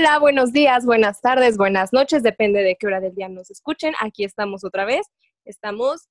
Hola, 0.00 0.18
buenos 0.18 0.54
días, 0.54 0.86
buenas 0.86 1.20
tardes, 1.20 1.58
buenas 1.58 1.92
noches, 1.92 2.22
depende 2.22 2.62
de 2.62 2.74
qué 2.76 2.86
hora 2.86 3.00
del 3.00 3.14
día 3.14 3.28
nos 3.28 3.50
escuchen. 3.50 3.92
Aquí 4.00 4.24
estamos 4.24 4.64
otra 4.64 4.86
vez. 4.86 5.06
Estamos 5.44 6.08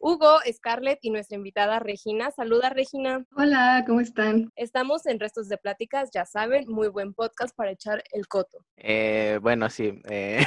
Hugo, 0.00 0.40
Scarlett 0.52 0.98
y 1.02 1.10
nuestra 1.10 1.36
invitada 1.36 1.78
Regina. 1.78 2.32
Saluda, 2.32 2.70
Regina. 2.70 3.24
Hola, 3.36 3.84
¿cómo 3.86 4.00
están? 4.00 4.50
Estamos 4.56 5.06
en 5.06 5.20
Restos 5.20 5.48
de 5.48 5.56
Pláticas, 5.56 6.10
ya 6.12 6.24
saben, 6.24 6.64
muy 6.66 6.88
buen 6.88 7.14
podcast 7.14 7.54
para 7.54 7.70
echar 7.70 8.02
el 8.10 8.26
coto. 8.26 8.58
Eh, 8.76 9.38
bueno, 9.40 9.70
sí. 9.70 10.02
Eh, 10.10 10.44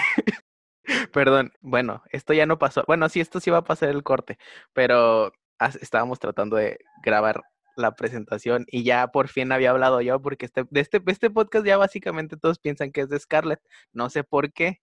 perdón, 1.14 1.54
bueno, 1.62 2.04
esto 2.12 2.34
ya 2.34 2.46
no 2.46 2.60
pasó. 2.60 2.84
Bueno, 2.88 3.08
sí, 3.08 3.22
esto 3.22 3.40
sí 3.40 3.50
va 3.50 3.60
a 3.60 3.64
pasar 3.64 3.88
el 3.88 4.04
corte, 4.04 4.38
pero 4.74 5.32
estábamos 5.80 6.20
tratando 6.20 6.58
de 6.58 6.78
grabar 7.02 7.42
la 7.76 7.96
presentación 7.96 8.66
y 8.68 8.84
ya 8.84 9.08
por 9.08 9.28
fin 9.28 9.52
había 9.52 9.72
hablado 9.72 10.02
yo 10.02 10.22
porque 10.22 10.46
este, 10.46 10.66
de 10.70 10.80
este, 10.82 11.02
este 11.08 11.30
podcast 11.30 11.66
ya 11.66 11.78
básicamente 11.78 12.38
todos 12.38 12.60
piensan 12.60 12.92
que 12.92 13.02
es 13.02 13.10
de 13.10 13.20
Scarlett. 13.20 13.62
No 13.94 14.10
sé 14.10 14.24
por 14.24 14.52
qué. 14.54 14.82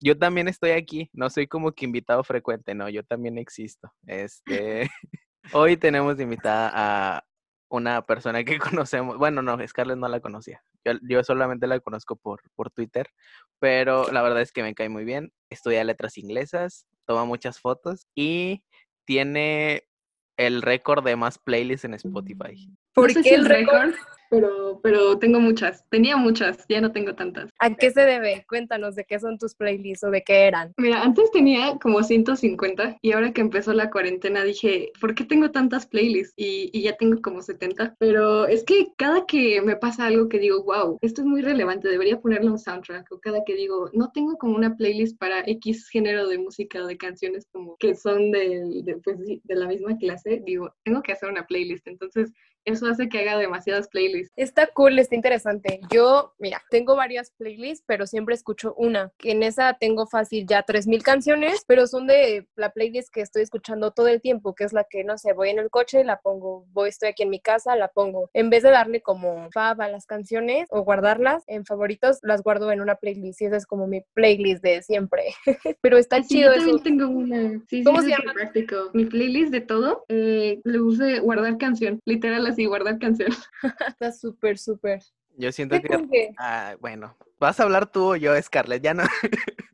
Yo 0.00 0.16
también 0.18 0.48
estoy 0.48 0.70
aquí, 0.70 1.10
no 1.12 1.28
soy 1.28 1.48
como 1.48 1.72
que 1.72 1.84
invitado 1.84 2.22
frecuente, 2.22 2.74
no, 2.74 2.88
yo 2.88 3.02
también 3.04 3.36
existo. 3.38 3.92
Este, 4.06 4.88
hoy 5.52 5.76
tenemos 5.76 6.20
invitada 6.20 6.70
a 6.74 7.24
una 7.68 8.02
persona 8.02 8.44
que 8.44 8.58
conocemos, 8.86 9.18
bueno, 9.18 9.42
no, 9.42 9.58
Scarlett 9.66 9.98
no 9.98 10.08
la 10.08 10.20
conocía, 10.20 10.62
yo, 10.84 10.92
yo, 11.02 11.22
solamente 11.24 11.66
la 11.66 11.80
conozco 11.80 12.16
por, 12.16 12.42
por 12.54 12.70
Twitter, 12.70 13.08
pero 13.58 14.10
la 14.12 14.22
verdad 14.22 14.40
es 14.40 14.52
que 14.52 14.62
me 14.62 14.74
cae 14.74 14.88
muy 14.88 15.04
bien, 15.04 15.32
estudia 15.50 15.84
letras 15.84 16.16
inglesas, 16.16 16.86
toma 17.04 17.24
muchas 17.24 17.60
fotos 17.60 18.06
y 18.14 18.64
tiene 19.04 19.87
el 20.38 20.62
récord 20.62 21.04
de 21.04 21.16
más 21.16 21.36
playlists 21.36 21.84
en 21.84 21.94
Spotify. 21.94 22.70
¿Por 22.98 23.22
qué 23.22 23.34
el 23.34 23.44
récord? 23.44 23.94
pero, 24.30 24.80
pero 24.82 25.18
tengo 25.18 25.40
muchas. 25.40 25.84
Tenía 25.88 26.16
muchas, 26.16 26.64
ya 26.68 26.80
no 26.80 26.92
tengo 26.92 27.14
tantas. 27.14 27.50
¿A 27.58 27.74
qué 27.74 27.90
se 27.90 28.02
debe? 28.02 28.44
Cuéntanos 28.48 28.94
de 28.94 29.04
qué 29.04 29.18
son 29.18 29.38
tus 29.38 29.54
playlists 29.54 30.04
o 30.04 30.10
de 30.10 30.22
qué 30.22 30.46
eran. 30.46 30.72
Mira, 30.76 31.02
antes 31.02 31.30
tenía 31.30 31.78
como 31.80 32.02
150 32.02 32.98
y 33.00 33.12
ahora 33.12 33.32
que 33.32 33.40
empezó 33.40 33.72
la 33.72 33.90
cuarentena 33.90 34.44
dije, 34.44 34.92
¿por 35.00 35.14
qué 35.14 35.24
tengo 35.24 35.50
tantas 35.50 35.86
playlists? 35.86 36.34
Y, 36.36 36.70
y 36.72 36.82
ya 36.82 36.96
tengo 36.96 37.20
como 37.22 37.42
70. 37.42 37.96
Pero 37.98 38.46
es 38.46 38.64
que 38.64 38.88
cada 38.96 39.26
que 39.26 39.60
me 39.62 39.76
pasa 39.76 40.06
algo 40.06 40.28
que 40.28 40.38
digo, 40.38 40.62
wow, 40.64 40.98
esto 41.00 41.22
es 41.22 41.26
muy 41.26 41.42
relevante, 41.42 41.88
debería 41.88 42.20
ponerle 42.20 42.50
un 42.50 42.58
soundtrack. 42.58 43.10
O 43.12 43.20
cada 43.20 43.42
que 43.44 43.54
digo, 43.54 43.90
no 43.92 44.10
tengo 44.12 44.36
como 44.36 44.56
una 44.56 44.76
playlist 44.76 45.18
para 45.18 45.40
X 45.46 45.88
género 45.88 46.28
de 46.28 46.38
música 46.38 46.82
o 46.82 46.86
de 46.86 46.96
canciones 46.96 47.46
como 47.52 47.76
que 47.78 47.94
son 47.94 48.30
de, 48.30 48.82
de, 48.84 48.96
pues, 48.98 49.18
de 49.18 49.54
la 49.54 49.66
misma 49.66 49.96
clase, 49.96 50.42
digo, 50.44 50.72
tengo 50.84 51.02
que 51.02 51.12
hacer 51.12 51.28
una 51.28 51.46
playlist. 51.46 51.86
Entonces, 51.86 52.32
eso 52.72 52.86
hace 52.86 53.08
que 53.08 53.20
haga 53.20 53.38
demasiadas 53.38 53.88
playlists. 53.88 54.32
Está 54.36 54.66
cool, 54.68 54.98
está 54.98 55.14
interesante. 55.14 55.80
Yo, 55.90 56.34
mira, 56.38 56.62
tengo 56.70 56.96
varias 56.96 57.30
playlists, 57.30 57.84
pero 57.86 58.06
siempre 58.06 58.34
escucho 58.34 58.74
una, 58.76 59.12
en 59.22 59.42
esa 59.42 59.76
tengo 59.78 60.06
fácil 60.06 60.46
ya 60.46 60.64
3.000 60.64 61.02
canciones, 61.02 61.64
pero 61.66 61.86
son 61.86 62.06
de 62.06 62.46
la 62.56 62.70
playlist 62.70 63.10
que 63.12 63.20
estoy 63.20 63.42
escuchando 63.42 63.90
todo 63.92 64.08
el 64.08 64.20
tiempo, 64.20 64.54
que 64.54 64.64
es 64.64 64.72
la 64.72 64.84
que, 64.84 65.04
no 65.04 65.18
sé, 65.18 65.32
voy 65.32 65.50
en 65.50 65.58
el 65.58 65.70
coche, 65.70 66.04
la 66.04 66.20
pongo, 66.20 66.66
voy, 66.72 66.88
estoy 66.88 67.10
aquí 67.10 67.22
en 67.22 67.30
mi 67.30 67.40
casa, 67.40 67.76
la 67.76 67.88
pongo. 67.88 68.30
En 68.32 68.50
vez 68.50 68.62
de 68.62 68.70
darle 68.70 69.00
como 69.00 69.50
fab 69.52 69.80
a 69.80 69.88
las 69.88 70.06
canciones 70.06 70.66
o 70.70 70.82
guardarlas 70.82 71.44
en 71.46 71.64
favoritos, 71.64 72.18
las 72.22 72.42
guardo 72.42 72.70
en 72.72 72.80
una 72.80 72.96
playlist 72.96 73.40
y 73.42 73.46
esa 73.46 73.56
es 73.56 73.66
como 73.66 73.86
mi 73.86 74.02
playlist 74.14 74.62
de 74.62 74.82
siempre. 74.82 75.24
pero 75.80 75.98
está 75.98 76.22
chido 76.22 76.52
yo 76.52 76.58
también 76.58 76.82
tengo 76.82 77.08
una. 77.08 77.62
Sí, 77.68 77.82
¿Cómo 77.84 78.02
se 78.02 78.10
llama? 78.10 78.32
Práctico. 78.34 78.90
Mi 78.92 79.04
playlist 79.04 79.52
de 79.52 79.60
todo, 79.60 80.04
eh, 80.08 80.60
le 80.64 80.80
use 80.80 81.20
guardar 81.20 81.58
canción, 81.58 82.00
literal 82.04 82.46
y 82.62 82.66
guardar 82.66 82.98
canción. 82.98 83.30
Está 83.88 84.12
súper, 84.12 84.58
súper. 84.58 85.02
Yo 85.36 85.52
siento 85.52 85.80
que... 85.80 86.32
Ah, 86.38 86.76
bueno, 86.80 87.16
vas 87.38 87.60
a 87.60 87.62
hablar 87.62 87.90
tú 87.90 88.12
o 88.12 88.16
yo, 88.16 88.40
Scarlett, 88.40 88.82
ya 88.82 88.94
no... 88.94 89.04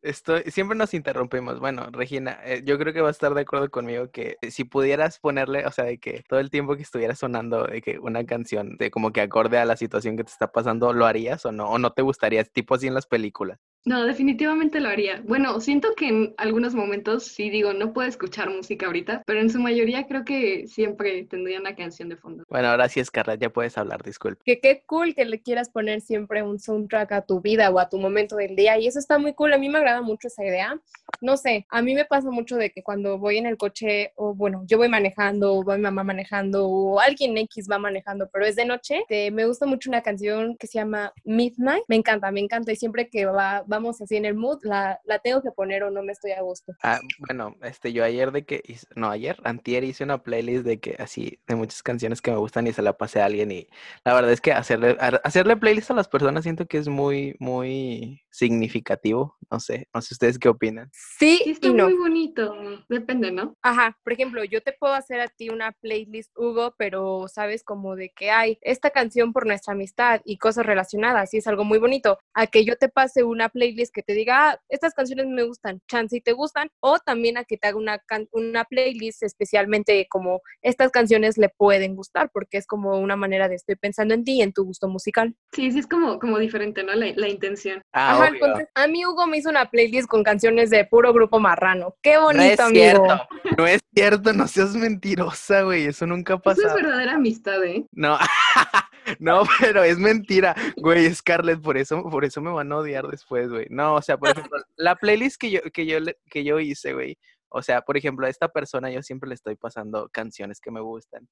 Estoy, 0.00 0.42
siempre 0.46 0.78
nos 0.78 0.94
interrumpimos. 0.94 1.58
Bueno, 1.58 1.88
Regina, 1.90 2.38
eh, 2.44 2.62
yo 2.64 2.78
creo 2.78 2.92
que 2.92 3.00
vas 3.00 3.08
a 3.08 3.10
estar 3.10 3.34
de 3.34 3.40
acuerdo 3.40 3.68
conmigo 3.68 4.10
que 4.10 4.36
si 4.50 4.62
pudieras 4.62 5.18
ponerle, 5.18 5.66
o 5.66 5.72
sea, 5.72 5.84
de 5.84 5.98
que 5.98 6.22
todo 6.28 6.38
el 6.38 6.50
tiempo 6.50 6.76
que 6.76 6.82
estuviera 6.82 7.16
sonando 7.16 7.64
de 7.64 7.82
que 7.82 7.98
una 7.98 8.24
canción 8.24 8.76
de 8.76 8.92
como 8.92 9.12
que 9.12 9.20
acorde 9.20 9.58
a 9.58 9.64
la 9.64 9.76
situación 9.76 10.16
que 10.16 10.22
te 10.22 10.30
está 10.30 10.52
pasando, 10.52 10.92
¿lo 10.92 11.04
harías 11.04 11.44
o 11.46 11.52
no? 11.52 11.68
¿O 11.68 11.78
no 11.78 11.92
te 11.92 12.02
gustaría, 12.02 12.44
tipo 12.44 12.76
así 12.76 12.86
en 12.86 12.94
las 12.94 13.06
películas? 13.06 13.58
No, 13.84 14.04
definitivamente 14.04 14.80
lo 14.80 14.90
haría. 14.90 15.22
Bueno, 15.24 15.60
siento 15.60 15.94
que 15.96 16.08
en 16.08 16.34
algunos 16.36 16.74
momentos 16.74 17.24
sí 17.24 17.48
digo, 17.48 17.72
no 17.72 17.94
puedo 17.94 18.06
escuchar 18.06 18.50
música 18.50 18.84
ahorita, 18.84 19.22
pero 19.24 19.40
en 19.40 19.48
su 19.48 19.60
mayoría 19.60 20.06
creo 20.06 20.26
que 20.26 20.66
siempre 20.66 21.24
tendría 21.24 21.58
una 21.58 21.74
canción 21.74 22.10
de 22.10 22.16
fondo. 22.16 22.44
Bueno, 22.50 22.68
ahora 22.68 22.88
sí, 22.90 23.02
Scarlett, 23.02 23.40
ya 23.40 23.50
puedes 23.50 23.78
hablar, 23.78 24.02
disculpe. 24.02 24.42
Que 24.44 24.60
qué 24.60 24.82
cool 24.84 25.14
que 25.14 25.24
le 25.24 25.40
quieras 25.40 25.70
poner 25.70 26.02
siempre 26.02 26.42
un 26.42 26.58
soundtrack 26.58 27.12
a 27.12 27.22
tu 27.22 27.40
vida 27.40 27.70
o 27.70 27.78
a 27.78 27.88
tu 27.88 27.96
momento 27.98 28.36
del 28.36 28.56
día, 28.56 28.78
y 28.78 28.86
eso 28.86 28.98
está 28.98 29.18
muy 29.18 29.32
cool. 29.32 29.54
A 29.54 29.58
mí 29.58 29.70
me 29.70 29.78
agrada 29.78 30.02
mucho 30.02 30.28
esa 30.28 30.44
idea. 30.44 30.78
No 31.22 31.38
sé, 31.38 31.66
a 31.70 31.80
mí 31.80 31.94
me 31.94 32.04
pasa 32.04 32.30
mucho 32.30 32.56
de 32.56 32.70
que 32.70 32.82
cuando 32.82 33.16
voy 33.16 33.38
en 33.38 33.46
el 33.46 33.56
coche, 33.56 34.12
o 34.16 34.34
bueno, 34.34 34.64
yo 34.66 34.76
voy 34.76 34.88
manejando, 34.88 35.54
o 35.54 35.64
va 35.64 35.76
mi 35.76 35.82
mamá 35.82 36.04
manejando, 36.04 36.68
o 36.68 37.00
alguien 37.00 37.38
X 37.38 37.66
va 37.70 37.78
manejando, 37.78 38.28
pero 38.30 38.44
es 38.44 38.56
de 38.56 38.66
noche, 38.66 39.04
me 39.32 39.46
gusta 39.46 39.64
mucho 39.64 39.88
una 39.88 40.02
canción 40.02 40.58
que 40.58 40.66
se 40.66 40.78
llama 40.78 41.14
Midnight. 41.24 41.84
Me 41.88 41.96
encanta, 41.96 42.30
me 42.30 42.40
encanta, 42.40 42.70
y 42.70 42.76
siempre 42.76 43.08
que 43.08 43.24
va 43.24 43.64
vamos 43.68 44.00
así 44.00 44.16
en 44.16 44.24
el 44.24 44.34
mood, 44.34 44.58
la, 44.62 45.00
la 45.04 45.18
tengo 45.18 45.42
que 45.42 45.50
poner 45.52 45.82
o 45.84 45.90
no 45.90 46.02
me 46.02 46.12
estoy 46.12 46.32
a 46.32 46.42
gusto. 46.42 46.74
Ah, 46.82 47.00
bueno, 47.26 47.54
este, 47.62 47.92
yo 47.92 48.02
ayer 48.02 48.32
de 48.32 48.44
que, 48.44 48.62
no, 48.96 49.10
ayer, 49.10 49.36
antier 49.44 49.84
hice 49.84 50.04
una 50.04 50.22
playlist 50.22 50.64
de 50.64 50.80
que 50.80 50.96
así, 50.98 51.38
de 51.46 51.54
muchas 51.54 51.82
canciones 51.82 52.20
que 52.20 52.30
me 52.30 52.38
gustan 52.38 52.66
y 52.66 52.72
se 52.72 52.82
la 52.82 52.96
pasé 52.96 53.20
a 53.20 53.26
alguien 53.26 53.52
y 53.52 53.68
la 54.04 54.14
verdad 54.14 54.32
es 54.32 54.40
que 54.40 54.52
hacerle, 54.52 54.96
hacerle 55.22 55.56
playlist 55.56 55.90
a 55.90 55.94
las 55.94 56.08
personas 56.08 56.42
siento 56.42 56.66
que 56.66 56.78
es 56.78 56.88
muy, 56.88 57.36
muy 57.38 58.22
significativo, 58.30 59.36
no 59.50 59.60
sé, 59.60 59.88
no 59.94 60.00
sé 60.00 60.14
ustedes 60.14 60.38
qué 60.38 60.48
opinan. 60.48 60.90
Sí, 60.92 61.40
sí 61.44 61.50
está 61.50 61.72
muy 61.72 61.94
bonito, 61.94 62.54
depende, 62.88 63.30
¿no? 63.32 63.56
Ajá, 63.62 63.98
por 64.04 64.12
ejemplo, 64.12 64.44
yo 64.44 64.62
te 64.62 64.72
puedo 64.72 64.94
hacer 64.94 65.20
a 65.20 65.28
ti 65.28 65.48
una 65.50 65.72
playlist, 65.72 66.30
Hugo, 66.36 66.74
pero 66.78 67.26
sabes 67.28 67.64
como 67.64 67.96
de 67.96 68.10
que 68.10 68.30
hay 68.30 68.58
esta 68.60 68.90
canción 68.90 69.32
por 69.32 69.46
nuestra 69.46 69.72
amistad 69.74 70.20
y 70.24 70.38
cosas 70.38 70.66
relacionadas, 70.66 71.32
y 71.34 71.38
es 71.38 71.46
algo 71.46 71.64
muy 71.64 71.78
bonito, 71.78 72.18
a 72.34 72.46
que 72.46 72.64
yo 72.64 72.76
te 72.76 72.88
pase 72.88 73.24
una 73.24 73.48
playlist 73.48 73.94
que 73.94 74.02
te 74.02 74.14
diga, 74.14 74.50
ah, 74.50 74.60
estas 74.68 74.94
canciones 74.94 75.26
me 75.26 75.42
gustan, 75.42 75.80
chance 75.88 76.16
y 76.16 76.20
te 76.20 76.32
gustan, 76.32 76.70
o 76.80 76.98
también 76.98 77.38
a 77.38 77.44
que 77.44 77.56
te 77.56 77.68
haga 77.68 77.78
una, 77.78 78.02
una 78.32 78.64
playlist 78.64 79.22
especialmente 79.22 80.06
como 80.08 80.40
estas 80.62 80.90
canciones 80.90 81.38
le 81.38 81.48
pueden 81.48 81.96
gustar, 81.96 82.30
porque 82.32 82.58
es 82.58 82.66
como 82.66 82.98
una 82.98 83.16
manera 83.16 83.48
de 83.48 83.56
estoy 83.56 83.76
pensando 83.76 84.14
en 84.14 84.24
ti 84.24 84.36
y 84.38 84.42
en 84.42 84.52
tu 84.52 84.64
gusto 84.64 84.88
musical. 84.88 85.34
Sí, 85.52 85.70
sí, 85.72 85.78
es 85.78 85.86
como, 85.86 86.18
como 86.18 86.38
diferente, 86.38 86.82
¿no? 86.82 86.94
La, 86.94 87.12
la 87.14 87.28
intención. 87.28 87.82
Ah, 87.92 88.12
Ajá, 88.12 88.27
a 88.74 88.86
mí 88.86 89.06
Hugo 89.06 89.26
me 89.26 89.38
hizo 89.38 89.50
una 89.50 89.70
playlist 89.70 90.08
con 90.08 90.22
canciones 90.22 90.70
de 90.70 90.84
puro 90.84 91.12
grupo 91.12 91.40
marrano. 91.40 91.94
Qué 92.02 92.18
bonito, 92.18 92.44
no 92.44 92.50
es 92.50 92.60
amigo. 92.60 93.06
Cierto. 93.06 93.28
No 93.56 93.66
es 93.66 93.80
cierto, 93.94 94.32
no 94.32 94.48
seas 94.48 94.74
mentirosa, 94.74 95.62
güey, 95.62 95.86
eso 95.86 96.06
nunca 96.06 96.34
ha 96.34 96.38
pasado. 96.38 96.68
Eso 96.68 96.76
es 96.76 96.82
verdadera 96.82 97.14
amistad, 97.14 97.62
¿eh? 97.64 97.86
No. 97.92 98.18
No, 99.18 99.42
pero 99.60 99.82
es 99.82 99.98
mentira, 99.98 100.54
güey, 100.76 101.12
Scarlett, 101.14 101.62
por 101.62 101.78
eso, 101.78 102.02
por 102.02 102.26
eso 102.26 102.42
me 102.42 102.50
van 102.50 102.70
a 102.72 102.76
odiar 102.76 103.06
después, 103.08 103.48
güey. 103.48 103.66
No, 103.70 103.94
o 103.94 104.02
sea, 104.02 104.18
por 104.18 104.28
ejemplo, 104.28 104.58
la 104.76 104.96
playlist 104.96 105.40
que 105.40 105.50
yo, 105.50 105.60
que 105.72 105.86
yo, 105.86 105.98
que 106.30 106.44
yo 106.44 106.60
hice, 106.60 106.92
güey, 106.92 107.18
o 107.48 107.62
sea, 107.62 107.80
por 107.80 107.96
ejemplo, 107.96 108.26
a 108.26 108.30
esta 108.30 108.48
persona 108.48 108.90
yo 108.90 109.02
siempre 109.02 109.28
le 109.28 109.34
estoy 109.34 109.56
pasando 109.56 110.08
canciones 110.12 110.60
que 110.60 110.70
me 110.70 110.80
gustan, 110.80 111.28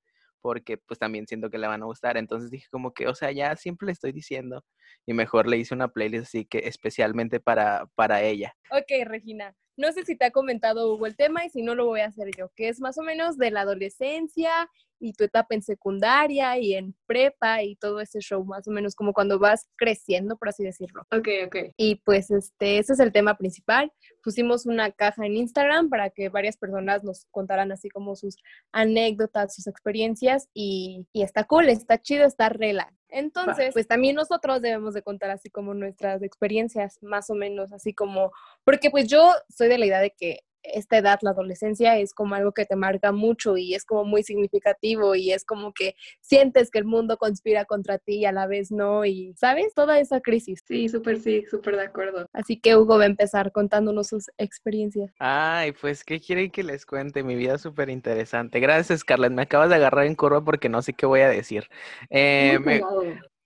porque 0.46 0.78
pues 0.78 1.00
también 1.00 1.26
siento 1.26 1.50
que 1.50 1.58
le 1.58 1.66
van 1.66 1.82
a 1.82 1.86
gustar. 1.86 2.16
Entonces 2.16 2.52
dije 2.52 2.68
como 2.70 2.92
que, 2.92 3.08
o 3.08 3.16
sea, 3.16 3.32
ya 3.32 3.56
siempre 3.56 3.86
le 3.86 3.92
estoy 3.92 4.12
diciendo 4.12 4.64
y 5.04 5.12
mejor 5.12 5.48
le 5.48 5.58
hice 5.58 5.74
una 5.74 5.88
playlist 5.88 6.26
así 6.26 6.46
que 6.46 6.58
especialmente 6.58 7.40
para, 7.40 7.86
para 7.96 8.22
ella. 8.22 8.54
Ok, 8.70 9.04
Regina, 9.06 9.56
no 9.76 9.90
sé 9.90 10.04
si 10.04 10.14
te 10.16 10.26
ha 10.26 10.30
comentado 10.30 10.94
Hugo 10.94 11.06
el 11.06 11.16
tema 11.16 11.44
y 11.44 11.50
si 11.50 11.62
no 11.62 11.74
lo 11.74 11.86
voy 11.86 11.98
a 11.98 12.06
hacer 12.06 12.28
yo, 12.38 12.48
que 12.54 12.68
es 12.68 12.80
más 12.80 12.96
o 12.96 13.02
menos 13.02 13.36
de 13.38 13.50
la 13.50 13.62
adolescencia 13.62 14.70
y 14.98 15.12
tu 15.12 15.24
etapa 15.24 15.54
en 15.54 15.62
secundaria 15.62 16.58
y 16.58 16.74
en 16.74 16.94
prepa 17.06 17.62
y 17.62 17.76
todo 17.76 18.00
ese 18.00 18.20
show, 18.20 18.44
más 18.44 18.66
o 18.68 18.70
menos 18.70 18.94
como 18.94 19.12
cuando 19.12 19.38
vas 19.38 19.68
creciendo, 19.76 20.36
por 20.36 20.48
así 20.48 20.64
decirlo. 20.64 21.02
Ok, 21.12 21.28
ok. 21.46 21.56
Y 21.76 21.96
pues 21.96 22.30
este, 22.30 22.78
ese 22.78 22.94
es 22.94 23.00
el 23.00 23.12
tema 23.12 23.36
principal. 23.36 23.92
Pusimos 24.22 24.66
una 24.66 24.90
caja 24.90 25.26
en 25.26 25.36
Instagram 25.36 25.88
para 25.88 26.10
que 26.10 26.28
varias 26.28 26.56
personas 26.56 27.04
nos 27.04 27.26
contaran 27.30 27.72
así 27.72 27.88
como 27.88 28.16
sus 28.16 28.36
anécdotas, 28.72 29.54
sus 29.54 29.66
experiencias 29.66 30.48
y, 30.54 31.06
y 31.12 31.22
está 31.22 31.44
cool, 31.44 31.68
está 31.68 32.00
chido, 32.00 32.24
está 32.24 32.48
rela. 32.48 32.92
Entonces, 33.08 33.72
pues 33.72 33.86
también 33.86 34.16
nosotros 34.16 34.60
debemos 34.60 34.94
de 34.94 35.02
contar 35.02 35.30
así 35.30 35.48
como 35.48 35.74
nuestras 35.74 36.22
experiencias, 36.22 36.98
más 37.02 37.30
o 37.30 37.34
menos, 37.34 37.72
así 37.72 37.94
como, 37.94 38.32
porque 38.64 38.90
pues 38.90 39.06
yo 39.08 39.32
soy 39.48 39.68
de 39.68 39.78
la 39.78 39.86
idea 39.86 40.00
de 40.00 40.10
que 40.10 40.40
esta 40.74 40.98
edad, 40.98 41.18
la 41.22 41.30
adolescencia, 41.30 41.98
es 41.98 42.14
como 42.14 42.34
algo 42.34 42.52
que 42.52 42.64
te 42.64 42.76
marca 42.76 43.12
mucho 43.12 43.56
y 43.56 43.74
es 43.74 43.84
como 43.84 44.04
muy 44.04 44.22
significativo 44.22 45.14
y 45.14 45.32
es 45.32 45.44
como 45.44 45.72
que 45.72 45.94
sientes 46.20 46.70
que 46.70 46.78
el 46.78 46.84
mundo 46.84 47.16
conspira 47.16 47.64
contra 47.64 47.98
ti 47.98 48.16
y 48.16 48.24
a 48.24 48.32
la 48.32 48.46
vez 48.46 48.70
no 48.70 49.04
y, 49.04 49.34
¿sabes? 49.34 49.74
Toda 49.74 49.98
esa 49.98 50.20
crisis. 50.20 50.62
Sí, 50.66 50.88
súper, 50.88 51.18
sí, 51.20 51.44
súper 51.50 51.76
de 51.76 51.84
acuerdo. 51.84 52.26
Así 52.32 52.58
que 52.58 52.76
Hugo 52.76 52.98
va 52.98 53.04
a 53.04 53.06
empezar 53.06 53.52
contándonos 53.52 54.08
sus 54.08 54.30
experiencias. 54.38 55.12
Ay, 55.18 55.72
pues, 55.72 56.04
¿qué 56.04 56.20
quieren 56.20 56.50
que 56.50 56.62
les 56.62 56.86
cuente? 56.86 57.22
Mi 57.22 57.34
vida 57.34 57.54
es 57.54 57.62
súper 57.62 57.90
interesante. 57.90 58.60
Gracias, 58.60 59.00
Scarlett. 59.00 59.32
Me 59.32 59.42
acabas 59.42 59.68
de 59.68 59.76
agarrar 59.76 60.06
en 60.06 60.14
curva 60.14 60.44
porque 60.44 60.68
no 60.68 60.82
sé 60.82 60.92
qué 60.92 61.06
voy 61.06 61.20
a 61.20 61.28
decir. 61.28 61.68
Eh, 62.10 62.58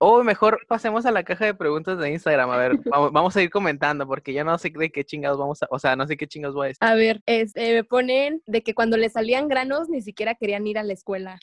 O 0.03 0.23
mejor 0.23 0.65
pasemos 0.67 1.05
a 1.05 1.11
la 1.11 1.21
caja 1.21 1.45
de 1.45 1.53
preguntas 1.53 1.99
de 1.99 2.09
Instagram. 2.09 2.49
A 2.49 2.57
ver, 2.57 2.79
vamos, 2.85 3.11
vamos 3.11 3.37
a 3.37 3.41
ir 3.43 3.51
comentando 3.51 4.07
porque 4.07 4.33
yo 4.33 4.43
no 4.43 4.57
sé 4.57 4.71
de 4.75 4.91
qué 4.91 5.03
chingados 5.03 5.37
vamos 5.37 5.61
a, 5.61 5.67
o 5.69 5.77
sea, 5.77 5.95
no 5.95 6.07
sé 6.07 6.17
qué 6.17 6.25
chingados 6.25 6.55
voy 6.55 6.65
a 6.65 6.67
decir. 6.69 6.79
A 6.81 6.95
ver, 6.95 7.21
este, 7.27 7.71
me 7.75 7.83
ponen 7.83 8.41
de 8.47 8.63
que 8.63 8.73
cuando 8.73 8.97
les 8.97 9.13
salían 9.13 9.47
granos 9.47 9.89
ni 9.89 10.01
siquiera 10.01 10.33
querían 10.33 10.65
ir 10.65 10.79
a 10.79 10.83
la 10.83 10.93
escuela. 10.93 11.37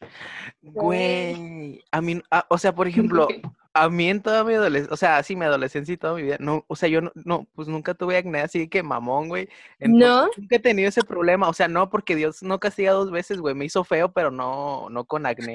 Güey, 0.61 1.85
a 1.93 2.01
mí, 2.01 2.21
o 2.49 2.59
sea, 2.59 2.75
por 2.75 2.89
ejemplo, 2.89 3.29
a 3.75 3.89
mí 3.89 4.09
en 4.11 4.23
toda 4.23 4.43
mi 4.43 4.55
adolescencia, 4.55 4.93
o 4.93 4.97
sea, 4.97 5.23
sí, 5.23 5.37
mi 5.37 5.45
adolescencia 5.45 5.95
y 5.95 5.97
toda 5.97 6.15
mi 6.15 6.23
vida, 6.23 6.39
no, 6.41 6.65
o 6.67 6.75
sea, 6.75 6.89
yo 6.89 7.01
no, 7.01 7.13
no, 7.15 7.47
pues 7.55 7.69
nunca 7.69 7.95
tuve 7.95 8.17
acné 8.17 8.41
así 8.41 8.67
que 8.67 8.83
mamón, 8.83 9.29
güey. 9.29 9.49
Entonces, 9.79 10.09
¿No? 10.09 10.29
Nunca 10.37 10.57
he 10.57 10.59
tenido 10.59 10.89
ese 10.89 11.05
problema, 11.05 11.49
o 11.49 11.53
sea, 11.53 11.69
no, 11.69 11.91
porque 11.91 12.17
Dios 12.17 12.43
no 12.43 12.59
castiga 12.59 12.91
dos 12.91 13.13
veces, 13.13 13.39
güey, 13.39 13.55
me 13.55 13.67
hizo 13.67 13.85
feo, 13.85 14.11
pero 14.11 14.33
no, 14.33 14.89
no 14.91 15.05
con 15.05 15.27
acné. 15.27 15.55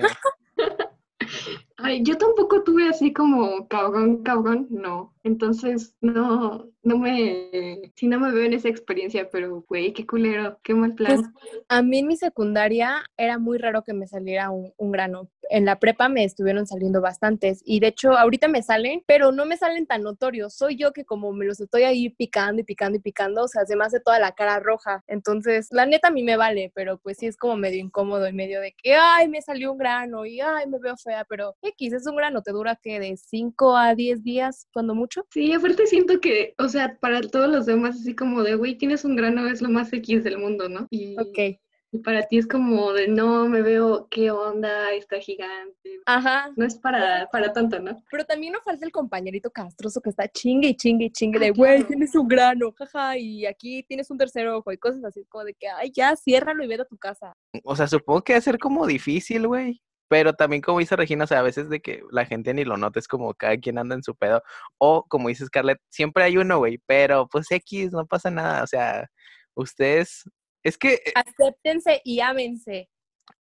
Ay, 1.77 2.03
yo 2.03 2.17
tampoco 2.17 2.63
tuve 2.63 2.87
así 2.87 3.11
como 3.11 3.67
cabrón, 3.67 4.23
cabrón, 4.23 4.67
no. 4.69 5.13
Entonces, 5.23 5.95
no, 6.01 6.69
no 6.83 6.97
me, 6.97 7.91
sí 7.95 8.07
no 8.07 8.19
me 8.19 8.31
veo 8.31 8.43
en 8.43 8.53
esa 8.53 8.69
experiencia, 8.69 9.29
pero 9.29 9.65
güey, 9.67 9.93
qué 9.93 10.05
culero, 10.05 10.59
qué 10.63 10.73
mal 10.73 10.93
Pues 10.95 11.21
plan. 11.21 11.33
a 11.69 11.81
mí 11.81 11.99
en 11.99 12.07
mi 12.07 12.15
secundaria 12.15 13.03
era 13.17 13.37
muy 13.39 13.57
raro 13.57 13.83
que 13.83 13.93
me 13.93 14.07
saliera 14.07 14.49
un, 14.51 14.71
un 14.77 14.91
grano. 14.91 15.29
En 15.53 15.65
la 15.65 15.77
prepa 15.77 16.09
me 16.09 16.23
estuvieron 16.23 16.65
saliendo 16.65 16.99
bastantes 16.99 17.61
y 17.63 17.79
de 17.79 17.89
hecho 17.89 18.17
ahorita 18.17 18.47
me 18.47 18.63
salen, 18.63 19.03
pero 19.05 19.31
no 19.31 19.45
me 19.45 19.55
salen 19.55 19.85
tan 19.85 20.01
notorios. 20.01 20.55
Soy 20.55 20.77
yo 20.77 20.93
que 20.93 21.05
como 21.05 21.31
me 21.31 21.45
los 21.45 21.59
estoy 21.59 21.83
ahí 21.83 22.09
picando 22.09 22.61
y 22.61 22.63
picando 22.63 22.97
y 22.97 23.01
picando, 23.01 23.43
o 23.43 23.47
sea, 23.47 23.63
se 23.63 23.75
me 23.75 23.85
hace 23.85 23.99
toda 23.99 24.17
la 24.17 24.31
cara 24.31 24.59
roja. 24.59 25.03
Entonces, 25.05 25.67
la 25.69 25.85
neta 25.85 26.07
a 26.07 26.11
mí 26.11 26.23
me 26.23 26.37
vale, 26.37 26.71
pero 26.73 26.97
pues 26.97 27.17
sí 27.19 27.27
es 27.27 27.37
como 27.37 27.55
medio 27.55 27.79
incómodo 27.79 28.27
y 28.27 28.33
medio 28.33 28.61
de 28.61 28.73
que, 28.73 28.95
ay, 28.95 29.27
me 29.27 29.43
salió 29.43 29.73
un 29.73 29.77
grano 29.77 30.25
y 30.25 30.41
ay, 30.41 30.65
me 30.67 30.79
veo 30.79 30.97
fea, 30.97 31.23
pero 31.29 31.55
X, 31.61 31.93
es 31.93 32.07
un 32.07 32.15
grano, 32.15 32.41
te 32.41 32.51
dura 32.51 32.79
que 32.81 32.99
de 32.99 33.15
5 33.15 33.77
a 33.77 33.93
10 33.93 34.23
días, 34.23 34.67
cuando 34.73 34.95
mucho. 34.95 35.27
Sí, 35.29 35.53
aparte 35.53 35.85
siento 35.85 36.19
que, 36.19 36.55
o 36.57 36.67
sea, 36.67 36.97
para 36.99 37.21
todos 37.21 37.51
los 37.51 37.67
demás, 37.67 37.97
así 37.97 38.15
como 38.15 38.41
de, 38.41 38.55
güey, 38.55 38.75
tienes 38.75 39.05
un 39.05 39.15
grano, 39.15 39.47
es 39.47 39.61
lo 39.61 39.69
más 39.69 39.93
X 39.93 40.23
del 40.23 40.39
mundo, 40.39 40.67
¿no? 40.67 40.87
Y, 40.89 41.15
Ok. 41.19 41.59
Y 41.93 41.99
para 41.99 42.23
ti 42.23 42.39
es 42.39 42.47
como 42.47 42.91
de, 42.91 43.07
no, 43.07 43.47
me 43.47 43.61
veo, 43.61 44.07
qué 44.09 44.31
onda, 44.31 44.91
está 44.93 45.19
gigante. 45.19 46.01
Ajá. 46.07 46.51
No 46.55 46.65
es 46.65 46.75
para, 46.75 47.29
para 47.31 47.53
tanto, 47.53 47.79
¿no? 47.79 48.03
Pero 48.09 48.25
también 48.25 48.53
no 48.53 48.61
falta 48.61 48.83
el 48.83 48.91
compañerito 48.91 49.51
castroso 49.51 50.01
que 50.01 50.09
está 50.09 50.27
chingue 50.27 50.69
y 50.69 50.75
chingue 50.75 51.05
y 51.05 51.11
chingue 51.11 51.37
Ah, 51.37 51.41
de, 51.41 51.51
güey, 51.51 51.75
claro. 51.75 51.87
tienes 51.87 52.15
un 52.15 52.27
grano, 52.27 52.71
jaja, 52.71 53.17
y 53.19 53.45
aquí 53.45 53.83
tienes 53.83 54.09
un 54.09 54.17
tercer 54.17 54.47
ojo 54.47 54.71
y 54.71 54.77
cosas 54.77 55.03
así, 55.05 55.23
como 55.25 55.43
de 55.43 55.53
que, 55.53 55.67
ay, 55.69 55.91
ya, 55.93 56.15
ciérralo 56.15 56.63
y 56.63 56.67
vete 56.67 56.81
a 56.81 56.85
tu 56.85 56.97
casa. 56.97 57.31
O 57.63 57.75
sea, 57.75 57.85
supongo 57.87 58.23
que 58.23 58.33
va 58.33 58.39
a 58.39 58.41
ser 58.41 58.57
como 58.57 58.87
difícil, 58.87 59.47
güey. 59.47 59.79
Pero 60.07 60.33
también, 60.33 60.61
como 60.63 60.79
dice 60.79 60.95
Regina, 60.95 61.25
o 61.25 61.27
sea, 61.27 61.39
a 61.39 61.43
veces 61.43 61.69
de 61.69 61.79
que 61.79 62.01
la 62.11 62.25
gente 62.25 62.53
ni 62.55 62.65
lo 62.65 62.75
nota, 62.77 62.99
es 62.99 63.07
como 63.07 63.33
cada 63.35 63.55
quien 63.57 63.77
anda 63.77 63.95
en 63.95 64.03
su 64.03 64.15
pedo. 64.15 64.41
O, 64.79 65.03
como 65.07 65.29
dice 65.29 65.45
Scarlett, 65.45 65.79
siempre 65.89 66.23
hay 66.23 66.37
uno, 66.37 66.57
güey, 66.57 66.79
pero 66.87 67.27
pues 67.27 67.49
X, 67.51 67.91
no 67.91 68.05
pasa 68.07 68.29
nada. 68.31 68.63
O 68.63 68.67
sea, 68.67 69.07
ustedes, 69.55 70.23
es 70.63 70.77
que 70.77 70.93
eh, 70.93 71.13
Acéptense 71.15 72.01
y 72.03 72.19
ámense. 72.21 72.89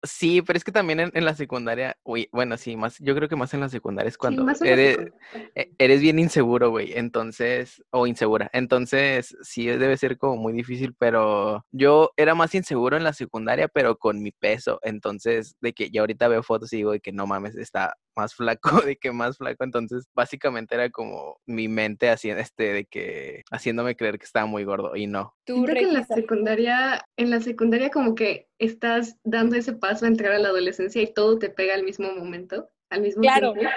Sí, 0.04 0.42
pero 0.42 0.58
es 0.58 0.64
que 0.64 0.72
también 0.72 1.00
en, 1.00 1.12
en 1.14 1.26
la 1.26 1.36
secundaria, 1.36 1.98
uy, 2.04 2.30
bueno, 2.32 2.58
sí, 2.58 2.76
más, 2.78 2.98
yo 3.00 3.16
creo 3.16 3.28
que 3.30 3.36
más 3.36 3.54
en 3.54 3.60
la 3.60 3.70
secundaria 3.70 4.10
es 4.10 4.18
cuando 4.18 4.44
eres, 4.64 4.96
secundaria. 4.96 5.52
e- 5.56 5.72
eres 5.78 6.02
bien 6.02 6.20
inseguro, 6.20 6.70
güey, 6.70 6.94
entonces, 6.98 7.84
o 7.92 8.08
insegura, 8.08 8.50
entonces 8.54 9.36
sí 9.42 9.68
debe 9.68 9.98
ser 9.98 10.18
como 10.18 10.38
muy 10.38 10.54
difícil, 10.54 10.96
pero 10.98 11.66
yo 11.72 12.12
era 12.18 12.36
más 12.36 12.56
inseguro 12.56 12.98
en 12.98 13.04
la 13.04 13.14
secundaria, 13.14 13.68
pero 13.68 13.98
con 13.98 14.22
mi 14.22 14.32
peso, 14.32 14.80
entonces, 14.84 15.56
de 15.62 15.74
que 15.74 15.90
ya 15.92 16.02
ahorita 16.02 16.28
veo 16.28 16.44
fotos 16.44 16.72
y 16.74 16.78
digo 16.78 16.92
de 16.92 17.02
que 17.02 17.12
no 17.12 17.28
mames, 17.28 17.56
está 17.56 17.94
más 18.16 18.34
flaco, 18.34 18.70
de 18.86 18.96
que 18.98 19.12
más 19.12 19.38
flaco, 19.38 19.64
entonces, 19.64 20.08
básicamente 20.14 20.76
era 20.76 20.90
como 20.90 21.40
mi 21.46 21.68
mente 21.68 22.10
haciendo, 22.10 22.42
este, 22.42 22.74
de 22.74 22.86
que, 22.86 23.44
haciéndome 23.52 23.96
creer 23.96 24.18
que 24.18 24.26
estaba 24.26 24.46
muy 24.46 24.64
gordo, 24.64 24.96
y 24.96 25.08
no. 25.08 25.36
Tú, 25.46 25.66
que 25.66 25.80
en 25.80 25.94
la 25.94 26.04
secundaria, 26.04 27.04
en 27.18 27.30
la 27.32 27.42
secundaria 27.42 27.90
como 27.90 28.16
que 28.16 28.48
estás 28.60 29.18
dando 29.24 29.56
ese 29.56 29.74
paso 29.74 29.89
a 30.04 30.08
entrar 30.08 30.32
a 30.34 30.40
la 30.40 30.50
adolescencia 30.50 31.02
y 31.02 31.14
todo 31.14 31.38
te 31.40 31.50
pega 31.50 31.74
al 31.76 31.84
mismo 31.84 32.12
momento, 32.14 32.70
al 32.90 33.02
mismo 33.02 33.22
Claro. 33.22 33.54
tiempo. 33.54 33.72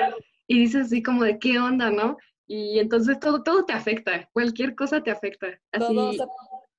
Y 0.46 0.58
dices 0.60 0.86
así 0.86 1.02
como 1.02 1.24
de 1.24 1.38
qué 1.38 1.58
onda, 1.58 1.90
¿no? 1.90 2.16
Y 2.46 2.78
entonces 2.78 3.18
todo, 3.20 3.42
todo 3.42 3.64
te 3.64 3.72
afecta, 3.72 4.28
cualquier 4.32 4.74
cosa 4.74 5.02
te 5.02 5.10
afecta. 5.10 5.46
Así, 5.72 5.94
todo, 5.94 6.10
o 6.10 6.12
sea, 6.12 6.26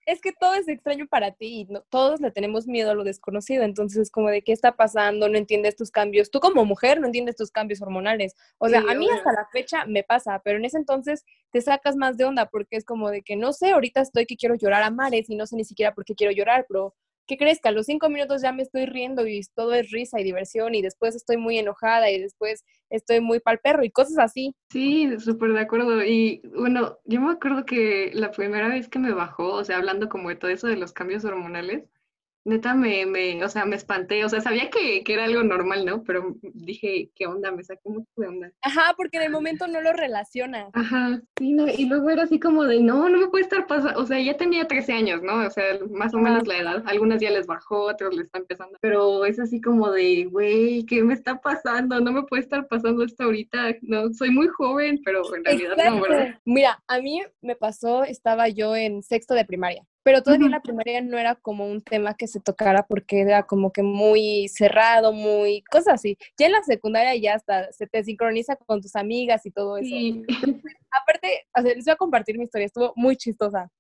es 0.06 0.20
que 0.22 0.34
todo 0.34 0.54
es 0.56 0.68
extraño 0.68 1.08
para 1.08 1.32
ti 1.32 1.62
y 1.62 1.66
no- 1.66 1.82
todos 1.90 2.20
le 2.20 2.30
tenemos 2.30 2.68
miedo 2.68 2.92
a 2.92 2.94
lo 2.94 3.04
desconocido, 3.06 3.64
entonces 3.64 4.00
es 4.02 4.12
como 4.12 4.30
de 4.30 4.42
qué 4.44 4.52
está 4.52 4.74
pasando, 4.76 5.30
no 5.30 5.38
entiendes 5.38 5.78
tus 5.78 5.90
cambios, 5.92 6.30
tú 6.30 6.42
como 6.42 6.66
mujer 6.66 7.00
no 7.00 7.08
entiendes 7.08 7.38
tus 7.38 7.50
cambios 7.52 7.82
hormonales, 7.82 8.36
o 8.58 8.68
sea, 8.68 8.82
Sí, 8.82 8.88
a 8.90 8.94
mí 8.96 9.08
hasta 9.10 9.32
la 9.32 9.48
fecha 9.52 9.86
me 9.86 10.04
pasa, 10.04 10.42
pero 10.44 10.58
en 10.60 10.66
ese 10.66 10.78
entonces 10.78 11.24
te 11.52 11.62
sacas 11.62 11.96
más 11.96 12.18
de 12.18 12.26
onda 12.26 12.48
porque 12.50 12.76
es 12.76 12.84
como 12.86 13.10
de 13.10 13.22
que 13.24 13.38
no 13.38 13.54
sé, 13.54 13.72
ahorita 13.72 14.02
estoy 14.02 14.26
que 14.26 14.36
quiero 14.36 14.56
llorar 14.56 14.84
a 14.84 14.92
mares 14.92 15.30
y 15.30 15.36
no 15.38 15.48
sé 15.48 15.56
ni 15.56 15.64
siquiera 15.64 15.96
por 15.96 16.04
qué 16.04 16.14
quiero 16.16 16.34
llorar, 16.34 16.66
pero 16.68 16.94
¿qué 17.28 17.38
crees? 17.38 17.60
Que 17.60 17.70
a 17.70 17.72
los 17.72 17.86
cinco 17.86 18.10
minutos 18.10 18.42
ya 18.42 18.52
me 18.52 18.64
estoy 18.64 18.86
riendo 18.86 19.26
y 19.28 19.42
todo 19.56 19.74
es 19.74 19.92
risa 19.92 20.20
y 20.20 20.24
diversión 20.24 20.76
y 20.76 20.82
después 20.82 21.16
estoy 21.16 21.38
muy 21.38 21.58
enojada 21.58 22.10
y 22.12 22.20
después 22.20 22.64
estoy 22.90 23.22
muy 23.22 23.40
pal 23.40 23.60
perro 23.60 23.84
y 23.84 23.92
cosas 23.92 24.18
así. 24.20 24.56
Sí, 24.70 25.10
súper 25.20 25.54
de 25.54 25.62
acuerdo. 25.62 26.04
Y 26.04 26.42
bueno, 26.56 27.00
yo 27.06 27.22
me 27.22 27.32
acuerdo 27.32 27.66
que 27.66 28.12
la 28.14 28.32
primera 28.32 28.68
vez 28.68 28.88
que 28.88 29.00
me 29.00 29.14
bajó, 29.14 29.54
o 29.54 29.64
sea, 29.64 29.78
hablando 29.78 30.10
como 30.10 30.30
de 30.30 30.36
todo 30.36 30.52
eso 30.52 30.68
de 30.68 30.78
los 30.78 30.94
cambios 30.94 31.26
hormonales, 31.26 31.84
neta 32.46 32.76
me, 32.76 33.06
me, 33.06 33.44
o 33.44 33.50
sea, 33.50 33.66
me 33.66 33.76
espanté. 33.76 34.26
O 34.26 34.30
sea, 34.30 34.42
sabía 34.42 34.70
que, 34.70 35.04
que 35.04 35.14
era 35.14 35.26
algo 35.26 35.44
normal, 35.44 35.86
¿no? 35.86 36.04
Pero 36.04 36.36
dije, 36.42 37.10
¿qué 37.16 37.28
onda? 37.28 37.52
Me 37.52 37.64
sacó 37.64 37.90
mucho 37.90 38.10
de 38.18 38.28
onda. 38.28 38.52
Ajá, 38.62 38.94
porque 38.98 39.18
en 39.18 39.24
el 39.24 39.32
momento 39.32 39.68
no 39.68 39.82
lo 39.82 39.94
relacionas. 39.94 40.70
Ajá, 40.74 41.22
sí, 41.38 41.54
no, 41.54 41.68
y 41.68 41.86
luego 41.86 42.10
era 42.10 42.24
así 42.24 42.40
como 42.40 42.64
de, 42.64 42.82
no, 42.82 43.10
no 43.10 43.20
me 43.20 43.28
puede 43.28 43.44
estar 43.44 43.68
pasando, 43.68 44.00
o 44.00 44.06
sea, 44.06 44.20
ya 44.20 44.38
tenía 44.38 44.68
13 44.68 44.94
años, 44.94 45.22
¿no? 45.22 45.46
O 45.46 45.50
sea, 45.50 45.64
más 45.92 46.14
o 46.14 46.18
menos 46.18 46.48
la 46.48 46.58
edad, 46.58 46.84
algunas 46.86 47.22
ya 47.22 47.32
les 47.32 47.48
bajó, 47.48 47.84
otros 47.84 48.16
les 48.16 48.26
está 48.26 48.40
empezando, 48.40 48.78
pero 48.82 49.26
es 49.26 49.40
así 49.40 49.62
como 49.62 49.92
de, 49.92 50.26
güey, 50.26 50.86
¿qué 50.86 51.04
me 51.04 51.14
está 51.14 51.40
pasando? 51.40 52.00
No 52.00 52.12
me 52.12 52.24
puede 52.24 52.44
estar 52.44 52.68
pasando 52.68 53.04
esto 53.04 53.24
ahorita, 53.24 53.76
no, 53.82 54.14
soy 54.14 54.32
muy 54.32 54.48
joven, 54.48 55.02
pero 55.04 55.22
en 55.36 55.46
realidad 55.46 55.78
no, 55.78 56.02
¿verdad? 56.02 56.40
Mira, 56.46 56.82
a 56.88 57.00
mí 57.00 57.22
me 57.42 57.56
pasó, 57.56 58.04
estaba 58.04 58.50
yo 58.50 58.76
en 58.76 59.04
sexto 59.04 59.34
de 59.34 59.46
primaria, 59.46 59.86
pero 60.04 60.22
todavía 60.22 60.46
en 60.46 60.52
Ujú. 60.52 60.56
la 60.58 60.62
primaria 60.62 61.02
no 61.02 61.18
era 61.18 61.36
como 61.36 61.66
un 61.66 61.82
tema 61.82 62.14
que 62.14 62.28
se 62.28 62.40
tocara 62.40 62.86
porque 62.86 63.22
era 63.22 63.44
como 63.44 63.72
que 63.72 63.82
muy 63.82 64.48
cerrado, 64.50 65.14
muy 65.14 65.64
cosas 65.64 65.96
así. 65.96 66.18
Ya 66.38 66.48
en 66.48 66.52
la 66.52 66.64
secundaria 66.64 67.16
ya 67.16 67.36
hasta 67.36 67.72
se 67.72 67.88
te 67.88 68.04
sincroniza 68.04 68.56
con 68.58 68.82
tus 68.82 68.96
amigas 68.96 69.46
y 69.46 69.52
todo 69.52 69.78
eso. 69.78 69.90
Sí, 69.90 70.24
Aparte, 70.92 71.46
o 71.58 71.62
sea, 71.62 71.74
les 71.74 71.86
voy 71.86 71.94
a 71.94 71.96
compartir 71.96 72.38
mi 72.38 72.44
historia, 72.44 72.68
estuvo 72.68 72.94
muy 72.96 73.16
chistosa, 73.16 73.72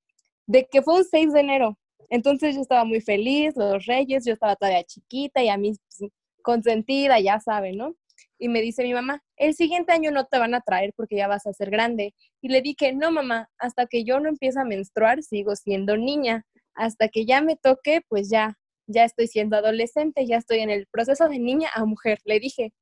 de 0.47 0.65
que 0.65 0.81
fue 0.81 0.95
un 0.95 1.03
6 1.03 1.33
de 1.33 1.41
enero. 1.41 1.77
Entonces 2.09 2.55
yo 2.55 2.61
estaba 2.61 2.85
muy 2.85 3.01
feliz, 3.01 3.55
los 3.55 3.85
reyes, 3.85 4.25
yo 4.25 4.33
estaba 4.33 4.55
todavía 4.55 4.83
chiquita 4.83 5.43
y 5.43 5.49
a 5.49 5.57
mí 5.57 5.73
pues, 5.99 6.11
consentida, 6.41 7.19
ya 7.19 7.39
saben, 7.39 7.77
¿no? 7.77 7.95
Y 8.43 8.49
me 8.49 8.59
dice 8.59 8.83
mi 8.83 8.93
mamá, 8.93 9.23
el 9.37 9.55
siguiente 9.55 9.93
año 9.93 10.11
no 10.11 10.25
te 10.25 10.37
van 10.37 10.53
a 10.53 10.59
traer 10.59 10.91
porque 10.97 11.15
ya 11.15 11.29
vas 11.29 11.47
a 11.47 11.53
ser 11.53 11.69
grande. 11.69 12.13
Y 12.41 12.49
le 12.49 12.61
dije, 12.61 12.91
no, 12.91 13.09
mamá, 13.09 13.47
hasta 13.57 13.85
que 13.85 14.03
yo 14.03 14.19
no 14.19 14.27
empiece 14.27 14.59
a 14.59 14.65
menstruar, 14.65 15.23
sigo 15.23 15.55
siendo 15.55 15.95
niña. 15.95 16.45
Hasta 16.75 17.07
que 17.07 17.25
ya 17.25 17.39
me 17.39 17.55
toque, 17.55 18.01
pues 18.09 18.29
ya, 18.29 18.57
ya 18.85 19.05
estoy 19.05 19.27
siendo 19.27 19.55
adolescente, 19.55 20.27
ya 20.27 20.35
estoy 20.35 20.59
en 20.59 20.71
el 20.71 20.87
proceso 20.87 21.29
de 21.29 21.39
niña 21.39 21.69
a 21.73 21.85
mujer. 21.85 22.19
Le 22.25 22.41
dije, 22.41 22.73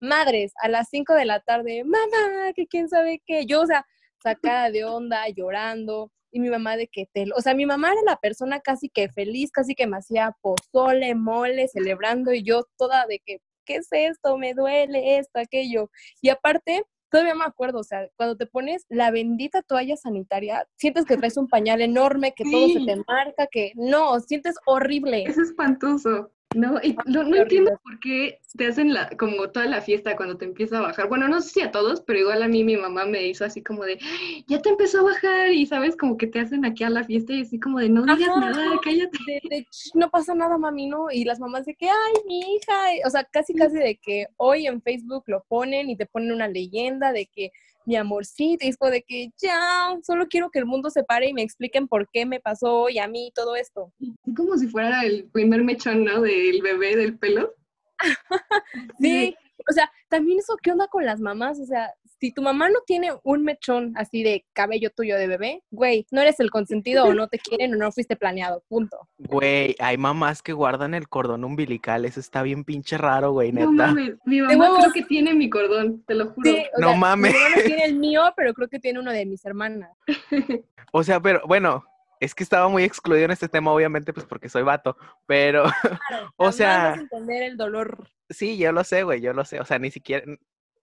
madres, 0.00 0.52
a 0.60 0.66
las 0.66 0.88
5 0.90 1.14
de 1.14 1.24
la 1.24 1.38
tarde, 1.38 1.84
mamá, 1.84 2.52
que 2.56 2.66
quién 2.66 2.88
sabe 2.88 3.22
qué. 3.24 3.46
Yo, 3.46 3.62
o 3.62 3.66
sea, 3.66 3.86
sacada 4.20 4.72
de 4.72 4.86
onda, 4.86 5.28
llorando. 5.28 6.10
Y 6.32 6.40
mi 6.40 6.50
mamá 6.50 6.76
de 6.76 6.88
que 6.88 7.06
te... 7.12 7.26
O 7.36 7.40
sea, 7.42 7.54
mi 7.54 7.64
mamá 7.64 7.92
era 7.92 8.02
la 8.04 8.16
persona 8.16 8.58
casi 8.58 8.88
que 8.88 9.08
feliz, 9.08 9.52
casi 9.52 9.76
que 9.76 9.86
me 9.86 9.98
hacía 9.98 10.32
pozole, 10.42 11.14
mole, 11.14 11.68
celebrando. 11.68 12.32
Y 12.32 12.42
yo 12.42 12.64
toda 12.76 13.06
de 13.06 13.20
que, 13.24 13.38
¿qué 13.66 13.76
es 13.76 13.88
esto? 13.90 14.38
Me 14.38 14.54
duele 14.54 15.18
esto, 15.18 15.38
aquello. 15.38 15.90
Y 16.22 16.30
aparte, 16.30 16.84
todavía 17.10 17.34
me 17.34 17.44
acuerdo, 17.44 17.80
o 17.80 17.84
sea, 17.84 18.08
cuando 18.16 18.36
te 18.36 18.46
pones 18.46 18.86
la 18.88 19.10
bendita 19.10 19.62
toalla 19.62 19.96
sanitaria, 19.96 20.66
sientes 20.76 21.04
que 21.04 21.16
traes 21.16 21.36
un 21.36 21.48
pañal 21.48 21.80
enorme, 21.80 22.32
que 22.34 22.44
todo 22.44 22.68
se 22.68 22.84
te 22.84 22.96
marca, 23.06 23.46
que 23.50 23.72
no, 23.74 24.18
sientes 24.20 24.56
horrible. 24.66 25.24
es 25.24 25.38
espantoso. 25.38 26.30
No, 26.56 26.80
y 26.82 26.96
no, 27.04 27.22
no 27.24 27.32
Qué 27.32 27.42
entiendo 27.42 27.78
por 27.84 28.00
qué 28.00 28.40
te 28.56 28.66
hacen 28.66 28.94
la, 28.94 29.10
como 29.18 29.50
toda 29.50 29.66
la 29.66 29.82
fiesta 29.82 30.16
cuando 30.16 30.38
te 30.38 30.46
empieza 30.46 30.78
a 30.78 30.80
bajar. 30.80 31.06
Bueno, 31.08 31.28
no 31.28 31.42
sé 31.42 31.50
si 31.50 31.60
a 31.60 31.70
todos, 31.70 32.00
pero 32.00 32.18
igual 32.18 32.42
a 32.42 32.48
mí 32.48 32.64
mi 32.64 32.78
mamá 32.78 33.04
me 33.04 33.26
hizo 33.26 33.44
así 33.44 33.62
como 33.62 33.84
de, 33.84 33.98
ya 34.46 34.62
te 34.62 34.70
empezó 34.70 35.00
a 35.00 35.02
bajar 35.12 35.52
y 35.52 35.66
sabes, 35.66 35.96
como 35.96 36.16
que 36.16 36.26
te 36.26 36.40
hacen 36.40 36.64
aquí 36.64 36.82
a 36.82 36.88
la 36.88 37.04
fiesta 37.04 37.34
y 37.34 37.42
así 37.42 37.60
como 37.60 37.78
de, 37.78 37.90
no 37.90 38.02
digas 38.06 38.30
Ajá. 38.30 38.40
nada, 38.40 38.80
cállate. 38.82 39.18
de, 39.26 39.40
de, 39.50 39.66
"Ch, 39.70 39.90
no 39.94 40.08
pasa 40.08 40.34
nada, 40.34 40.56
mami, 40.56 40.86
¿no? 40.86 41.10
Y 41.10 41.24
las 41.24 41.38
mamás 41.40 41.66
de 41.66 41.74
que, 41.74 41.90
ay, 41.90 42.14
mi 42.26 42.40
hija, 42.40 43.06
o 43.06 43.10
sea, 43.10 43.24
casi, 43.24 43.52
casi 43.52 43.76
de 43.76 43.96
que 43.96 44.26
hoy 44.38 44.66
en 44.66 44.80
Facebook 44.80 45.24
lo 45.26 45.44
ponen 45.48 45.90
y 45.90 45.96
te 45.96 46.06
ponen 46.06 46.32
una 46.32 46.48
leyenda 46.48 47.12
de 47.12 47.26
que 47.26 47.52
mi 47.86 47.96
amorcito, 47.96 48.66
y 48.66 48.68
es 48.68 48.76
como 48.76 48.90
de 48.90 49.02
que 49.02 49.30
ya, 49.40 49.96
solo 50.02 50.26
quiero 50.26 50.50
que 50.50 50.58
el 50.58 50.66
mundo 50.66 50.90
se 50.90 51.04
pare 51.04 51.28
y 51.28 51.32
me 51.32 51.42
expliquen 51.42 51.88
por 51.88 52.08
qué 52.12 52.26
me 52.26 52.40
pasó 52.40 52.82
hoy 52.82 52.98
a 52.98 53.06
mí 53.06 53.30
todo 53.34 53.56
esto. 53.56 53.92
Es 54.00 54.34
como 54.36 54.56
si 54.58 54.66
fuera 54.66 55.04
el 55.04 55.30
primer 55.30 55.62
mechón, 55.62 56.04
¿no? 56.04 56.20
Del 56.20 56.60
bebé, 56.62 56.96
del 56.96 57.18
pelo. 57.18 57.54
Sí, 59.00 59.34
o 59.68 59.72
sea, 59.72 59.90
también 60.08 60.38
eso, 60.40 60.56
¿qué 60.62 60.70
onda 60.70 60.86
con 60.88 61.06
las 61.06 61.20
mamás? 61.20 61.58
O 61.60 61.64
sea, 61.64 61.94
si 62.20 62.32
tu 62.32 62.42
mamá 62.42 62.68
no 62.68 62.78
tiene 62.86 63.12
un 63.24 63.42
mechón 63.44 63.92
así 63.96 64.22
de 64.22 64.44
cabello 64.52 64.90
tuyo 64.90 65.16
de 65.16 65.26
bebé, 65.26 65.62
güey, 65.70 66.06
no 66.10 66.20
eres 66.22 66.40
el 66.40 66.50
consentido 66.50 67.04
o 67.04 67.14
no 67.14 67.28
te 67.28 67.38
quieren 67.38 67.74
o 67.74 67.76
no 67.76 67.92
fuiste 67.92 68.16
planeado, 68.16 68.62
punto. 68.68 68.96
Güey, 69.18 69.74
hay 69.78 69.96
mamás 69.98 70.42
que 70.42 70.52
guardan 70.52 70.94
el 70.94 71.08
cordón 71.08 71.44
umbilical, 71.44 72.04
eso 72.04 72.20
está 72.20 72.42
bien 72.42 72.64
pinche 72.64 72.96
raro, 72.98 73.32
güey, 73.32 73.52
neta. 73.52 73.66
No 73.66 73.72
mames, 73.72 74.14
mi 74.24 74.40
mamá 74.40 74.70
creo 74.78 74.92
que 74.92 75.02
tiene 75.02 75.34
mi 75.34 75.50
cordón, 75.50 76.02
te 76.06 76.14
lo 76.14 76.26
juro. 76.30 76.50
Sí, 76.50 76.64
o 76.76 76.80
No 76.80 76.88
sea, 76.88 76.96
mames. 76.96 77.32
Mi 77.32 77.38
hermano 77.38 77.62
tiene 77.64 77.84
el 77.84 77.94
mío, 77.96 78.22
pero 78.36 78.54
creo 78.54 78.68
que 78.68 78.78
tiene 78.78 78.98
uno 79.00 79.12
de 79.12 79.26
mis 79.26 79.44
hermanas. 79.44 79.90
O 80.92 81.02
sea, 81.02 81.20
pero 81.20 81.42
bueno, 81.46 81.84
es 82.20 82.34
que 82.34 82.42
estaba 82.42 82.68
muy 82.68 82.84
excluido 82.84 83.24
en 83.26 83.30
este 83.32 83.48
tema, 83.48 83.72
obviamente, 83.72 84.12
pues 84.14 84.24
porque 84.24 84.48
soy 84.48 84.62
vato, 84.62 84.96
pero 85.26 85.64
Claro, 86.08 86.32
O 86.36 86.52
sea- 86.52 86.94
entender 86.94 87.42
el 87.42 87.56
dolor. 87.58 88.08
sí, 88.30 88.56
yo 88.56 88.72
lo 88.72 88.82
sé, 88.84 89.02
güey, 89.02 89.20
yo 89.20 89.32
lo 89.34 89.44
sé, 89.44 89.60
o 89.60 89.64
sea, 89.66 89.78
ni 89.78 89.90
siquiera... 89.90 90.24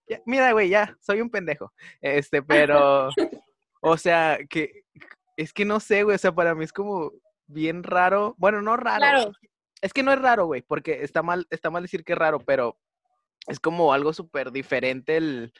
ya, 0.08 0.22
mira, 0.26 0.52
güey, 0.52 0.70
ya, 0.70 0.98
soy 1.02 1.22
un 1.22 1.30
pendejo, 1.30 1.74
este, 2.02 2.42
pero, 2.42 3.10
o 3.82 3.98
sea, 3.98 4.40
que 4.50 4.84
es 5.38 5.54
que 5.54 5.66
no 5.66 5.80
sé, 5.80 6.04
güey, 6.04 6.16
o 6.16 6.20
sea, 6.20 6.32
para 6.34 6.54
mí 6.56 6.64
es 6.64 6.74
como 6.74 7.12
bien 7.48 7.84
raro, 7.84 8.36
bueno, 8.38 8.62
no 8.62 8.78
raro, 8.78 9.00
Claro. 9.00 9.32
es 9.82 9.94
que 9.94 10.04
no 10.04 10.14
es 10.14 10.22
raro, 10.22 10.46
güey, 10.46 10.62
porque 10.62 11.04
está 11.04 11.24
mal, 11.24 11.48
está 11.50 11.70
mal 11.70 11.82
decir 11.84 12.04
que 12.04 12.14
es 12.14 12.20
raro, 12.20 12.40
pero 12.40 12.78
es 13.48 13.60
como 13.60 13.94
algo 13.94 14.14
súper 14.14 14.52
diferente 14.52 15.18
el... 15.18 15.54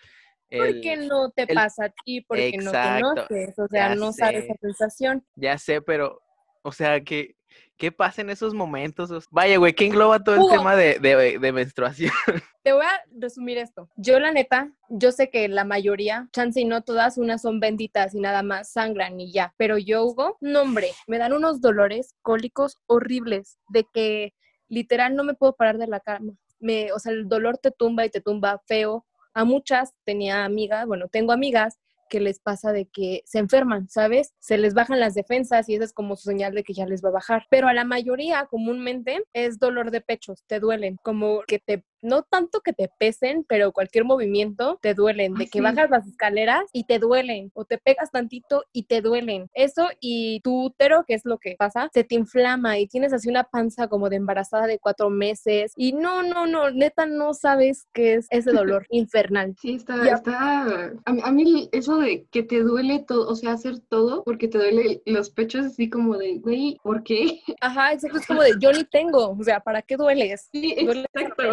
Porque 0.50 0.94
el- 0.94 1.08
no 1.08 1.32
te 1.32 1.44
el- 1.44 1.56
pasa 1.56 1.86
a 1.86 1.90
ti, 2.06 2.22
porque 2.22 2.50
Exacto, 2.50 3.00
no 3.02 3.10
conoces, 3.16 3.58
o 3.60 3.68
sea, 3.68 3.90
ya 3.90 3.96
no 3.96 4.14
sabes 4.14 4.44
esa 4.46 4.54
sensación. 4.62 5.26
Ya 5.36 5.58
sé, 5.58 5.82
pero, 5.82 6.22
o 6.62 6.72
sea, 6.72 7.02
que... 7.02 7.36
¿Qué 7.78 7.92
pasa 7.92 8.22
en 8.22 8.30
esos 8.30 8.54
momentos? 8.54 9.28
Vaya, 9.32 9.58
güey, 9.58 9.74
¿qué 9.74 9.86
engloba 9.86 10.24
todo 10.24 10.36
el 10.36 10.42
Hugo. 10.42 10.52
tema 10.52 10.76
de, 10.76 11.00
de, 11.00 11.40
de 11.40 11.52
menstruación? 11.52 12.12
Te 12.64 12.72
voy 12.72 12.86
a 12.86 13.02
resumir 13.20 13.58
esto. 13.58 13.90
Yo, 13.98 14.20
la 14.20 14.32
neta, 14.32 14.72
yo 14.90 15.12
sé 15.12 15.30
que 15.30 15.50
la 15.50 15.66
mayoría, 15.66 16.30
chance 16.32 16.62
y 16.62 16.66
no 16.66 16.82
todas, 16.82 17.18
unas 17.18 17.42
son 17.42 17.60
benditas 17.60 18.16
y 18.16 18.20
nada 18.20 18.42
más 18.42 18.72
sangran 18.72 19.20
y 19.20 19.34
ya. 19.34 19.54
Pero 19.58 19.78
yo, 19.78 20.06
Hugo, 20.06 20.38
no, 20.40 20.62
hombre, 20.62 20.92
me 21.08 21.18
dan 21.18 21.34
unos 21.34 21.60
dolores 21.60 22.16
cólicos 22.22 22.80
horribles 22.86 23.58
de 23.70 23.86
que 23.94 24.34
literal 24.70 25.16
no 25.16 25.24
me 25.24 25.34
puedo 25.34 25.54
parar 25.56 25.78
de 25.78 25.88
la 25.88 26.00
cama. 26.00 26.34
Me, 26.60 26.94
o 26.94 27.00
sea, 27.00 27.12
el 27.12 27.28
dolor 27.28 27.58
te 27.58 27.72
tumba 27.72 28.06
y 28.06 28.10
te 28.10 28.22
tumba 28.22 28.62
feo. 28.66 29.06
A 29.34 29.44
muchas 29.44 29.94
tenía 30.06 30.46
amigas, 30.46 30.86
bueno, 30.86 31.08
tengo 31.08 31.34
amigas 31.34 31.80
que 32.14 32.20
les 32.20 32.40
pasa 32.40 32.72
de 32.72 32.86
que 32.86 33.24
se 33.26 33.40
enferman, 33.40 33.90
¿sabes? 33.90 34.36
Se 34.38 34.60
les 34.60 34.76
bajan 34.76 35.00
las 35.00 35.16
defensas 35.16 35.68
y 35.68 35.74
esa 35.74 35.86
es 35.86 35.94
como 35.94 36.16
su 36.16 36.30
señal 36.30 36.54
de 36.54 36.64
que 36.64 36.74
ya 36.74 36.86
les 36.86 37.04
va 37.04 37.10
a 37.10 37.14
bajar. 37.14 37.48
Pero 37.50 37.68
a 37.68 37.74
la 37.74 37.86
mayoría 37.86 38.46
comúnmente 38.46 39.24
es 39.34 39.58
dolor 39.58 39.90
de 39.90 40.02
pechos, 40.02 40.44
te 40.46 40.60
duelen, 40.60 40.98
como 41.02 41.42
que 41.48 41.58
te, 41.58 41.84
no 42.04 42.22
tanto 42.24 42.62
que 42.62 42.74
te 42.74 42.90
pesen, 43.00 43.46
pero 43.48 43.72
cualquier 43.72 44.06
movimiento 44.06 44.78
te 44.82 44.94
duelen, 44.94 45.34
de 45.36 45.46
Ah, 45.46 45.48
que 45.52 45.62
bajas 45.62 45.90
las 45.90 46.06
escaleras 46.08 46.64
y 46.72 46.84
te 46.84 47.00
duelen, 47.00 47.52
o 47.56 47.66
te 47.66 47.78
pegas 47.78 48.12
tantito 48.12 48.64
y 48.72 48.84
te 48.84 49.02
duelen. 49.02 49.50
Eso 49.54 49.88
y 50.00 50.40
tu 50.42 50.66
útero, 50.66 51.04
que 51.08 51.14
es 51.16 51.26
lo 51.26 51.38
que 51.40 51.56
pasa, 51.58 51.90
se 51.94 52.04
te 52.04 52.16
inflama 52.16 52.78
y 52.78 52.88
tienes 52.88 53.14
así 53.14 53.30
una 53.30 53.46
panza 53.46 53.88
como 53.88 54.10
de 54.10 54.18
embarazada 54.18 54.68
de 54.68 54.80
cuatro 54.80 55.10
meses 55.10 55.74
y 55.76 55.94
no, 55.94 56.24
no, 56.24 56.46
no, 56.46 56.70
neta 56.72 57.06
no 57.06 57.34
sabes 57.34 57.88
qué 57.94 58.16
es 58.16 58.28
ese 58.30 58.52
dolor 58.52 58.86
infernal. 58.92 59.56
Sí, 59.62 59.76
está, 59.76 60.04
Ya. 60.06 60.14
está, 60.16 60.92
a, 61.06 61.14
mí- 61.14 61.22
a 61.24 61.32
mí 61.32 61.70
eso 61.72 61.98
de 61.98 62.26
que 62.32 62.44
te 62.44 62.62
duele 62.62 63.00
todo, 63.08 63.28
o 63.30 63.36
sea, 63.36 63.54
hacer 63.54 63.80
todo, 63.80 64.24
porque 64.24 64.48
te 64.48 64.58
duele 64.58 65.02
los 65.06 65.30
pechos 65.30 65.66
así 65.66 65.90
como 65.90 66.18
de, 66.18 66.40
güey, 66.40 66.78
¿por 66.84 67.04
qué? 67.04 67.40
Ajá, 67.62 67.94
exacto, 67.94 68.18
es 68.20 68.28
como 68.28 68.42
de 68.44 68.60
yo 68.60 68.72
ni 68.72 68.84
tengo, 68.84 69.30
o 69.32 69.44
sea, 69.44 69.60
¿para 69.62 69.82
qué 69.82 69.96
dueles? 69.96 70.50
Sí, 70.52 70.74
exacto. 70.78 71.44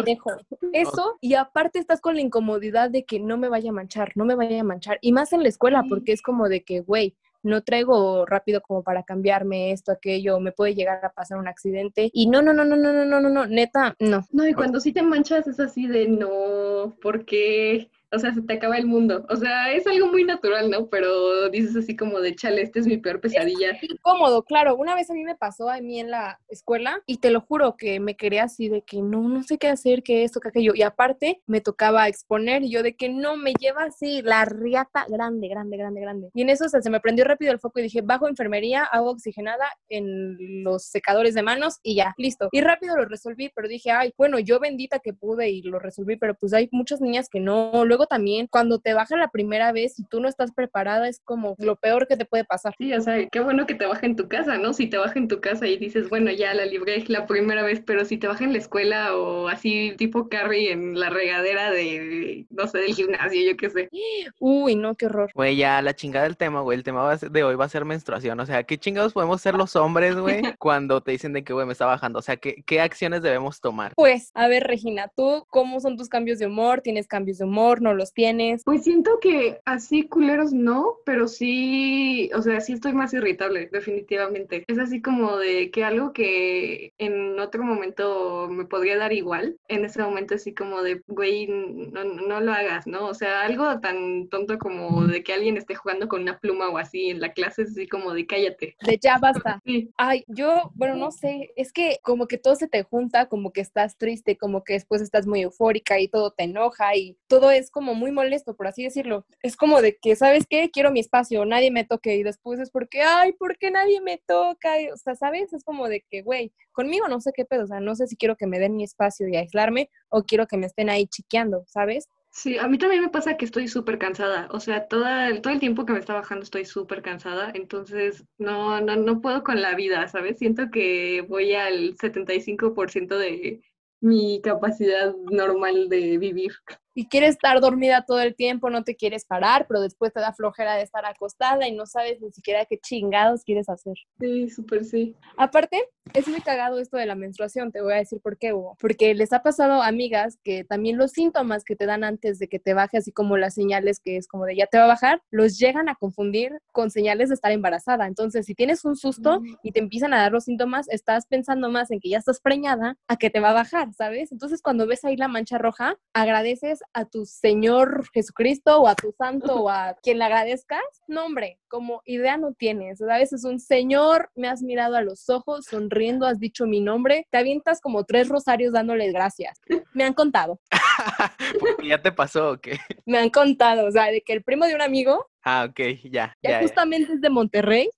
Eso, 0.73 1.17
y 1.21 1.35
aparte 1.35 1.79
estás 1.79 2.01
con 2.01 2.15
la 2.15 2.21
incomodidad 2.21 2.89
de 2.89 3.05
que 3.05 3.19
no 3.19 3.37
me 3.37 3.49
vaya 3.49 3.69
a 3.69 3.73
manchar, 3.73 4.11
no 4.15 4.25
me 4.25 4.35
vaya 4.35 4.61
a 4.61 4.63
manchar. 4.63 4.97
Y 5.01 5.11
más 5.11 5.33
en 5.33 5.43
la 5.43 5.49
escuela, 5.49 5.83
porque 5.87 6.11
es 6.11 6.21
como 6.21 6.49
de 6.49 6.63
que, 6.63 6.81
güey, 6.81 7.15
no 7.43 7.61
traigo 7.61 8.25
rápido 8.25 8.61
como 8.61 8.83
para 8.83 9.03
cambiarme 9.03 9.71
esto, 9.71 9.91
aquello, 9.91 10.39
me 10.39 10.51
puede 10.51 10.75
llegar 10.75 11.03
a 11.03 11.11
pasar 11.11 11.37
un 11.39 11.47
accidente. 11.47 12.09
Y 12.13 12.27
no, 12.27 12.41
no, 12.41 12.53
no, 12.53 12.63
no, 12.65 12.75
no, 12.75 12.93
no, 12.93 13.05
no, 13.05 13.19
no, 13.19 13.29
no, 13.29 13.47
neta, 13.47 13.95
no. 13.99 14.25
No, 14.31 14.47
y 14.47 14.53
cuando 14.53 14.79
sí 14.79 14.91
te 14.91 15.01
manchas 15.01 15.47
es 15.47 15.59
así 15.59 15.87
de, 15.87 16.07
no, 16.07 16.95
¿por 17.01 17.25
qué? 17.25 17.89
O 18.11 18.19
sea, 18.19 18.33
se 18.33 18.41
te 18.41 18.53
acaba 18.53 18.77
el 18.77 18.85
mundo. 18.85 19.25
O 19.29 19.35
sea, 19.35 19.71
es 19.71 19.85
algo 19.87 20.07
muy 20.07 20.23
natural, 20.23 20.69
¿no? 20.69 20.87
Pero 20.87 21.49
dices 21.49 21.75
así 21.75 21.95
como 21.95 22.19
de, 22.19 22.35
chale, 22.35 22.61
esta 22.61 22.79
es 22.79 22.87
mi 22.87 22.97
peor 22.97 23.21
pesadilla. 23.21 23.77
Incómodo, 23.81 24.43
claro. 24.43 24.75
Una 24.75 24.95
vez 24.95 25.09
a 25.09 25.13
mí 25.13 25.23
me 25.23 25.35
pasó 25.35 25.69
a 25.69 25.79
mí 25.81 25.99
en 25.99 26.11
la 26.11 26.39
escuela 26.49 27.01
y 27.05 27.17
te 27.17 27.31
lo 27.31 27.41
juro 27.41 27.75
que 27.77 27.99
me 27.99 28.15
quería 28.15 28.43
así 28.43 28.69
de 28.69 28.81
que 28.81 29.01
no, 29.01 29.21
no 29.21 29.43
sé 29.43 29.57
qué 29.57 29.67
hacer, 29.67 30.03
que 30.03 30.23
esto, 30.23 30.39
que 30.39 30.49
aquello. 30.49 30.73
Y 30.75 30.81
aparte 30.81 31.41
me 31.45 31.61
tocaba 31.61 32.07
exponer 32.07 32.63
y 32.63 32.69
yo 32.69 32.83
de 32.83 32.95
que 32.95 33.09
no, 33.09 33.37
me 33.37 33.53
lleva 33.59 33.83
así 33.83 34.21
la 34.21 34.45
riata 34.45 35.05
grande, 35.07 35.47
grande, 35.47 35.77
grande, 35.77 36.01
grande. 36.01 36.29
Y 36.33 36.41
en 36.41 36.49
eso 36.49 36.65
o 36.65 36.69
sea, 36.69 36.81
se 36.81 36.89
me 36.89 36.99
prendió 36.99 37.25
rápido 37.25 37.51
el 37.51 37.59
foco 37.59 37.79
y 37.79 37.83
dije, 37.83 38.01
bajo 38.01 38.27
enfermería, 38.27 38.83
agua 38.83 39.11
oxigenada 39.11 39.65
en 39.89 40.63
los 40.63 40.85
secadores 40.85 41.33
de 41.33 41.43
manos 41.43 41.79
y 41.83 41.95
ya, 41.95 42.13
listo. 42.17 42.49
Y 42.51 42.61
rápido 42.61 42.95
lo 42.95 43.05
resolví, 43.05 43.49
pero 43.53 43.67
dije, 43.67 43.91
ay, 43.91 44.13
bueno, 44.17 44.39
yo 44.39 44.59
bendita 44.59 44.99
que 44.99 45.13
pude 45.13 45.49
y 45.49 45.61
lo 45.61 45.79
resolví, 45.79 46.17
pero 46.17 46.35
pues 46.35 46.53
hay 46.53 46.69
muchas 46.71 47.01
niñas 47.01 47.29
que 47.29 47.39
no. 47.39 47.85
Luego 47.85 48.00
también, 48.05 48.47
cuando 48.47 48.79
te 48.79 48.93
baja 48.93 49.15
la 49.17 49.29
primera 49.29 49.71
vez 49.71 49.99
y 49.99 50.03
tú 50.05 50.19
no 50.19 50.27
estás 50.27 50.51
preparada, 50.51 51.07
es 51.07 51.19
como 51.23 51.55
lo 51.59 51.75
peor 51.75 52.07
que 52.07 52.17
te 52.17 52.25
puede 52.25 52.43
pasar. 52.45 52.73
Sí, 52.77 52.93
o 52.93 53.01
sea, 53.01 53.27
qué 53.27 53.39
bueno 53.39 53.65
que 53.65 53.75
te 53.75 53.85
baja 53.85 54.05
en 54.05 54.15
tu 54.15 54.27
casa, 54.27 54.57
¿no? 54.57 54.73
Si 54.73 54.87
te 54.87 54.97
baja 54.97 55.17
en 55.17 55.27
tu 55.27 55.41
casa 55.41 55.67
y 55.67 55.77
dices, 55.77 56.09
bueno, 56.09 56.31
ya 56.31 56.53
la 56.53 56.65
libré 56.65 57.03
la 57.07 57.25
primera 57.25 57.63
vez, 57.63 57.81
pero 57.85 58.05
si 58.05 58.17
te 58.17 58.27
baja 58.27 58.43
en 58.43 58.53
la 58.53 58.59
escuela 58.59 59.15
o 59.15 59.47
así 59.47 59.93
tipo 59.97 60.29
Carrie 60.29 60.71
en 60.71 60.99
la 60.99 61.09
regadera 61.09 61.71
de, 61.71 62.45
no 62.49 62.67
sé, 62.67 62.79
del 62.79 62.93
gimnasio, 62.95 63.41
yo 63.51 63.57
qué 63.57 63.69
sé. 63.69 63.89
Uy, 64.39 64.75
no, 64.75 64.95
qué 64.95 65.05
horror. 65.07 65.31
Güey, 65.33 65.55
ya 65.55 65.81
la 65.81 65.93
chingada 65.95 66.25
del 66.25 66.37
tema, 66.37 66.61
güey. 66.61 66.77
El 66.77 66.83
tema 66.83 67.03
va 67.03 67.13
a 67.13 67.17
ser- 67.17 67.31
de 67.31 67.43
hoy 67.43 67.55
va 67.55 67.65
a 67.65 67.69
ser 67.69 67.85
menstruación. 67.85 68.39
O 68.39 68.45
sea, 68.45 68.63
¿qué 68.63 68.77
chingados 68.77 69.13
podemos 69.13 69.41
ser 69.41 69.55
los 69.55 69.75
hombres, 69.75 70.15
güey, 70.15 70.41
cuando 70.59 71.01
te 71.01 71.11
dicen 71.11 71.33
de 71.33 71.43
que, 71.43 71.53
güey, 71.53 71.65
me 71.65 71.73
está 71.73 71.85
bajando? 71.85 72.19
O 72.19 72.21
sea, 72.21 72.37
¿qué, 72.37 72.63
qué 72.65 72.81
acciones 72.81 73.21
debemos 73.21 73.61
tomar? 73.61 73.93
Pues, 73.95 74.31
a 74.33 74.47
ver, 74.47 74.63
Regina, 74.63 75.09
¿tú 75.15 75.45
cómo 75.49 75.79
son 75.79 75.97
tus 75.97 76.09
cambios 76.09 76.39
de 76.39 76.47
humor? 76.47 76.81
¿Tienes 76.81 77.07
cambios 77.07 77.37
de 77.37 77.45
humor? 77.45 77.81
¿No 77.81 77.90
los 77.93 78.13
tienes? 78.13 78.63
Pues 78.63 78.83
siento 78.83 79.19
que 79.19 79.59
así 79.65 80.07
culeros 80.07 80.53
no, 80.53 80.95
pero 81.05 81.27
sí, 81.27 82.29
o 82.35 82.41
sea, 82.41 82.59
sí 82.61 82.73
estoy 82.73 82.93
más 82.93 83.13
irritable, 83.13 83.69
definitivamente. 83.71 84.63
Es 84.67 84.79
así 84.79 85.01
como 85.01 85.37
de 85.37 85.71
que 85.71 85.83
algo 85.83 86.13
que 86.13 86.93
en 86.97 87.39
otro 87.39 87.63
momento 87.63 88.47
me 88.49 88.65
podría 88.65 88.97
dar 88.97 89.13
igual, 89.13 89.57
en 89.67 89.85
ese 89.85 90.01
momento 90.01 90.35
así 90.35 90.53
como 90.53 90.81
de, 90.81 91.01
güey, 91.07 91.47
no, 91.47 92.03
no 92.03 92.41
lo 92.41 92.53
hagas, 92.53 92.87
¿no? 92.87 93.07
O 93.07 93.13
sea, 93.13 93.41
algo 93.41 93.79
tan 93.79 94.27
tonto 94.29 94.57
como 94.57 95.05
de 95.07 95.23
que 95.23 95.33
alguien 95.33 95.57
esté 95.57 95.75
jugando 95.75 96.07
con 96.07 96.21
una 96.21 96.39
pluma 96.39 96.69
o 96.69 96.77
así 96.77 97.09
en 97.09 97.21
la 97.21 97.33
clase, 97.33 97.63
es 97.63 97.71
así 97.71 97.87
como 97.87 98.13
de 98.13 98.25
cállate. 98.25 98.75
De 98.85 98.99
ya 99.01 99.17
basta. 99.17 99.59
Sí, 99.71 99.91
Ay, 99.95 100.23
yo, 100.27 100.71
bueno, 100.73 100.95
no 100.95 101.11
sé, 101.11 101.51
es 101.55 101.71
que 101.71 101.99
como 102.01 102.27
que 102.27 102.37
todo 102.37 102.55
se 102.55 102.67
te 102.67 102.83
junta, 102.83 103.27
como 103.27 103.51
que 103.51 103.61
estás 103.61 103.97
triste, 103.97 104.37
como 104.37 104.63
que 104.63 104.73
después 104.73 105.01
estás 105.01 105.27
muy 105.27 105.41
eufórica 105.41 105.99
y 105.99 106.07
todo 106.07 106.31
te 106.31 106.43
enoja 106.43 106.95
y 106.95 107.17
todo 107.27 107.51
es 107.51 107.69
como 107.69 107.80
muy 107.81 108.11
molesto, 108.11 108.55
por 108.55 108.67
así 108.67 108.83
decirlo. 108.83 109.25
Es 109.41 109.55
como 109.55 109.81
de 109.81 109.97
que, 109.97 110.15
¿sabes 110.15 110.45
qué? 110.49 110.69
Quiero 110.71 110.91
mi 110.91 110.99
espacio, 110.99 111.45
nadie 111.45 111.71
me 111.71 111.85
toque 111.85 112.15
y 112.15 112.23
después 112.23 112.59
es 112.59 112.71
porque, 112.71 113.01
ay, 113.01 113.33
¿por 113.33 113.57
qué 113.57 113.71
nadie 113.71 114.01
me 114.01 114.21
toca? 114.25 114.75
O 114.93 114.97
sea, 114.97 115.15
¿sabes? 115.15 115.53
Es 115.53 115.63
como 115.63 115.87
de 115.87 116.05
que, 116.09 116.21
güey, 116.21 116.53
conmigo 116.71 117.07
no 117.07 117.19
sé 117.21 117.31
qué 117.35 117.45
pedo, 117.45 117.63
o 117.65 117.67
sea, 117.67 117.79
no 117.79 117.95
sé 117.95 118.07
si 118.07 118.15
quiero 118.15 118.35
que 118.35 118.47
me 118.47 118.59
den 118.59 118.75
mi 118.75 118.83
espacio 118.83 119.27
y 119.27 119.35
aislarme 119.35 119.89
o 120.09 120.23
quiero 120.23 120.47
que 120.47 120.57
me 120.57 120.67
estén 120.67 120.89
ahí 120.89 121.07
chiqueando, 121.07 121.63
¿sabes? 121.67 122.07
Sí, 122.33 122.57
a 122.57 122.67
mí 122.69 122.77
también 122.77 123.01
me 123.01 123.09
pasa 123.09 123.35
que 123.35 123.43
estoy 123.43 123.67
súper 123.67 123.97
cansada, 123.97 124.47
o 124.51 124.61
sea, 124.61 124.87
toda, 124.87 125.41
todo 125.41 125.51
el 125.51 125.59
tiempo 125.59 125.85
que 125.85 125.91
me 125.91 125.99
está 125.99 126.13
bajando 126.13 126.43
estoy 126.43 126.63
súper 126.63 127.01
cansada, 127.01 127.51
entonces 127.53 128.23
no, 128.37 128.79
no, 128.79 128.95
no 128.95 129.19
puedo 129.19 129.43
con 129.43 129.61
la 129.61 129.75
vida, 129.75 130.07
¿sabes? 130.07 130.37
Siento 130.37 130.71
que 130.71 131.25
voy 131.27 131.53
al 131.55 131.97
75% 131.97 133.17
de 133.17 133.61
mi 134.01 134.41
capacidad 134.41 135.13
normal 135.29 135.89
de 135.89 136.17
vivir. 136.17 136.53
Y 136.93 137.07
quieres 137.07 137.31
estar 137.31 137.59
dormida 137.61 138.03
todo 138.05 138.21
el 138.21 138.35
tiempo, 138.35 138.69
no 138.69 138.83
te 138.83 138.95
quieres 138.95 139.25
parar, 139.25 139.65
pero 139.67 139.81
después 139.81 140.11
te 140.13 140.19
da 140.19 140.33
flojera 140.33 140.75
de 140.75 140.83
estar 140.83 141.05
acostada 141.05 141.67
y 141.67 141.71
no 141.71 141.85
sabes 141.85 142.21
ni 142.21 142.31
siquiera 142.31 142.65
qué 142.65 142.77
chingados 142.77 143.43
quieres 143.43 143.69
hacer. 143.69 143.95
Sí, 144.19 144.49
súper 144.49 144.85
sí. 144.85 145.15
Aparte, 145.37 145.81
es 146.13 146.27
muy 146.27 146.41
cagado 146.41 146.79
esto 146.79 146.97
de 146.97 147.05
la 147.05 147.15
menstruación, 147.15 147.71
te 147.71 147.81
voy 147.81 147.93
a 147.93 147.97
decir 147.97 148.19
por 148.21 148.37
qué, 148.37 148.53
Hugo. 148.53 148.75
Porque 148.79 149.13
les 149.13 149.31
ha 149.33 149.41
pasado 149.43 149.81
a 149.81 149.87
amigas 149.87 150.37
que 150.43 150.63
también 150.63 150.97
los 150.97 151.11
síntomas 151.11 151.63
que 151.63 151.75
te 151.75 151.85
dan 151.85 152.03
antes 152.03 152.39
de 152.39 152.47
que 152.47 152.59
te 152.59 152.73
baje, 152.73 152.97
así 152.97 153.11
como 153.11 153.37
las 153.37 153.53
señales 153.53 153.99
que 153.99 154.17
es 154.17 154.27
como 154.27 154.45
de 154.45 154.55
ya 154.55 154.65
te 154.67 154.77
va 154.77 154.85
a 154.85 154.87
bajar, 154.87 155.21
los 155.29 155.57
llegan 155.57 155.89
a 155.89 155.95
confundir 155.95 156.59
con 156.71 156.89
señales 156.91 157.29
de 157.29 157.35
estar 157.35 157.51
embarazada. 157.51 158.07
Entonces, 158.07 158.45
si 158.45 158.55
tienes 158.55 158.83
un 158.83 158.95
susto 158.95 159.39
Mm. 159.39 159.55
y 159.63 159.71
te 159.71 159.79
empiezan 159.79 160.13
a 160.13 160.17
dar 160.17 160.31
los 160.31 160.45
síntomas, 160.45 160.89
estás 160.89 161.25
pensando 161.27 161.69
más 161.69 161.91
en 161.91 161.99
que 161.99 162.09
ya 162.09 162.17
estás 162.17 162.41
preñada 162.41 162.97
a 163.07 163.17
que 163.17 163.29
te 163.29 163.39
va 163.39 163.51
a 163.51 163.53
bajar, 163.53 163.93
¿sabes? 163.93 164.31
Entonces, 164.31 164.61
cuando 164.61 164.87
ves 164.87 165.05
ahí 165.05 165.15
la 165.15 165.27
mancha 165.27 165.57
roja, 165.57 165.95
agradeces 166.13 166.80
a 166.93 167.05
tu 167.05 167.25
Señor 167.25 168.05
Jesucristo 168.13 168.81
o 168.81 168.87
a 168.87 168.95
tu 168.95 169.11
santo 169.17 169.63
o 169.63 169.69
a 169.69 169.95
quien 170.03 170.19
le 170.19 170.25
agradezcas. 170.25 170.81
No, 171.07 171.25
hombre, 171.25 171.59
como 171.67 172.01
idea 172.05 172.37
no 172.37 172.53
tienes. 172.53 172.99
¿Sabes? 172.99 173.33
Es 173.33 173.43
un 173.43 173.59
Señor, 173.59 174.29
me 174.35 174.47
has 174.47 174.61
mirado 174.61 174.95
a 174.95 175.01
los 175.01 175.29
ojos, 175.29 175.65
sonriendo, 175.65 176.25
has 176.25 176.39
dicho 176.39 176.65
mi 176.65 176.81
nombre, 176.81 177.27
te 177.31 177.37
avientas 177.37 177.81
como 177.81 178.03
tres 178.03 178.29
rosarios 178.29 178.73
dándoles 178.73 179.13
gracias. 179.13 179.59
Me 179.93 180.03
han 180.03 180.13
contado. 180.13 180.59
Porque 181.59 181.87
ya 181.87 182.01
te 182.01 182.11
pasó, 182.11 182.51
¿o 182.51 182.57
qué? 182.57 182.79
Me 183.05 183.17
han 183.17 183.29
contado, 183.29 183.87
o 183.87 183.91
sea, 183.91 184.05
de 184.05 184.21
que 184.21 184.33
el 184.33 184.43
primo 184.43 184.65
de 184.65 184.75
un 184.75 184.81
amigo, 184.81 185.27
Ah, 185.43 185.65
ok, 185.69 185.79
ya, 186.03 186.09
ya, 186.11 186.35
ya. 186.43 186.49
ya. 186.51 186.61
justamente 186.61 187.13
es 187.13 187.21
de 187.21 187.29
Monterrey. 187.29 187.89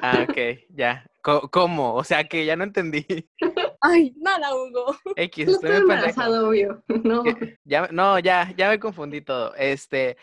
Ah, 0.00 0.24
ok, 0.28 0.36
ya. 0.70 1.04
¿Cómo? 1.50 1.94
O 1.94 2.04
sea 2.04 2.24
que 2.24 2.44
ya 2.46 2.56
no 2.56 2.64
entendí. 2.64 3.04
Ay, 3.80 4.12
nada, 4.16 4.54
Hugo. 4.54 4.96
X, 5.16 5.46
No 5.46 5.52
estoy 5.52 5.76
embarazado, 5.76 6.48
obvio. 6.48 6.82
No. 7.04 7.22
Ya, 7.64 7.88
no, 7.92 8.18
ya, 8.18 8.52
ya 8.56 8.68
me 8.70 8.78
confundí 8.78 9.20
todo. 9.20 9.54
Este, 9.56 10.16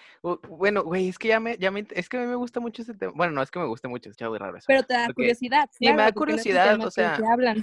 bueno, 0.50 0.84
güey, 0.84 1.10
es 1.10 1.18
que 1.18 1.30
ya 1.30 1.40
me, 1.40 1.58
ya 1.58 1.72
me, 1.72 1.86
es 1.92 2.10
que 2.10 2.18
a 2.18 2.22
mí 2.22 2.28
me 2.28 2.36
gusta 2.36 2.60
mucho 2.60 2.82
ese 2.82 2.94
tema. 2.94 3.14
Bueno, 3.16 3.34
no 3.34 3.42
es 3.42 3.52
que 3.52 3.60
me 3.60 3.66
guste 3.66 3.88
mucho, 3.88 4.10
es 4.10 4.22
muy 4.22 4.38
raro 4.38 4.58
eso. 4.58 4.66
Pero 4.68 4.84
te 4.84 4.94
da 4.94 5.06
Porque- 5.06 5.14
curiosidad. 5.16 5.70
sí, 5.72 5.86
me 5.86 5.96
da 5.96 6.08
no 6.08 6.14
curiosidad, 6.14 6.80
o 6.82 6.92
sea. 6.92 7.18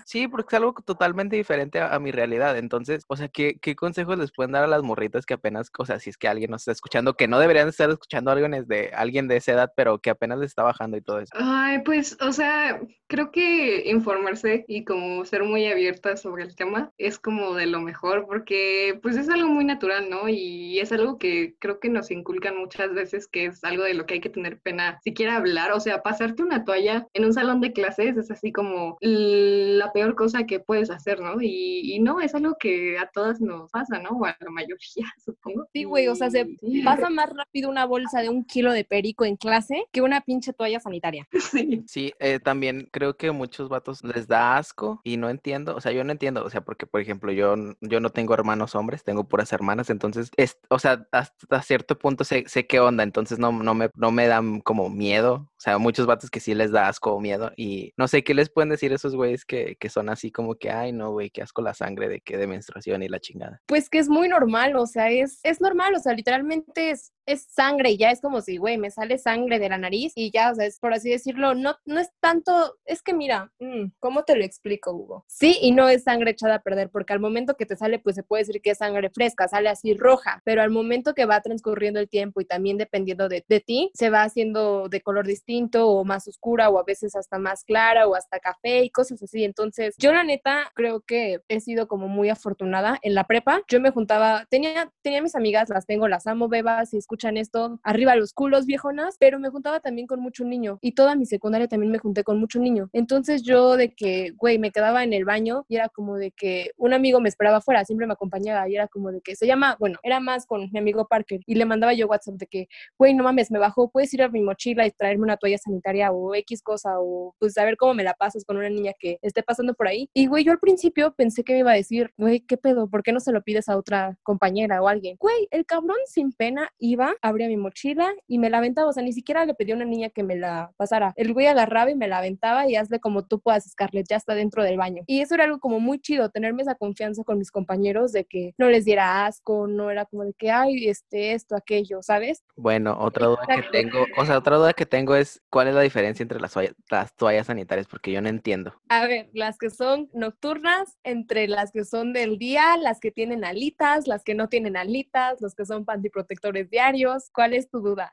Sí, 0.07 0.29
porque 0.29 0.55
es 0.57 0.61
algo 0.61 0.75
totalmente 0.85 1.37
diferente 1.37 1.81
a, 1.81 1.95
a 1.95 1.99
mi 1.99 2.11
realidad. 2.13 2.57
Entonces, 2.57 3.05
o 3.09 3.17
sea, 3.17 3.29
¿qué, 3.29 3.59
¿qué 3.61 3.77
consejos 3.77 4.19
les 4.19 4.33
pueden 4.33 4.53
dar 4.53 4.65
a 4.65 4.69
las 4.69 4.83
morritas 4.83 5.27
que 5.27 5.35
apenas, 5.35 5.71
o 5.79 5.85
sea, 5.85 5.99
si 5.99 6.11
es 6.11 6.17
que 6.17 6.29
alguien 6.29 6.51
nos 6.51 6.63
está 6.63 6.73
escuchando, 6.73 7.15
que 7.15 7.29
no 7.29 7.39
deberían 7.39 7.69
estar 7.69 7.91
escuchando 7.91 8.31
a 8.31 8.35
alguien 8.35 8.67
de, 8.67 8.91
alguien 8.95 9.29
de 9.29 9.37
esa 9.37 9.53
edad, 9.53 9.73
pero 9.77 9.99
que 9.99 10.11
apenas 10.11 10.39
les 10.39 10.51
está 10.51 10.63
bajando 10.63 10.97
y 10.97 11.03
todo 11.03 11.19
eso? 11.21 11.33
Ay, 11.39 11.81
pues, 11.85 12.17
o 12.21 12.33
sea, 12.33 12.81
creo 13.09 13.31
que 13.31 13.91
informarse 13.91 14.65
y 14.69 14.85
como 14.85 15.25
ser 15.25 15.43
muy 15.45 15.65
abierta 15.83 16.17
sobre 16.17 16.45
el 16.45 16.55
tema 16.55 16.93
es 16.99 17.19
como 17.19 17.55
de 17.55 17.67
lo 17.67 17.81
mejor, 17.81 18.27
porque 18.27 18.99
pues 19.03 19.17
es 19.17 19.29
algo 19.29 19.49
muy 19.49 19.65
natural, 19.65 20.09
¿no? 20.09 20.29
Y 20.29 20.79
es 20.79 20.93
algo 20.93 21.19
que 21.19 21.57
creo 21.59 21.81
que 21.81 21.89
nos 21.89 22.11
inculcan 22.11 22.57
muchas 22.57 22.95
veces 22.95 23.27
que 23.27 23.47
es 23.47 23.65
algo 23.65 23.83
de 23.83 23.95
lo 23.95 24.07
que 24.07 24.15
hay 24.15 24.21
que 24.21 24.31
tener 24.31 24.61
pena 24.61 25.01
siquiera 25.03 25.37
hablar, 25.37 25.73
o 25.73 25.81
sea, 25.81 26.03
pasarte 26.03 26.43
una 26.43 26.65
toalla 26.65 27.07
en 27.15 27.25
un 27.25 27.35
salón 27.35 27.61
de 27.61 27.73
clases 27.73 28.17
es 28.17 28.31
así 28.31 28.53
como 28.53 28.97
la 29.01 29.93
peor 29.93 30.15
cosa 30.15 30.45
que 30.45 30.61
puedes 30.61 30.91
hacer, 30.91 31.21
¿no? 31.21 31.41
Y, 31.41 31.95
y 31.95 31.99
no, 31.99 32.21
es 32.21 32.35
algo 32.35 32.57
que 32.59 32.99
a 32.99 33.09
todas 33.13 33.41
nos 33.41 33.71
pasa, 33.71 33.99
¿no? 33.99 34.11
O 34.11 34.25
a 34.25 34.37
la 34.39 34.51
mayoría, 34.51 34.79
supongo. 35.25 35.67
Sí, 35.73 35.85
güey, 35.85 36.09
o 36.09 36.15
sea, 36.15 36.31
se 36.31 36.47
pasa 36.85 37.11
más 37.11 37.31
rápido 37.31 37.69
una 37.69 37.87
bolsa 37.87 38.21
de 38.21 38.29
un 38.29 38.45
kilo 38.45 38.73
de 38.73 38.85
perico 38.85 39.25
en 39.25 39.37
clase 39.37 39.87
que 39.91 40.03
una 40.03 40.21
pinche 40.21 40.53
toalla 40.53 40.81
sanitaria. 40.81 41.29
Sí. 41.53 41.83
Sí, 41.87 42.15
eh, 42.19 42.39
también 42.39 42.89
creo 42.91 43.17
que 43.17 43.31
muchos 43.31 43.69
vatos 43.69 44.03
les 44.05 44.27
da 44.27 44.57
asco 44.57 45.01
y 45.05 45.17
no 45.17 45.29
entiendo, 45.29 45.72
o 45.77 45.81
sea, 45.81 45.93
yo 45.93 46.05
no 46.05 46.13
entiendo, 46.13 46.45
o 46.45 46.51
sea, 46.51 46.61
porque, 46.61 46.87
por 46.87 47.01
ejemplo, 47.01 47.33
yo, 47.33 47.55
yo 47.81 48.01
no 48.01 48.11
tengo 48.11 48.35
hermanos 48.35 48.75
hombres, 48.75 49.05
tengo 49.05 49.25
puras 49.25 49.53
hermanas, 49.53 49.91
entonces, 49.91 50.31
es, 50.37 50.59
o 50.69 50.79
sea, 50.79 51.07
hasta 51.13 51.63
cierto 51.63 51.99
punto 51.99 52.25
sé, 52.25 52.45
sé 52.47 52.67
qué 52.67 52.81
onda, 52.81 53.03
entonces 53.03 53.39
no, 53.39 53.53
no, 53.53 53.75
me, 53.75 53.91
no 53.95 54.11
me 54.11 54.27
dan 54.27 54.61
como 54.61 54.91
miedo, 54.91 55.35
o 55.35 55.61
sea, 55.61 55.79
muchos 55.79 56.07
vatos 56.07 56.31
que 56.31 56.41
sí 56.41 56.55
les 56.55 56.73
da 56.73 56.89
asco 56.89 57.13
o 57.13 57.21
miedo 57.21 57.53
y 57.57 57.93
no 57.97 58.09
sé 58.09 58.25
qué 58.25 58.35
les 58.35 58.51
pueden 58.51 58.71
decir 58.71 58.93
esos 58.93 59.15
güeyes 59.15 59.45
que, 59.45 59.77
que 59.79 59.89
son 59.89 60.09
así 60.09 60.31
como 60.31 60.57
que, 60.57 60.71
ay, 60.71 60.93
no, 60.93 61.11
güey, 61.13 61.31
qué 61.31 61.43
asco 61.43 61.63
la 61.63 61.75
sangre 61.75 62.09
de 62.09 62.21
que 62.21 62.37
de 62.37 62.47
menstruación 62.47 63.03
y 63.03 63.09
la 63.09 63.21
chingada. 63.21 63.61
Pues 63.67 63.89
que 63.89 63.99
es 63.99 64.09
muy 64.09 64.29
normal, 64.29 64.77
o 64.77 64.87
sea, 64.87 65.11
es, 65.11 65.41
es 65.43 65.61
normal, 65.61 65.95
o 65.95 66.01
sea, 66.01 66.13
literalmente 66.15 66.91
es, 66.91 67.13
es 67.27 67.47
sangre 67.51 67.91
y 67.91 67.97
ya 67.97 68.11
es 68.11 68.21
como 68.21 68.41
si, 68.41 68.57
güey, 68.57 68.79
me 68.79 68.91
sale 68.91 69.19
sangre 69.19 69.59
de 69.59 69.69
la 69.69 69.79
nariz 69.79 70.13
y 70.17 70.31
ya, 70.31 70.51
o 70.51 70.55
sea, 70.55 70.67
es 70.67 70.79
por 70.79 70.93
así 70.93 71.11
decirlo, 71.11 71.55
no, 71.55 71.77
no 71.85 72.01
es 72.01 72.11
tanto, 72.21 72.77
es 72.85 73.03
que 73.03 73.15
mira, 73.15 73.53
mm, 73.61 73.93
¿cómo 73.99 74.25
te 74.25 74.37
lo 74.37 74.45
explico, 74.45 74.93
Hugo? 74.93 75.25
Sí 75.29 75.59
y 75.61 75.73
no 75.73 75.89
es 75.89 76.05
sangre 76.05 76.33
echada 76.33 76.57
a 76.57 76.63
perder, 76.63 76.91
porque 76.91 77.13
al 77.13 77.21
momento 77.21 77.57
que 77.57 77.67
te 77.67 77.77
sale, 77.77 77.99
pues 77.99 78.17
se 78.17 78.23
puede 78.23 78.45
decir 78.45 78.61
que 78.61 78.71
es 78.71 78.79
sangre 78.79 79.11
fresca, 79.11 79.49
sale 79.49 79.69
así 79.69 79.95
roja, 79.95 80.41
pero 80.45 80.63
al 80.63 80.71
momento 80.71 81.15
que 81.15 81.27
va 81.27 81.41
transcurriendo 81.41 82.01
el 82.01 82.09
tiempo 82.09 82.41
y 82.41 82.45
también 82.45 82.79
dependiendo 82.79 83.29
de, 83.29 83.45
de 83.49 83.61
ti, 83.61 83.91
se 83.95 84.11
va 84.11 84.23
haciendo 84.23 84.89
de 84.89 85.01
color 85.01 85.27
distinto 85.27 85.89
o 85.89 86.05
más 86.05 86.27
oscura 86.29 86.71
o 86.71 86.79
a 86.79 86.85
veces 86.85 87.15
hasta 87.15 87.39
más 87.39 87.65
clara 87.65 88.07
o 88.07 88.15
hasta 88.15 88.41
café 88.41 88.83
y 88.85 88.91
cosas 88.91 89.23
así. 89.23 89.45
Entonces, 89.45 89.95
yo 89.99 90.13
la 90.13 90.25
neta 90.25 90.71
creo 90.75 91.01
que 91.01 91.41
he 91.49 91.61
sido 91.61 91.89
como 91.89 92.09
muy 92.09 92.29
afortunada 92.31 92.99
en 93.03 93.15
la 93.15 93.25
prepa. 93.25 93.63
Yo 93.69 93.81
me 93.81 93.91
juntaba, 93.91 94.47
tenía, 94.51 94.93
tenía 95.03 95.23
mis 95.23 95.35
amigas, 95.35 95.69
las 95.69 95.87
tengo, 95.87 96.09
las 96.09 96.27
amo, 96.27 96.49
bebas, 96.49 96.91
si 96.91 96.99
escuchan 97.13 97.37
esto, 97.37 97.79
arriba 97.83 98.17
los 98.17 98.33
culos, 98.33 98.65
viejonas, 98.65 99.17
pero 99.21 99.39
me 99.39 99.51
juntaba 99.51 99.81
también 99.81 100.07
con 100.07 100.21
mucho 100.21 100.45
niño 100.45 100.79
y 100.81 100.93
toda 100.93 101.15
mi 101.15 101.27
secundaria 101.27 101.69
también 101.69 101.93
me 101.93 101.99
junté 101.99 102.25
con 102.25 102.41
mucho 102.41 102.59
niño. 102.59 102.89
Entonces 102.95 103.43
yo 103.43 103.77
de 103.77 103.95
que, 103.95 104.31
güey, 104.39 104.59
me 104.59 104.71
quedaba 104.71 105.05
en 105.05 105.13
el 105.13 105.27
baño 105.27 105.67
y 105.69 105.77
era 105.77 105.91
como 105.91 106.17
de 106.17 106.31
que 106.31 106.71
un 106.79 106.95
amigo 106.95 107.21
me 107.21 107.29
esperaba 107.29 107.59
afuera, 107.59 107.85
siempre 107.85 108.07
me 108.07 108.15
acompañaba 108.15 108.67
y 108.67 108.77
era 108.77 108.89
como 108.89 109.13
de 109.13 109.21
que 109.21 109.37
se 109.37 109.47
llama, 109.47 109.77
bueno, 109.79 109.99
era 110.03 110.21
más 110.21 110.47
con 110.47 110.71
mi 110.73 110.79
amigo 110.79 111.07
Parker 111.07 111.41
y 111.45 111.55
le 111.55 111.67
mandaba 111.67 111.93
yo 111.93 112.07
WhatsApp 112.07 112.37
de 112.37 112.47
que, 112.47 112.69
güey, 112.99 113.13
no 113.13 113.25
mames, 113.25 113.51
me 113.51 113.59
bajó, 113.59 113.91
puedes 113.91 114.15
ir 114.15 114.23
a 114.23 114.31
mi 114.31 114.41
mochila 114.41 114.87
y 114.87 114.91
traerme 114.91 115.25
una 115.25 115.37
toalla 115.37 115.59
sanitaria 115.59 116.13
o 116.13 116.35
X 116.35 116.63
cosa 116.63 116.95
o 116.99 117.35
pues 117.39 117.59
a 117.59 117.65
ver 117.67 117.77
cómo 117.77 117.93
me 117.93 118.05
la 118.05 118.15
pasas 118.15 118.47
con 118.47 118.57
una 118.57 118.71
niña 118.71 118.93
que 118.99 119.19
esté 119.21 119.43
pasando 119.43 119.75
por 119.75 119.87
ahí. 119.87 120.09
Y 120.15 120.29
güey, 120.29 120.45
yo 120.45 120.53
al 120.53 120.61
principio 120.61 121.13
pensé 121.15 121.45
que 121.45 121.53
me 121.53 121.59
iba 121.59 121.73
a 121.73 121.75
decir, 121.75 122.11
güey, 122.17 122.41
¿qué 122.41 122.57
pedo? 122.57 122.89
¿Por 122.89 123.03
qué 123.03 123.13
no 123.13 123.21
se 123.21 123.33
lo 123.33 123.43
pides 123.43 123.69
a 123.69 123.77
otra 123.77 124.17
compañera 124.23 124.81
o 124.81 124.89
alguien? 124.89 125.17
Güey, 125.21 125.47
el 125.51 125.67
cabrón 125.67 125.99
sin 126.07 126.33
pena 126.33 126.71
iba, 126.79 127.02
abría 127.23 127.49
mi 127.49 127.57
mochila 127.57 128.13
y 128.27 128.39
me 128.39 128.51
la 128.51 128.59
aventaba, 128.59 128.89
o 128.89 128.93
sea, 128.93 129.03
ni 129.03 129.13
siquiera 129.13 129.45
le 129.45 129.55
pedí 129.55 129.73
a 129.73 129.77
una 129.77 129.85
niña 129.85 130.11
que 130.11 130.23
me 130.23 130.37
la 130.37 130.73
pasara. 130.77 131.13
El 131.17 131.33
güey 131.33 131.47
agarraba 131.47 131.91
y 131.91 131.95
me 131.95 132.09
la 132.09 132.19
aventaba 132.19 132.69
y 132.69 132.77
hazle 132.77 133.01
como 133.01 133.25
tú 133.25 133.41
puedas, 133.41 133.65
Scarlett, 133.71 134.07
ya 134.09 134.17
está 134.17 134.35
dentro 134.35 134.63
del 134.63 134.77
baño. 134.77 135.03
Y 135.07 135.21
eso 135.21 135.35
era 135.35 135.45
algo 135.45 135.59
como 135.61 135.81
muy 135.81 136.01
chido, 136.01 136.31
tenerme 136.31 136.63
esa 136.63 136.75
confianza 136.75 137.23
con 137.25 137.39
mis 137.39 137.51
compañeros 137.51 138.13
de 138.13 138.25
que 138.25 138.55
no 138.59 138.69
les 138.69 138.85
diera 138.85 139.27
asco, 139.27 139.67
no 139.67 139.91
era 139.91 140.05
como 140.05 140.25
de 140.25 140.33
que, 140.35 140.51
ay, 140.51 140.89
este, 140.89 141.33
esto, 141.33 141.57
aquello, 141.57 142.03
¿sabes? 142.03 142.45
Bueno, 142.57 142.97
otra 143.01 143.27
duda 143.27 143.41
que 143.47 143.55
Exacto. 143.55 143.73
tengo, 143.73 144.07
o 144.17 144.25
sea, 144.27 144.39
otra 144.39 144.57
duda 144.57 144.73
que 144.73 144.87
tengo 144.87 145.15
es, 145.17 145.43
¿cuál 145.51 145.69
es 145.69 145.75
la 145.75 145.81
diferencia 145.83 146.23
entre 146.23 146.41
las, 146.41 146.55
toalla- 146.55 146.75
las 146.91 147.15
toallas 147.15 147.47
sanitarias? 147.47 147.87
Porque 147.87 148.13
yo 148.13 148.21
no 148.21 148.29
entiendo. 148.29 148.75
A 148.89 149.07
ver, 149.07 149.31
las 149.33 149.59
que 149.59 149.71
son 149.71 150.09
nocturnas, 150.13 150.99
entre 151.05 151.49
las 151.49 151.73
que 151.73 151.85
son 151.85 152.13
del 152.13 152.39
día, 152.39 152.77
las 152.77 153.01
que 153.01 153.11
tienen 153.11 153.45
alitas, 153.45 154.07
las 154.07 154.23
que 154.25 154.35
no 154.35 154.49
tienen 154.49 154.77
alitas, 154.77 155.41
los 155.41 155.55
que 155.55 155.65
son 155.65 155.85
pantiprotectores 155.85 156.71
diarios. 156.71 156.92
¿Cuál 157.33 157.55
es 157.55 157.69
tu 157.69 157.81
duda? 157.81 158.11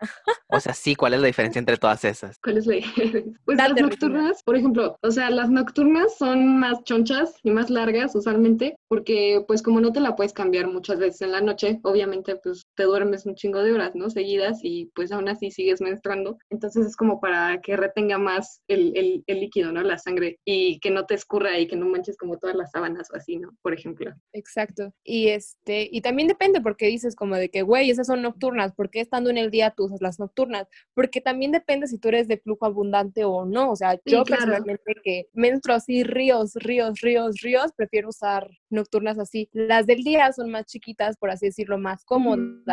O 0.48 0.60
sea, 0.60 0.74
sí, 0.74 0.96
¿cuál 0.96 1.14
es 1.14 1.22
la 1.22 1.28
diferencia 1.28 1.60
entre 1.60 1.78
todas 1.78 2.04
esas? 2.06 2.40
¿Cuál 2.40 2.58
es 2.58 2.66
la 2.66 2.76
diferencia? 2.76 3.40
Pues 3.46 3.58
Date, 3.58 3.74
las 3.74 3.82
nocturnas, 3.82 4.44
por 4.44 4.56
ejemplo, 4.56 4.98
o 5.02 5.12
sea, 5.12 5.30
las 5.30 5.50
nocturnas 5.50 6.18
son 6.18 6.60
más 6.60 6.84
chonchas 6.84 7.36
y 7.44 7.52
más 7.52 7.70
largas 7.70 8.16
usualmente, 8.16 8.78
porque 8.88 9.44
pues 9.48 9.62
como 9.62 9.80
no 9.82 9.92
te 9.92 10.00
la 10.00 10.16
puedes 10.16 10.34
cambiar 10.34 10.68
muchas 10.68 11.00
veces 11.00 11.22
en 11.22 11.32
la 11.32 11.42
noche, 11.42 11.80
obviamente 11.84 12.36
pues 12.36 12.66
te 12.80 12.86
duermes 12.86 13.26
un 13.26 13.36
chingo 13.36 13.62
de 13.62 13.74
horas, 13.74 13.94
¿no? 13.94 14.10
Seguidas 14.10 14.60
y 14.64 14.90
pues 14.96 15.12
aún 15.12 15.28
así 15.28 15.52
sigues 15.52 15.82
menstruando. 15.82 16.38
Entonces 16.50 16.88
es 16.88 16.96
como 16.96 17.20
para 17.20 17.60
que 17.60 17.76
retenga 17.76 18.18
más 18.18 18.62
el, 18.70 18.96
el, 18.96 19.22
el 19.28 19.42
líquido, 19.42 19.74
¿no? 19.74 19.84
La 19.84 19.98
sangre 19.98 20.40
y 20.46 20.80
que 20.80 20.90
no 20.90 21.06
te 21.06 21.14
escurra 21.14 21.60
y 21.60 21.68
que 21.68 21.76
no 21.76 21.88
manches 21.88 22.16
como 22.16 22.38
todas 22.38 22.56
las 22.56 22.72
sábanas 22.72 23.10
o 23.12 23.18
así, 23.18 23.36
¿no? 23.36 23.50
Por 23.62 23.74
ejemplo. 23.74 24.14
Exacto. 24.32 24.94
Y 25.04 25.28
este, 25.28 25.90
y 25.92 26.00
también 26.00 26.30
depende 26.30 26.62
porque 26.62 26.88
dices 26.88 27.18
como 27.18 27.36
de 27.36 27.50
que, 27.50 27.64
güey, 27.64 27.90
esas 27.90 28.08
son 28.08 28.22
nocturnas, 28.22 28.74
¿por 28.74 28.90
qué 28.90 29.02
estando 29.02 29.30
en 29.30 29.38
el 29.38 29.52
día 29.52 29.74
tú 29.76 29.84
usas 29.84 30.02
las 30.02 30.18
nocturnas? 30.18 30.70
Porque 30.94 31.20
también 31.20 31.52
depende 31.52 31.88
si 31.88 31.98
tú 31.98 32.08
eres 32.08 32.30
de 32.30 32.38
flujo 32.38 32.66
abundante 32.66 33.26
o 33.26 33.44
no. 33.44 33.72
O 33.72 33.76
sea, 33.76 33.96
yo 34.06 34.24
claro. 34.24 34.46
personalmente 34.46 34.96
que 35.04 35.28
menstruo 35.34 35.76
así 35.76 36.04
ríos, 36.04 36.54
ríos, 36.54 37.02
ríos, 37.02 37.42
ríos, 37.42 37.74
prefiero 37.76 38.08
usar 38.08 38.50
nocturnas 38.70 39.20
así. 39.20 39.50
Las 39.52 39.86
del 39.86 40.02
día 40.06 40.32
son 40.32 40.50
más 40.50 40.66
chiquitas, 40.66 41.18
por 41.18 41.30
así 41.30 41.48
decirlo, 41.48 41.78
más 41.78 42.06
cómodas. 42.06 42.69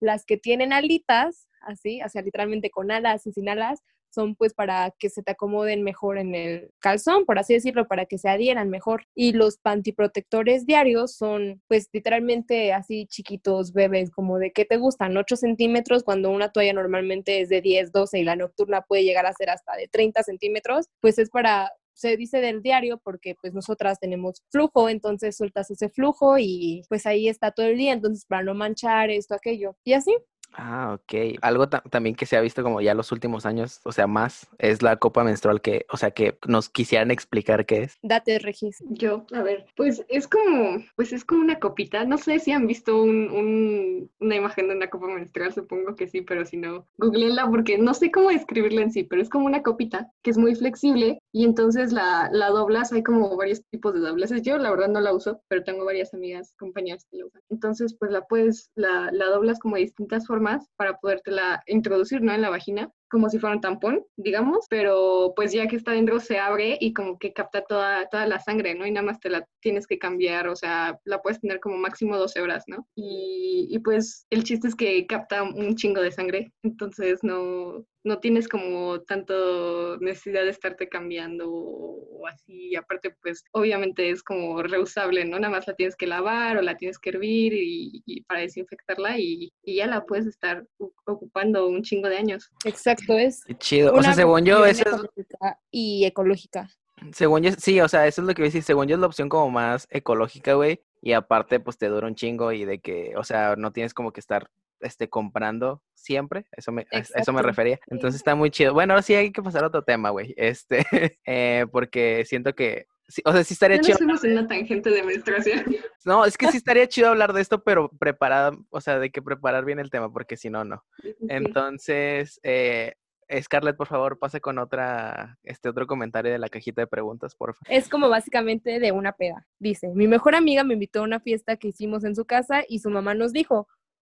Las 0.00 0.24
que 0.24 0.36
tienen 0.36 0.72
alitas, 0.72 1.48
así, 1.60 2.02
o 2.02 2.08
sea, 2.08 2.22
literalmente 2.22 2.70
con 2.70 2.90
alas 2.90 3.26
y 3.26 3.32
sin 3.32 3.48
alas, 3.48 3.82
son 4.16 4.34
pues 4.34 4.54
para 4.54 4.92
que 4.98 5.10
se 5.10 5.22
te 5.22 5.32
acomoden 5.32 5.82
mejor 5.82 6.16
en 6.18 6.34
el 6.34 6.70
calzón, 6.80 7.26
por 7.26 7.38
así 7.38 7.52
decirlo, 7.52 7.86
para 7.86 8.06
que 8.06 8.18
se 8.18 8.30
adhieran 8.30 8.70
mejor. 8.70 9.04
Y 9.14 9.32
los 9.32 9.58
pantiprotectores 9.58 10.64
diarios 10.64 11.14
son 11.16 11.62
pues 11.68 11.88
literalmente 11.92 12.72
así 12.72 13.06
chiquitos, 13.06 13.72
bebés, 13.72 14.10
como 14.10 14.38
de 14.38 14.52
que 14.52 14.64
te 14.64 14.78
gustan, 14.78 15.16
8 15.16 15.36
centímetros, 15.36 16.02
cuando 16.02 16.30
una 16.30 16.50
toalla 16.50 16.72
normalmente 16.72 17.40
es 17.42 17.50
de 17.50 17.60
10, 17.60 17.92
12 17.92 18.18
y 18.18 18.24
la 18.24 18.36
nocturna 18.36 18.80
puede 18.82 19.04
llegar 19.04 19.26
a 19.26 19.34
ser 19.34 19.50
hasta 19.50 19.76
de 19.76 19.88
30 19.88 20.22
centímetros, 20.22 20.86
pues 21.00 21.18
es 21.18 21.28
para 21.28 21.70
se 21.96 22.16
dice 22.16 22.40
del 22.40 22.62
diario 22.62 22.98
porque 23.02 23.34
pues 23.40 23.54
nosotras 23.54 23.98
tenemos 23.98 24.42
flujo, 24.50 24.88
entonces 24.88 25.36
sueltas 25.36 25.70
ese 25.70 25.88
flujo 25.88 26.38
y 26.38 26.82
pues 26.88 27.06
ahí 27.06 27.28
está 27.28 27.50
todo 27.50 27.66
el 27.66 27.76
día, 27.78 27.92
entonces 27.92 28.24
para 28.26 28.42
no 28.44 28.54
manchar 28.54 29.10
esto, 29.10 29.34
aquello. 29.34 29.76
Y 29.84 29.94
así, 29.94 30.16
Ah, 30.58 30.94
ok. 30.98 31.38
Algo 31.42 31.68
ta- 31.68 31.82
también 31.90 32.14
que 32.16 32.24
se 32.24 32.34
ha 32.36 32.40
visto 32.40 32.62
como 32.62 32.80
ya 32.80 32.94
los 32.94 33.12
últimos 33.12 33.44
años, 33.44 33.80
o 33.84 33.92
sea, 33.92 34.06
más, 34.06 34.48
es 34.58 34.80
la 34.80 34.96
copa 34.96 35.22
menstrual 35.22 35.60
que, 35.60 35.84
o 35.90 35.98
sea, 35.98 36.12
que 36.12 36.38
nos 36.46 36.70
quisieran 36.70 37.10
explicar 37.10 37.66
qué 37.66 37.82
es. 37.82 37.98
date 38.00 38.38
Regis. 38.38 38.78
Yo, 38.88 39.26
a 39.34 39.42
ver, 39.42 39.66
pues 39.76 40.06
es 40.08 40.26
como, 40.28 40.82
pues 40.94 41.12
es 41.12 41.26
como 41.26 41.42
una 41.42 41.58
copita. 41.58 42.04
No 42.06 42.16
sé 42.16 42.38
si 42.38 42.52
han 42.52 42.66
visto 42.66 43.02
un, 43.02 43.28
un- 43.30 44.10
una 44.20 44.36
imagen 44.36 44.68
de 44.68 44.76
una 44.76 44.88
copa 44.88 45.08
menstrual, 45.08 45.52
supongo 45.52 45.94
que 45.94 46.06
sí, 46.08 46.22
pero 46.22 46.46
si 46.46 46.56
no, 46.56 46.86
googleenla 46.96 47.46
porque 47.50 47.76
no 47.76 47.92
sé 47.92 48.10
cómo 48.10 48.30
describirla 48.30 48.80
en 48.82 48.92
sí, 48.92 49.02
pero 49.04 49.20
es 49.20 49.28
como 49.28 49.44
una 49.46 49.62
copita 49.62 50.10
que 50.22 50.30
es 50.30 50.38
muy 50.38 50.54
flexible 50.54 51.18
y 51.36 51.44
entonces 51.44 51.92
la, 51.92 52.30
la 52.32 52.48
doblas, 52.48 52.94
hay 52.94 53.02
como 53.02 53.36
varios 53.36 53.62
tipos 53.70 53.92
de 53.92 54.00
dobleces. 54.00 54.40
Yo 54.40 54.56
la 54.56 54.70
verdad 54.70 54.88
no 54.88 55.00
la 55.00 55.12
uso, 55.12 55.42
pero 55.48 55.62
tengo 55.64 55.84
varias 55.84 56.14
amigas, 56.14 56.54
compañeras 56.58 57.06
que 57.10 57.18
la 57.18 57.26
usan. 57.26 57.42
Entonces, 57.50 57.94
pues 58.00 58.10
la 58.10 58.24
puedes, 58.24 58.70
la, 58.74 59.10
la 59.12 59.26
doblas 59.26 59.58
como 59.58 59.76
de 59.76 59.82
distintas 59.82 60.26
formas 60.26 60.66
para 60.76 60.96
podértela 60.96 61.62
introducir, 61.66 62.22
¿no? 62.22 62.32
En 62.32 62.40
la 62.40 62.48
vagina 62.48 62.90
como 63.10 63.28
si 63.28 63.38
fuera 63.38 63.54
un 63.54 63.60
tampón, 63.60 64.04
digamos, 64.16 64.66
pero 64.68 65.32
pues 65.36 65.52
ya 65.52 65.68
que 65.68 65.76
está 65.76 65.92
dentro 65.92 66.18
se 66.20 66.38
abre 66.38 66.76
y 66.80 66.92
como 66.92 67.18
que 67.18 67.32
capta 67.32 67.62
toda, 67.62 68.08
toda 68.08 68.26
la 68.26 68.40
sangre, 68.40 68.74
¿no? 68.74 68.86
Y 68.86 68.90
nada 68.90 69.06
más 69.06 69.20
te 69.20 69.30
la 69.30 69.46
tienes 69.60 69.86
que 69.86 69.98
cambiar, 69.98 70.48
o 70.48 70.56
sea, 70.56 70.98
la 71.04 71.22
puedes 71.22 71.40
tener 71.40 71.60
como 71.60 71.76
máximo 71.76 72.16
12 72.16 72.40
horas, 72.40 72.64
¿no? 72.66 72.86
Y, 72.96 73.68
y 73.70 73.78
pues 73.80 74.26
el 74.30 74.42
chiste 74.42 74.68
es 74.68 74.74
que 74.74 75.06
capta 75.06 75.42
un 75.42 75.76
chingo 75.76 76.00
de 76.00 76.12
sangre, 76.12 76.52
entonces 76.62 77.20
no, 77.22 77.84
no 78.06 78.20
tienes 78.20 78.48
como 78.48 79.00
tanto 79.00 79.98
necesidad 79.98 80.44
de 80.44 80.50
estarte 80.50 80.88
cambiando 80.88 81.50
o, 81.50 82.26
así. 82.28 82.74
aparte, 82.76 83.14
pues 83.20 83.44
obviamente 83.52 84.10
es 84.10 84.22
como 84.22 84.62
reusable, 84.62 85.24
¿no? 85.24 85.38
Nada 85.38 85.52
más 85.52 85.66
la 85.66 85.74
tienes 85.74 85.96
que 85.96 86.06
lavar 86.06 86.56
o 86.56 86.62
la 86.62 86.76
tienes 86.76 86.98
que 86.98 87.10
hervir 87.10 87.52
y, 87.54 88.24
para 88.28 88.40
desinfectarla 88.40 89.18
y, 89.18 89.52
ya 89.64 89.86
la 89.86 90.04
puedes 90.06 90.26
estar 90.26 90.64
ocupando 91.04 91.68
un 91.68 91.82
chingo 91.82 92.08
de 92.08 92.16
años. 92.16 92.50
Exacto, 92.64 93.18
es. 93.18 93.42
chido. 93.58 93.92
O 93.92 94.02
sea, 94.02 94.14
según 94.14 94.44
yo, 94.44 94.64
eso 94.64 94.84
es. 95.16 95.26
Y 95.70 96.04
ecológica. 96.04 96.70
Según 97.12 97.42
yo, 97.42 97.50
sí, 97.58 97.80
o 97.80 97.88
sea, 97.88 98.06
eso 98.06 98.22
es 98.22 98.28
lo 98.28 98.34
que 98.34 98.42
voy 98.42 98.46
a 98.46 98.50
decir. 98.50 98.62
Según 98.62 98.86
yo 98.86 98.94
es 98.94 99.00
la 99.00 99.06
opción 99.06 99.28
como 99.28 99.50
más 99.50 99.88
ecológica, 99.90 100.54
güey. 100.54 100.80
Y 101.02 101.12
aparte, 101.12 101.60
pues 101.60 101.76
te 101.76 101.88
dura 101.88 102.06
un 102.06 102.14
chingo 102.14 102.52
y 102.52 102.64
de 102.64 102.78
que, 102.78 103.14
o 103.16 103.24
sea, 103.24 103.56
no 103.56 103.72
tienes 103.72 103.94
como 103.94 104.12
que 104.12 104.20
estar 104.20 104.48
este, 104.80 105.08
comprando 105.08 105.82
siempre, 105.94 106.46
eso 106.52 106.72
me, 106.72 106.86
eso 106.90 107.32
me 107.32 107.42
refería. 107.42 107.78
Entonces 107.88 108.20
está 108.20 108.34
muy 108.34 108.50
chido. 108.50 108.72
Bueno, 108.72 108.92
ahora 108.92 109.02
sí 109.02 109.14
hay 109.14 109.32
que 109.32 109.42
pasar 109.42 109.64
a 109.64 109.68
otro 109.68 109.82
tema, 109.82 110.10
güey, 110.10 110.34
este, 110.36 110.84
eh, 111.26 111.66
porque 111.72 112.24
siento 112.24 112.54
que, 112.54 112.86
o 113.24 113.32
sea, 113.32 113.44
sí 113.44 113.54
estaría 113.54 113.80
chido. 113.80 113.98
No 114.00 114.14
en 114.22 114.32
una 114.32 114.46
tangente 114.46 114.90
de 114.90 115.02
menstruación. 115.02 115.64
No, 116.04 116.24
es 116.24 116.38
que 116.38 116.48
sí 116.52 116.58
estaría 116.58 116.86
chido 116.86 117.08
hablar 117.08 117.32
de 117.32 117.40
esto, 117.40 117.64
pero 117.64 117.88
preparada, 117.88 118.56
o 118.70 118.80
sea, 118.80 119.00
de 119.00 119.10
que 119.10 119.22
preparar 119.22 119.64
bien 119.64 119.80
el 119.80 119.90
tema, 119.90 120.12
porque 120.12 120.36
si 120.36 120.50
no, 120.50 120.64
no. 120.64 120.84
Entonces, 121.28 122.38
eh, 122.44 122.94
Scarlett, 123.42 123.76
por 123.76 123.88
favor, 123.88 124.18
pase 124.18 124.40
con 124.40 124.58
otra, 124.58 125.38
este 125.42 125.68
otro 125.68 125.86
comentario 125.86 126.30
de 126.30 126.38
la 126.38 126.48
cajita 126.48 126.82
de 126.82 126.86
preguntas, 126.86 127.34
por 127.34 127.54
favor. 127.54 127.66
Es 127.68 127.88
como 127.88 128.08
básicamente 128.08 128.78
de 128.78 128.92
una 128.92 129.12
peda. 129.12 129.46
Dice, 129.58 129.88
mi 129.94 130.06
mejor 130.06 130.34
amiga 130.34 130.62
me 130.62 130.74
invitó 130.74 131.00
a 131.00 131.04
una 131.04 131.20
fiesta 131.20 131.56
que 131.56 131.68
hicimos 131.68 132.04
en 132.04 132.14
su 132.14 132.24
casa 132.24 132.62
y 132.68 132.78
su 132.78 132.90
mamá 132.90 133.14
nos 133.14 133.32
dijo, 133.32 133.66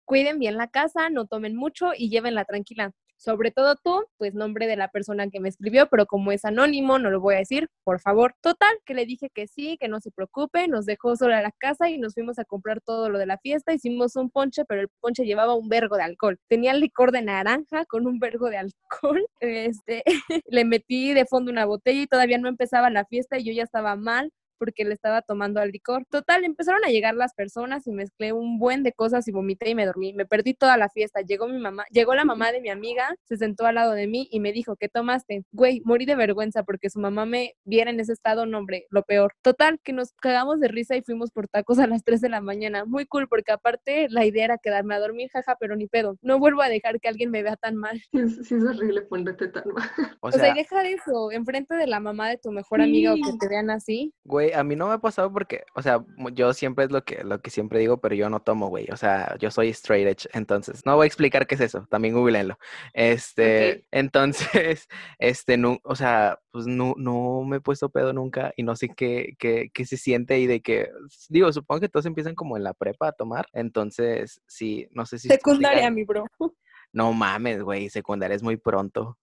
cuiden 0.07 0.39
bien 0.39 0.57
la 0.57 0.69
casa, 0.69 1.09
no 1.09 1.27
tomen 1.27 1.55
mucho 1.55 1.91
y 1.95 2.09
llévenla 2.09 2.45
tranquila. 2.45 2.93
Sobre 3.17 3.49
todo 3.51 3.75
tú, 3.75 4.05
pues 4.17 4.35
nombre 4.35 4.67
de 4.67 4.75
la 4.75 4.89
persona 4.89 5.27
que 5.29 5.39
me 5.39 5.49
escribió, 5.49 5.89
pero 5.89 6.05
como 6.05 6.31
es 6.31 6.45
anónimo, 6.45 6.99
no 6.99 7.09
lo 7.09 7.19
voy 7.19 7.35
a 7.35 7.39
decir, 7.39 7.67
por 7.83 7.99
favor. 7.99 8.35
Total, 8.41 8.69
que 8.85 8.93
le 8.93 9.07
dije 9.07 9.31
que 9.33 9.47
sí, 9.47 9.77
que 9.79 9.87
no 9.87 9.99
se 9.99 10.11
preocupe, 10.11 10.67
nos 10.67 10.85
dejó 10.85 11.15
sola 11.15 11.41
la 11.41 11.51
casa 11.51 11.89
y 11.89 11.97
nos 11.97 12.13
fuimos 12.13 12.37
a 12.37 12.45
comprar 12.45 12.79
todo 12.79 13.09
lo 13.09 13.17
de 13.17 13.25
la 13.25 13.39
fiesta. 13.39 13.73
Hicimos 13.73 14.15
un 14.15 14.29
ponche, 14.29 14.65
pero 14.65 14.81
el 14.81 14.89
ponche 15.01 15.25
llevaba 15.25 15.55
un 15.55 15.67
vergo 15.67 15.97
de 15.97 16.03
alcohol. 16.03 16.39
Tenía 16.47 16.73
licor 16.75 17.11
de 17.11 17.23
naranja 17.23 17.85
con 17.85 18.05
un 18.07 18.19
vergo 18.19 18.49
de 18.49 18.57
alcohol. 18.57 19.27
Este, 19.39 20.03
le 20.47 20.65
metí 20.65 21.13
de 21.13 21.25
fondo 21.25 21.51
una 21.51 21.65
botella 21.65 22.01
y 22.01 22.07
todavía 22.07 22.37
no 22.37 22.49
empezaba 22.49 22.89
la 22.89 23.05
fiesta 23.05 23.37
y 23.37 23.45
yo 23.45 23.53
ya 23.53 23.63
estaba 23.63 23.95
mal 23.95 24.31
porque 24.57 24.85
le 24.85 24.93
estaba 24.93 25.21
tomando 25.21 25.59
al 25.59 25.71
licor. 25.71 26.05
Total, 26.09 26.43
empezaron 26.43 26.83
a 26.85 26.89
llegar 26.89 27.15
las 27.15 27.33
personas 27.33 27.87
y 27.87 27.91
mezclé 27.91 28.33
un 28.33 28.59
buen 28.59 28.83
de 28.83 28.93
cosas 28.93 29.27
y 29.27 29.31
vomité 29.31 29.69
y 29.69 29.75
me 29.75 29.85
dormí. 29.85 30.13
Me 30.13 30.25
perdí 30.25 30.53
toda 30.53 30.77
la 30.77 30.89
fiesta. 30.89 31.21
Llegó 31.21 31.47
mi 31.47 31.59
mamá, 31.59 31.85
llegó 31.91 32.15
la 32.15 32.25
mamá 32.25 32.51
de 32.51 32.61
mi 32.61 32.69
amiga, 32.69 33.15
se 33.25 33.37
sentó 33.37 33.65
al 33.65 33.75
lado 33.75 33.93
de 33.93 34.07
mí 34.07 34.27
y 34.31 34.39
me 34.39 34.51
dijo, 34.51 34.75
¿qué 34.75 34.89
tomaste? 34.89 35.43
Güey, 35.51 35.81
morí 35.85 36.05
de 36.05 36.15
vergüenza 36.15 36.63
porque 36.63 36.89
su 36.89 36.99
mamá 36.99 37.25
me 37.25 37.53
viera 37.63 37.91
en 37.91 37.99
ese 37.99 38.13
estado, 38.13 38.45
no 38.45 38.57
hombre, 38.57 38.85
lo 38.89 39.03
peor. 39.03 39.33
Total, 39.41 39.79
que 39.83 39.93
nos 39.93 40.11
cagamos 40.13 40.59
de 40.59 40.67
risa 40.67 40.95
y 40.95 41.01
fuimos 41.01 41.31
por 41.31 41.47
tacos 41.47 41.79
a 41.79 41.87
las 41.87 42.03
3 42.03 42.21
de 42.21 42.29
la 42.29 42.41
mañana. 42.41 42.85
Muy 42.85 43.05
cool 43.05 43.27
porque 43.27 43.51
aparte 43.51 44.07
la 44.09 44.25
idea 44.25 44.45
era 44.45 44.57
quedarme 44.57 44.95
a 44.95 44.99
dormir, 44.99 45.29
jaja, 45.31 45.55
pero 45.59 45.75
ni 45.75 45.87
pedo. 45.87 46.17
No 46.21 46.39
vuelvo 46.39 46.61
a 46.61 46.69
dejar 46.69 46.99
que 46.99 47.07
alguien 47.07 47.31
me 47.31 47.43
vea 47.43 47.55
tan 47.55 47.75
mal. 47.75 48.01
Sí, 48.11 48.55
es 48.55 48.63
horrible 48.63 49.01
ponerte 49.03 49.47
tan 49.47 49.63
mal. 49.73 49.89
O, 50.21 50.31
sea, 50.31 50.49
y 50.49 50.53
deja 50.53 50.87
eso, 50.87 51.31
enfrente 51.31 51.75
de 51.75 51.87
la 51.87 51.99
mamá 51.99 52.29
de 52.29 52.37
tu 52.37 52.51
mejor 52.51 52.81
amiga 52.81 53.13
o 53.13 53.15
que 53.15 53.37
te 53.39 53.47
vean 53.47 53.69
así. 53.69 54.13
Güey, 54.23 54.46
a 54.53 54.63
mí 54.63 54.75
no 54.75 54.87
me 54.87 54.93
ha 54.93 54.97
pasado 54.99 55.31
porque, 55.31 55.63
o 55.75 55.81
sea, 55.81 56.03
yo 56.33 56.53
siempre 56.53 56.85
es 56.85 56.91
lo 56.91 57.03
que, 57.03 57.23
lo 57.23 57.41
que 57.41 57.49
siempre 57.49 57.79
digo, 57.79 57.99
pero 57.99 58.15
yo 58.15 58.29
no 58.29 58.41
tomo, 58.41 58.67
güey. 58.67 58.87
O 58.91 58.97
sea, 58.97 59.35
yo 59.39 59.51
soy 59.51 59.69
straight 59.69 60.07
edge, 60.07 60.29
entonces 60.33 60.85
no 60.85 60.95
voy 60.95 61.05
a 61.05 61.07
explicar 61.07 61.47
qué 61.47 61.55
es 61.55 61.61
eso, 61.61 61.87
también 61.89 62.13
googleenlo. 62.13 62.57
Este, 62.93 63.85
entonces, 63.91 64.87
este, 65.19 65.57
no, 65.57 65.79
o 65.83 65.95
sea, 65.95 66.39
pues 66.51 66.67
no, 66.67 66.93
no 66.97 67.43
me 67.43 67.57
he 67.57 67.61
puesto 67.61 67.89
pedo 67.89 68.13
nunca 68.13 68.53
y 68.57 68.63
no 68.63 68.75
sé 68.75 68.89
qué, 68.89 69.35
qué, 69.39 69.69
qué 69.73 69.85
se 69.85 69.97
siente 69.97 70.39
y 70.39 70.47
de 70.47 70.61
que, 70.61 70.89
digo, 71.29 71.51
supongo 71.51 71.81
que 71.81 71.89
todos 71.89 72.05
empiezan 72.05 72.35
como 72.35 72.57
en 72.57 72.63
la 72.63 72.73
prepa 72.73 73.09
a 73.09 73.11
tomar, 73.13 73.47
entonces, 73.53 74.41
sí, 74.47 74.87
no 74.91 75.05
sé 75.05 75.19
si... 75.19 75.27
Secundaria, 75.27 75.89
mi 75.91 76.03
bro. 76.03 76.25
No 76.93 77.13
mames, 77.13 77.61
güey, 77.61 77.89
secundaria 77.89 78.35
es 78.35 78.43
muy 78.43 78.57
pronto. 78.57 79.17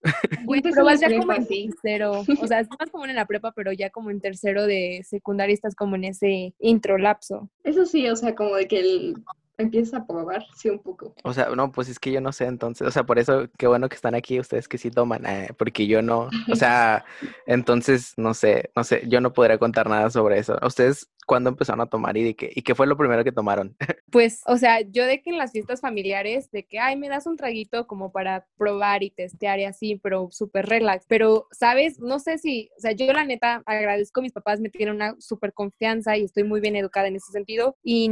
Güey, 0.44 0.60
pero 0.60 0.84
vas 0.84 1.00
ya 1.00 1.08
como 1.18 1.32
en 1.32 1.46
tercero. 1.46 2.24
O 2.40 2.46
sea, 2.46 2.60
es 2.60 2.68
más 2.78 2.90
común 2.90 3.10
en 3.10 3.16
la 3.16 3.26
prepa, 3.26 3.52
pero 3.52 3.72
ya 3.72 3.90
como 3.90 4.10
en 4.10 4.20
tercero 4.20 4.66
de 4.66 5.02
secundaria 5.04 5.54
estás 5.54 5.74
como 5.74 5.96
en 5.96 6.04
ese 6.04 6.54
introlapso. 6.58 7.50
Eso 7.62 7.86
sí, 7.86 8.08
o 8.08 8.16
sea, 8.16 8.34
como 8.34 8.54
de 8.56 8.68
que 8.68 8.80
el 8.80 9.16
empieza 9.58 9.98
a 9.98 10.06
probar, 10.06 10.44
sí, 10.56 10.68
un 10.68 10.78
poco. 10.80 11.14
O 11.22 11.32
sea, 11.32 11.48
no, 11.50 11.70
pues 11.72 11.88
es 11.88 11.98
que 11.98 12.12
yo 12.12 12.20
no 12.20 12.32
sé, 12.32 12.46
entonces, 12.46 12.86
o 12.86 12.90
sea, 12.90 13.04
por 13.04 13.18
eso, 13.18 13.48
qué 13.58 13.66
bueno 13.66 13.88
que 13.88 13.96
están 13.96 14.14
aquí 14.14 14.40
ustedes 14.40 14.68
que 14.68 14.78
sí 14.78 14.90
toman, 14.90 15.26
eh, 15.26 15.50
porque 15.56 15.86
yo 15.86 16.02
no, 16.02 16.28
o 16.50 16.56
sea, 16.56 17.04
entonces, 17.46 18.14
no 18.16 18.34
sé, 18.34 18.70
no 18.76 18.84
sé, 18.84 19.02
yo 19.08 19.20
no 19.20 19.32
podría 19.32 19.58
contar 19.58 19.88
nada 19.88 20.10
sobre 20.10 20.38
eso. 20.38 20.58
¿Ustedes 20.64 21.08
cuándo 21.26 21.50
empezaron 21.50 21.80
a 21.80 21.86
tomar 21.86 22.16
y 22.16 22.24
de 22.24 22.36
qué, 22.36 22.50
y 22.54 22.62
qué 22.62 22.74
fue 22.74 22.86
lo 22.86 22.96
primero 22.96 23.24
que 23.24 23.32
tomaron? 23.32 23.76
Pues, 24.14 24.42
o 24.46 24.56
sea, 24.58 24.80
yo 24.80 25.06
de 25.06 25.22
que 25.22 25.30
en 25.30 25.38
las 25.38 25.50
fiestas 25.50 25.80
familiares, 25.80 26.48
de 26.52 26.64
que, 26.64 26.78
ay, 26.78 26.94
me 26.94 27.08
das 27.08 27.26
un 27.26 27.36
traguito 27.36 27.88
como 27.88 28.12
para 28.12 28.46
probar 28.56 29.02
y 29.02 29.10
testear 29.10 29.58
y 29.58 29.64
así, 29.64 29.98
pero 30.00 30.28
súper 30.30 30.66
relax. 30.66 31.04
Pero, 31.08 31.48
¿sabes? 31.50 31.98
No 31.98 32.20
sé 32.20 32.38
si, 32.38 32.70
o 32.78 32.80
sea, 32.80 32.92
yo 32.92 33.12
la 33.12 33.24
neta 33.24 33.64
agradezco 33.66 34.20
a 34.20 34.22
mis 34.22 34.30
papás, 34.30 34.60
me 34.60 34.70
tienen 34.70 34.94
una 34.94 35.16
súper 35.18 35.52
confianza 35.52 36.16
y 36.16 36.22
estoy 36.22 36.44
muy 36.44 36.60
bien 36.60 36.76
educada 36.76 37.08
en 37.08 37.16
ese 37.16 37.32
sentido. 37.32 37.76
Y, 37.82 38.08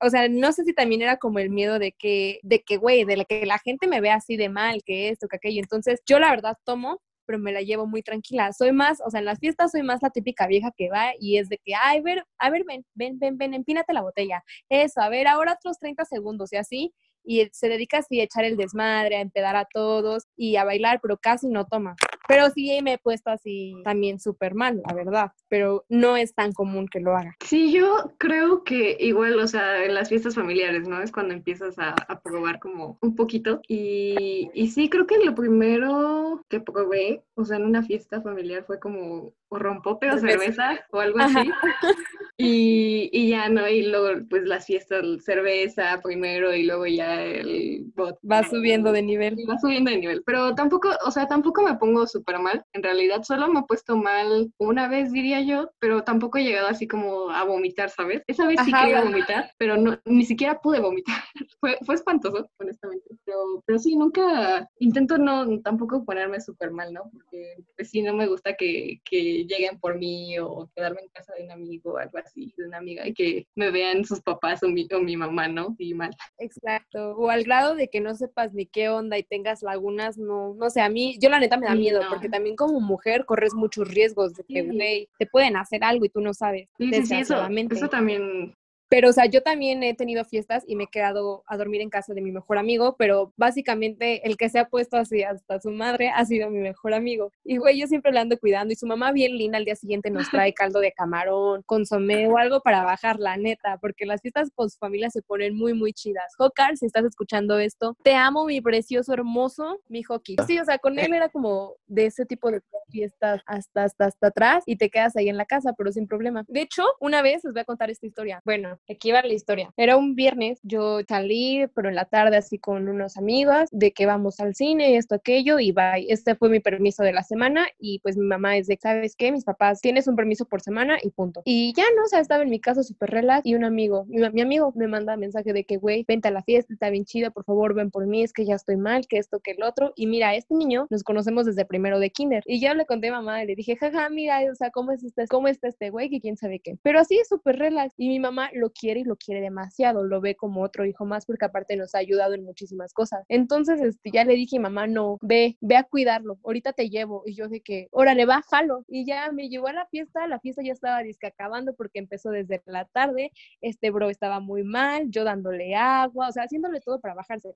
o 0.00 0.08
sea, 0.08 0.26
no 0.30 0.52
sé 0.52 0.64
si 0.64 0.72
también 0.82 1.02
era 1.02 1.16
como 1.16 1.38
el 1.38 1.48
miedo 1.48 1.78
de 1.78 1.92
que, 1.92 2.40
de 2.42 2.60
que, 2.60 2.76
güey, 2.76 3.04
de 3.04 3.24
que 3.24 3.46
la 3.46 3.58
gente 3.58 3.86
me 3.86 4.00
vea 4.00 4.16
así 4.16 4.36
de 4.36 4.48
mal, 4.48 4.82
que 4.84 5.10
esto, 5.10 5.28
que 5.28 5.36
aquello. 5.36 5.60
Entonces, 5.60 6.00
yo 6.06 6.18
la 6.18 6.28
verdad 6.30 6.56
tomo, 6.64 7.00
pero 7.24 7.38
me 7.38 7.52
la 7.52 7.62
llevo 7.62 7.86
muy 7.86 8.02
tranquila. 8.02 8.52
Soy 8.52 8.72
más, 8.72 9.00
o 9.06 9.08
sea, 9.08 9.20
en 9.20 9.26
las 9.26 9.38
fiestas 9.38 9.70
soy 9.70 9.84
más 9.84 10.02
la 10.02 10.10
típica 10.10 10.48
vieja 10.48 10.72
que 10.76 10.90
va 10.90 11.12
y 11.20 11.38
es 11.38 11.48
de 11.48 11.60
que, 11.64 11.74
ay, 11.80 12.00
ver, 12.00 12.24
a 12.36 12.50
ver, 12.50 12.64
ven, 12.66 12.84
ven, 12.94 13.16
ven, 13.20 13.38
ven, 13.38 13.54
empínate 13.54 13.92
la 13.92 14.02
botella. 14.02 14.42
Eso, 14.68 15.00
a 15.00 15.08
ver, 15.08 15.28
ahora 15.28 15.52
otros 15.52 15.78
30 15.78 16.04
segundos 16.04 16.52
y 16.52 16.56
así. 16.56 16.92
Y 17.22 17.46
se 17.52 17.68
dedica 17.68 17.98
así 17.98 18.18
a 18.20 18.24
echar 18.24 18.44
el 18.44 18.56
desmadre, 18.56 19.14
a 19.18 19.20
empedar 19.20 19.54
a 19.54 19.66
todos 19.72 20.24
y 20.34 20.56
a 20.56 20.64
bailar, 20.64 20.98
pero 21.00 21.16
casi 21.16 21.46
no 21.46 21.64
toma. 21.64 21.94
Pero 22.28 22.50
sí 22.50 22.80
me 22.82 22.94
he 22.94 22.98
puesto 22.98 23.30
así 23.30 23.74
también 23.84 24.20
súper 24.20 24.54
mal, 24.54 24.82
la 24.86 24.94
verdad, 24.94 25.32
pero 25.48 25.84
no 25.88 26.16
es 26.16 26.34
tan 26.34 26.52
común 26.52 26.88
que 26.88 27.00
lo 27.00 27.16
haga. 27.16 27.36
Sí, 27.44 27.72
yo 27.72 28.12
creo 28.18 28.64
que 28.64 28.96
igual, 29.00 29.38
o 29.38 29.46
sea, 29.46 29.84
en 29.84 29.94
las 29.94 30.08
fiestas 30.08 30.34
familiares, 30.34 30.86
¿no? 30.86 31.00
Es 31.02 31.12
cuando 31.12 31.34
empiezas 31.34 31.78
a, 31.78 31.94
probar 32.22 32.60
como 32.60 32.98
un 33.00 33.16
poquito. 33.16 33.60
Y, 33.66 34.50
y 34.54 34.68
sí, 34.68 34.88
creo 34.88 35.06
que 35.06 35.18
lo 35.18 35.34
primero 35.34 36.44
que 36.48 36.60
probé, 36.60 37.24
o 37.34 37.44
sea, 37.44 37.56
en 37.56 37.64
una 37.64 37.82
fiesta 37.82 38.20
familiar 38.20 38.64
fue 38.64 38.78
como 38.78 39.32
o 39.52 39.58
rompope 39.58 40.10
o 40.10 40.18
cerveza 40.18 40.80
o 40.90 41.00
algo 41.00 41.18
así. 41.20 41.50
Y, 42.38 43.10
y, 43.12 43.28
ya, 43.28 43.48
¿no? 43.48 43.68
Y 43.68 43.82
luego, 43.82 44.26
pues 44.28 44.44
las 44.44 44.66
fiestas, 44.66 45.04
cerveza 45.22 46.00
primero 46.02 46.52
y 46.54 46.64
luego 46.64 46.86
ya 46.86 47.22
el 47.22 47.92
bot. 47.94 48.18
Va 48.28 48.42
subiendo 48.42 48.90
de 48.90 49.02
nivel. 49.02 49.36
Va 49.48 49.58
subiendo 49.58 49.90
de 49.90 49.98
nivel. 49.98 50.22
Pero 50.24 50.54
tampoco, 50.54 50.90
o 51.04 51.10
sea, 51.10 51.28
tampoco 51.28 51.62
me 51.62 51.76
pongo 51.76 52.06
súper 52.06 52.38
mal. 52.38 52.64
En 52.72 52.82
realidad, 52.82 53.22
solo 53.22 53.48
me 53.48 53.60
he 53.60 53.64
puesto 53.64 53.96
mal 53.96 54.50
una 54.58 54.88
vez, 54.88 55.12
diría 55.12 55.40
yo, 55.42 55.70
pero 55.78 56.02
tampoco 56.02 56.38
he 56.38 56.44
llegado 56.44 56.68
así 56.68 56.88
como 56.88 57.30
a 57.30 57.44
vomitar, 57.44 57.90
¿sabes? 57.90 58.22
Esa 58.26 58.46
vez 58.46 58.58
sí 58.64 58.72
quería 58.72 59.02
vomitar, 59.02 59.52
pero 59.58 59.76
no, 59.76 60.00
ni 60.06 60.24
siquiera 60.24 60.58
pude 60.60 60.80
vomitar. 60.80 61.22
fue, 61.60 61.78
fue 61.84 61.94
espantoso, 61.94 62.48
honestamente. 62.58 63.14
Pero, 63.24 63.62
pero 63.66 63.78
sí, 63.78 63.94
nunca 63.94 64.68
intento 64.78 65.18
no 65.18 65.60
tampoco 65.60 66.04
ponerme 66.04 66.40
súper 66.40 66.72
mal, 66.72 66.92
¿no? 66.92 67.02
Porque 67.12 67.56
pues 67.76 67.90
sí, 67.90 68.02
no 68.02 68.14
me 68.14 68.26
gusta 68.26 68.54
que, 68.54 69.00
que 69.04 69.41
lleguen 69.46 69.78
por 69.78 69.98
mí 69.98 70.38
o 70.38 70.70
quedarme 70.74 71.02
en 71.02 71.08
casa 71.08 71.34
de 71.34 71.44
un 71.44 71.50
amigo 71.50 71.92
o 71.92 71.98
algo 71.98 72.18
así, 72.18 72.52
de 72.56 72.66
una 72.66 72.78
amiga, 72.78 73.06
y 73.06 73.14
que 73.14 73.46
me 73.54 73.70
vean 73.70 74.04
sus 74.04 74.20
papás 74.20 74.62
o 74.62 74.68
mi, 74.68 74.86
o 74.92 75.00
mi 75.00 75.16
mamá, 75.16 75.48
¿no? 75.48 75.74
Y 75.78 75.94
mal. 75.94 76.10
Exacto. 76.38 77.16
O 77.16 77.30
al 77.30 77.44
grado 77.44 77.74
de 77.74 77.88
que 77.88 78.00
no 78.00 78.14
sepas 78.14 78.52
ni 78.52 78.66
qué 78.66 78.88
onda 78.88 79.18
y 79.18 79.22
tengas 79.22 79.62
lagunas, 79.62 80.18
no, 80.18 80.54
no 80.54 80.70
sé, 80.70 80.80
a 80.80 80.88
mí, 80.88 81.16
yo 81.20 81.28
la 81.28 81.40
neta 81.40 81.56
me 81.56 81.66
da 81.66 81.74
miedo, 81.74 82.00
porque 82.08 82.28
también 82.28 82.56
como 82.56 82.80
mujer 82.80 83.24
corres 83.24 83.54
muchos 83.54 83.88
riesgos 83.88 84.34
de 84.34 84.44
que, 84.44 85.08
te 85.18 85.26
pueden 85.26 85.56
hacer 85.56 85.84
algo 85.84 86.04
y 86.04 86.08
tú 86.08 86.20
no 86.20 86.34
sabes. 86.34 86.68
Sí, 86.78 86.92
sí, 86.92 87.06
sí, 87.06 87.14
eso, 87.16 87.46
eso 87.48 87.88
también 87.88 88.54
Pero, 88.92 89.08
o 89.08 89.12
sea, 89.14 89.24
yo 89.24 89.42
también 89.42 89.82
he 89.82 89.94
tenido 89.94 90.22
fiestas 90.22 90.64
y 90.66 90.76
me 90.76 90.84
he 90.84 90.86
quedado 90.86 91.44
a 91.46 91.56
dormir 91.56 91.80
en 91.80 91.88
casa 91.88 92.12
de 92.12 92.20
mi 92.20 92.30
mejor 92.30 92.58
amigo, 92.58 92.94
pero 92.98 93.32
básicamente 93.38 94.28
el 94.28 94.36
que 94.36 94.50
se 94.50 94.58
ha 94.58 94.68
puesto 94.68 94.98
así 94.98 95.22
hasta 95.22 95.58
su 95.60 95.70
madre 95.70 96.10
ha 96.10 96.22
sido 96.26 96.50
mi 96.50 96.58
mejor 96.58 96.92
amigo. 96.92 97.32
Y, 97.42 97.56
güey, 97.56 97.80
yo 97.80 97.86
siempre 97.86 98.12
le 98.12 98.20
ando 98.20 98.36
cuidando 98.36 98.74
y 98.74 98.76
su 98.76 98.86
mamá 98.86 99.10
bien 99.12 99.34
linda 99.38 99.56
al 99.56 99.64
día 99.64 99.76
siguiente 99.76 100.10
nos 100.10 100.28
trae 100.28 100.52
caldo 100.54 100.78
de 100.78 100.92
camarón, 100.92 101.62
consomé 101.64 102.26
o 102.26 102.36
algo 102.36 102.60
para 102.60 102.84
bajar, 102.84 103.18
la 103.18 103.38
neta, 103.38 103.78
porque 103.78 104.04
las 104.04 104.20
fiestas 104.20 104.50
con 104.54 104.68
su 104.68 104.76
familia 104.76 105.08
se 105.08 105.22
ponen 105.22 105.56
muy, 105.56 105.72
muy 105.72 105.94
chidas. 105.94 106.34
Jocar, 106.36 106.76
si 106.76 106.84
estás 106.84 107.06
escuchando 107.06 107.58
esto, 107.58 107.96
te 108.02 108.14
amo, 108.14 108.44
mi 108.44 108.60
precioso, 108.60 109.14
hermoso, 109.14 109.80
mi 109.88 110.02
hockey. 110.02 110.36
Sí, 110.46 110.58
o 110.58 110.66
sea, 110.66 110.76
con 110.76 110.98
él 110.98 111.14
era 111.14 111.30
como 111.30 111.76
de 111.86 112.04
ese 112.04 112.26
tipo 112.26 112.50
de 112.50 112.60
fiestas 112.90 113.40
hasta, 113.46 113.84
hasta, 113.84 114.04
hasta 114.04 114.26
atrás 114.26 114.64
y 114.66 114.76
te 114.76 114.90
quedas 114.90 115.16
ahí 115.16 115.30
en 115.30 115.38
la 115.38 115.46
casa, 115.46 115.72
pero 115.78 115.90
sin 115.92 116.06
problema. 116.06 116.44
De 116.46 116.60
hecho, 116.60 116.84
una 117.00 117.22
vez 117.22 117.42
les 117.42 117.54
voy 117.54 117.62
a 117.62 117.64
contar 117.64 117.88
esta 117.88 118.04
historia. 118.04 118.42
Bueno, 118.44 118.78
aquí 118.88 119.12
va 119.12 119.22
la 119.22 119.32
historia. 119.32 119.72
Era 119.76 119.96
un 119.96 120.14
viernes, 120.14 120.58
yo 120.62 121.00
salí, 121.08 121.66
pero 121.74 121.88
en 121.88 121.94
la 121.94 122.04
tarde 122.04 122.36
así 122.36 122.58
con 122.58 122.88
unos 122.88 123.16
amigos, 123.16 123.68
de 123.70 123.92
que 123.92 124.06
vamos 124.06 124.40
al 124.40 124.54
cine, 124.54 124.96
esto, 124.96 125.14
aquello, 125.14 125.58
y 125.58 125.72
bye. 125.72 126.06
Este 126.08 126.34
fue 126.34 126.48
mi 126.48 126.60
permiso 126.60 127.02
de 127.02 127.12
la 127.12 127.22
semana 127.22 127.66
y 127.78 128.00
pues 128.00 128.16
mi 128.16 128.26
mamá 128.26 128.56
es 128.56 128.66
de, 128.66 128.78
¿sabes 128.80 129.16
qué? 129.16 129.32
Mis 129.32 129.44
papás, 129.44 129.80
tienes 129.80 130.06
un 130.08 130.16
permiso 130.16 130.44
por 130.46 130.60
semana 130.60 130.98
y 131.02 131.10
punto. 131.10 131.42
Y 131.44 131.72
ya 131.74 131.84
no, 131.96 132.04
o 132.04 132.08
sea, 132.08 132.20
estaba 132.20 132.42
en 132.42 132.50
mi 132.50 132.60
casa 132.60 132.82
súper 132.82 133.10
relax 133.10 133.46
y 133.46 133.54
un 133.54 133.64
amigo, 133.64 134.04
mi, 134.06 134.18
mi, 134.30 134.40
amigo 134.40 134.72
me 134.74 134.88
manda 134.88 135.16
mensaje 135.16 135.52
de 135.52 135.64
que, 135.64 135.76
güey, 135.76 136.04
vente 136.06 136.28
a 136.28 136.30
la 136.30 136.42
fiesta, 136.42 136.72
está 136.72 136.90
bien 136.90 137.04
chida, 137.04 137.30
por 137.30 137.44
favor, 137.44 137.74
ven 137.74 137.90
por 137.90 138.06
mí, 138.06 138.22
es 138.22 138.32
que 138.32 138.44
ya 138.44 138.54
estoy 138.54 138.76
mal, 138.76 139.06
que 139.06 139.18
esto, 139.18 139.40
que 139.40 139.52
el 139.52 139.62
otro. 139.62 139.92
Y 139.96 140.06
mira, 140.06 140.34
este 140.34 140.54
niño 140.54 140.86
nos 140.90 141.02
conocemos 141.02 141.46
desde 141.46 141.64
primero 141.64 141.98
de 141.98 142.10
kinder. 142.10 142.42
Y 142.46 142.60
ya 142.60 142.74
le 142.74 142.86
conté 142.86 143.08
a 143.08 143.12
mamá 143.12 143.42
y 143.42 143.46
le 143.46 143.54
dije, 143.54 143.76
jaja, 143.76 144.08
mira, 144.08 144.40
o 144.50 144.54
sea, 144.54 144.70
¿cómo 144.70 144.92
es 144.92 145.02
este, 145.04 145.26
cómo 145.28 145.48
está 145.48 145.68
este 145.68 145.90
güey? 145.90 146.10
Que 146.10 146.20
quién 146.20 146.36
sabe 146.36 146.60
qué. 146.60 146.76
Pero 146.82 147.00
así 147.00 147.18
súper 147.28 147.58
relax. 147.58 147.94
Y 147.96 148.08
mi 148.08 148.18
mamá 148.18 148.50
lo 148.54 148.71
quiere 148.72 149.00
y 149.00 149.04
lo 149.04 149.16
quiere 149.16 149.40
demasiado, 149.40 150.04
lo 150.04 150.20
ve 150.20 150.36
como 150.36 150.62
otro 150.62 150.84
hijo 150.86 151.04
más 151.04 151.26
porque 151.26 151.44
aparte 151.44 151.76
nos 151.76 151.94
ha 151.94 151.98
ayudado 151.98 152.34
en 152.34 152.44
muchísimas 152.44 152.92
cosas. 152.92 153.24
Entonces, 153.28 153.80
este, 153.80 154.10
ya 154.12 154.24
le 154.24 154.34
dije, 154.34 154.58
mamá, 154.58 154.86
no, 154.86 155.18
ve, 155.22 155.56
ve 155.60 155.76
a 155.76 155.84
cuidarlo, 155.84 156.38
ahorita 156.44 156.72
te 156.72 156.90
llevo. 156.90 157.22
Y 157.26 157.34
yo 157.34 157.48
de 157.48 157.60
que, 157.60 157.88
órale, 157.90 158.26
va, 158.26 158.42
jalo. 158.50 158.84
Y 158.88 159.06
ya 159.06 159.30
me 159.32 159.48
llevó 159.48 159.68
a 159.68 159.72
la 159.72 159.86
fiesta, 159.86 160.26
la 160.26 160.40
fiesta 160.40 160.62
ya 160.62 160.72
estaba 160.72 161.02
disque 161.02 161.26
acabando 161.26 161.74
porque 161.74 161.98
empezó 161.98 162.30
desde 162.30 162.62
la 162.66 162.84
tarde, 162.86 163.32
este 163.60 163.90
bro 163.90 164.10
estaba 164.10 164.40
muy 164.40 164.64
mal, 164.64 165.10
yo 165.10 165.24
dándole 165.24 165.74
agua, 165.74 166.28
o 166.28 166.32
sea, 166.32 166.44
haciéndole 166.44 166.80
todo 166.80 167.00
para 167.00 167.14
bajarse. 167.14 167.50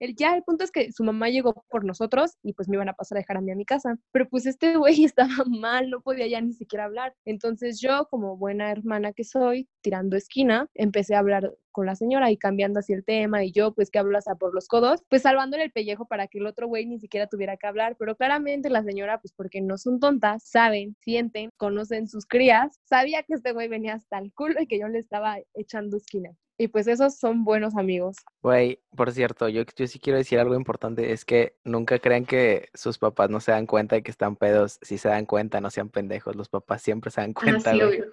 El, 0.00 0.14
ya 0.14 0.34
el 0.36 0.42
punto 0.42 0.64
es 0.64 0.70
que 0.70 0.92
su 0.92 1.04
mamá 1.04 1.28
llegó 1.28 1.64
por 1.68 1.84
nosotros 1.84 2.36
y 2.42 2.52
pues 2.52 2.68
me 2.68 2.76
iban 2.76 2.88
a 2.88 2.94
pasar 2.94 3.18
a 3.18 3.20
dejar 3.20 3.38
a 3.38 3.40
mí 3.40 3.50
a 3.50 3.56
mi 3.56 3.64
casa. 3.64 3.96
Pero 4.12 4.28
pues 4.28 4.46
este 4.46 4.76
güey 4.76 5.04
estaba 5.04 5.44
mal, 5.46 5.90
no 5.90 6.00
podía 6.00 6.26
ya 6.26 6.40
ni 6.40 6.52
siquiera 6.52 6.84
hablar. 6.84 7.14
Entonces 7.24 7.80
yo, 7.80 8.06
como 8.10 8.36
buena 8.36 8.70
hermana 8.70 9.12
que 9.12 9.24
soy, 9.24 9.68
tirando 9.80 10.16
esquina, 10.16 10.68
empecé 10.74 11.14
a 11.14 11.20
hablar 11.20 11.52
con 11.78 11.86
la 11.86 11.94
señora 11.94 12.30
y 12.30 12.36
cambiando 12.36 12.80
así 12.80 12.92
el 12.92 13.04
tema 13.04 13.44
y 13.44 13.52
yo 13.52 13.72
pues 13.72 13.90
que 13.90 14.00
hablo 14.00 14.18
hasta 14.18 14.34
por 14.34 14.52
los 14.52 14.66
codos, 14.66 15.04
pues 15.08 15.22
salvándole 15.22 15.62
el 15.62 15.70
pellejo 15.70 16.06
para 16.06 16.26
que 16.26 16.38
el 16.38 16.46
otro 16.46 16.66
güey 16.66 16.86
ni 16.86 16.98
siquiera 16.98 17.28
tuviera 17.28 17.56
que 17.56 17.68
hablar, 17.68 17.94
pero 17.96 18.16
claramente 18.16 18.68
la 18.68 18.82
señora 18.82 19.20
pues 19.20 19.32
porque 19.32 19.60
no 19.60 19.78
son 19.78 20.00
tontas, 20.00 20.42
saben, 20.42 20.96
sienten, 21.00 21.50
conocen 21.56 22.08
sus 22.08 22.26
crías, 22.26 22.80
sabía 22.82 23.22
que 23.22 23.34
este 23.34 23.52
güey 23.52 23.68
venía 23.68 23.94
hasta 23.94 24.18
el 24.18 24.32
culo 24.32 24.60
y 24.60 24.66
que 24.66 24.80
yo 24.80 24.88
le 24.88 24.98
estaba 24.98 25.38
echando 25.54 25.98
esquina. 25.98 26.30
Y 26.60 26.68
pues 26.68 26.88
esos 26.88 27.16
son 27.16 27.44
buenos 27.44 27.76
amigos. 27.76 28.16
Güey, 28.42 28.80
por 28.96 29.12
cierto, 29.12 29.48
yo, 29.48 29.62
yo 29.76 29.86
sí 29.86 30.00
quiero 30.00 30.18
decir 30.18 30.40
algo 30.40 30.56
importante, 30.56 31.12
es 31.12 31.24
que 31.24 31.56
nunca 31.64 32.00
crean 32.00 32.26
que 32.26 32.68
sus 32.74 32.98
papás 32.98 33.30
no 33.30 33.38
se 33.38 33.52
dan 33.52 33.66
cuenta 33.66 33.94
de 33.94 34.02
que 34.02 34.10
están 34.10 34.34
pedos, 34.34 34.80
si 34.82 34.98
se 34.98 35.08
dan 35.08 35.24
cuenta, 35.24 35.60
no 35.60 35.70
sean 35.70 35.88
pendejos, 35.88 36.34
los 36.34 36.48
papás 36.48 36.82
siempre 36.82 37.12
se 37.12 37.20
dan 37.20 37.32
cuenta. 37.32 37.70
Ah, 37.70 37.74
sí, 37.74 37.82
obvio. 37.82 38.06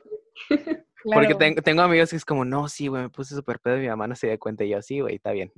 Porque 1.03 1.35
tengo, 1.35 1.61
tengo 1.61 1.81
amigos 1.81 2.09
que 2.11 2.15
es 2.15 2.25
como, 2.25 2.45
no, 2.45 2.67
sí, 2.67 2.87
güey, 2.87 3.03
me 3.03 3.09
puse 3.09 3.35
súper 3.35 3.59
pedo 3.59 3.77
y 3.77 3.81
mi 3.81 3.87
mamá 3.87 4.07
no 4.07 4.15
se 4.15 4.27
dio 4.27 4.39
cuenta 4.39 4.63
y 4.63 4.69
yo, 4.69 4.81
sí, 4.81 4.99
güey, 4.99 5.15
está 5.15 5.31
bien. 5.31 5.51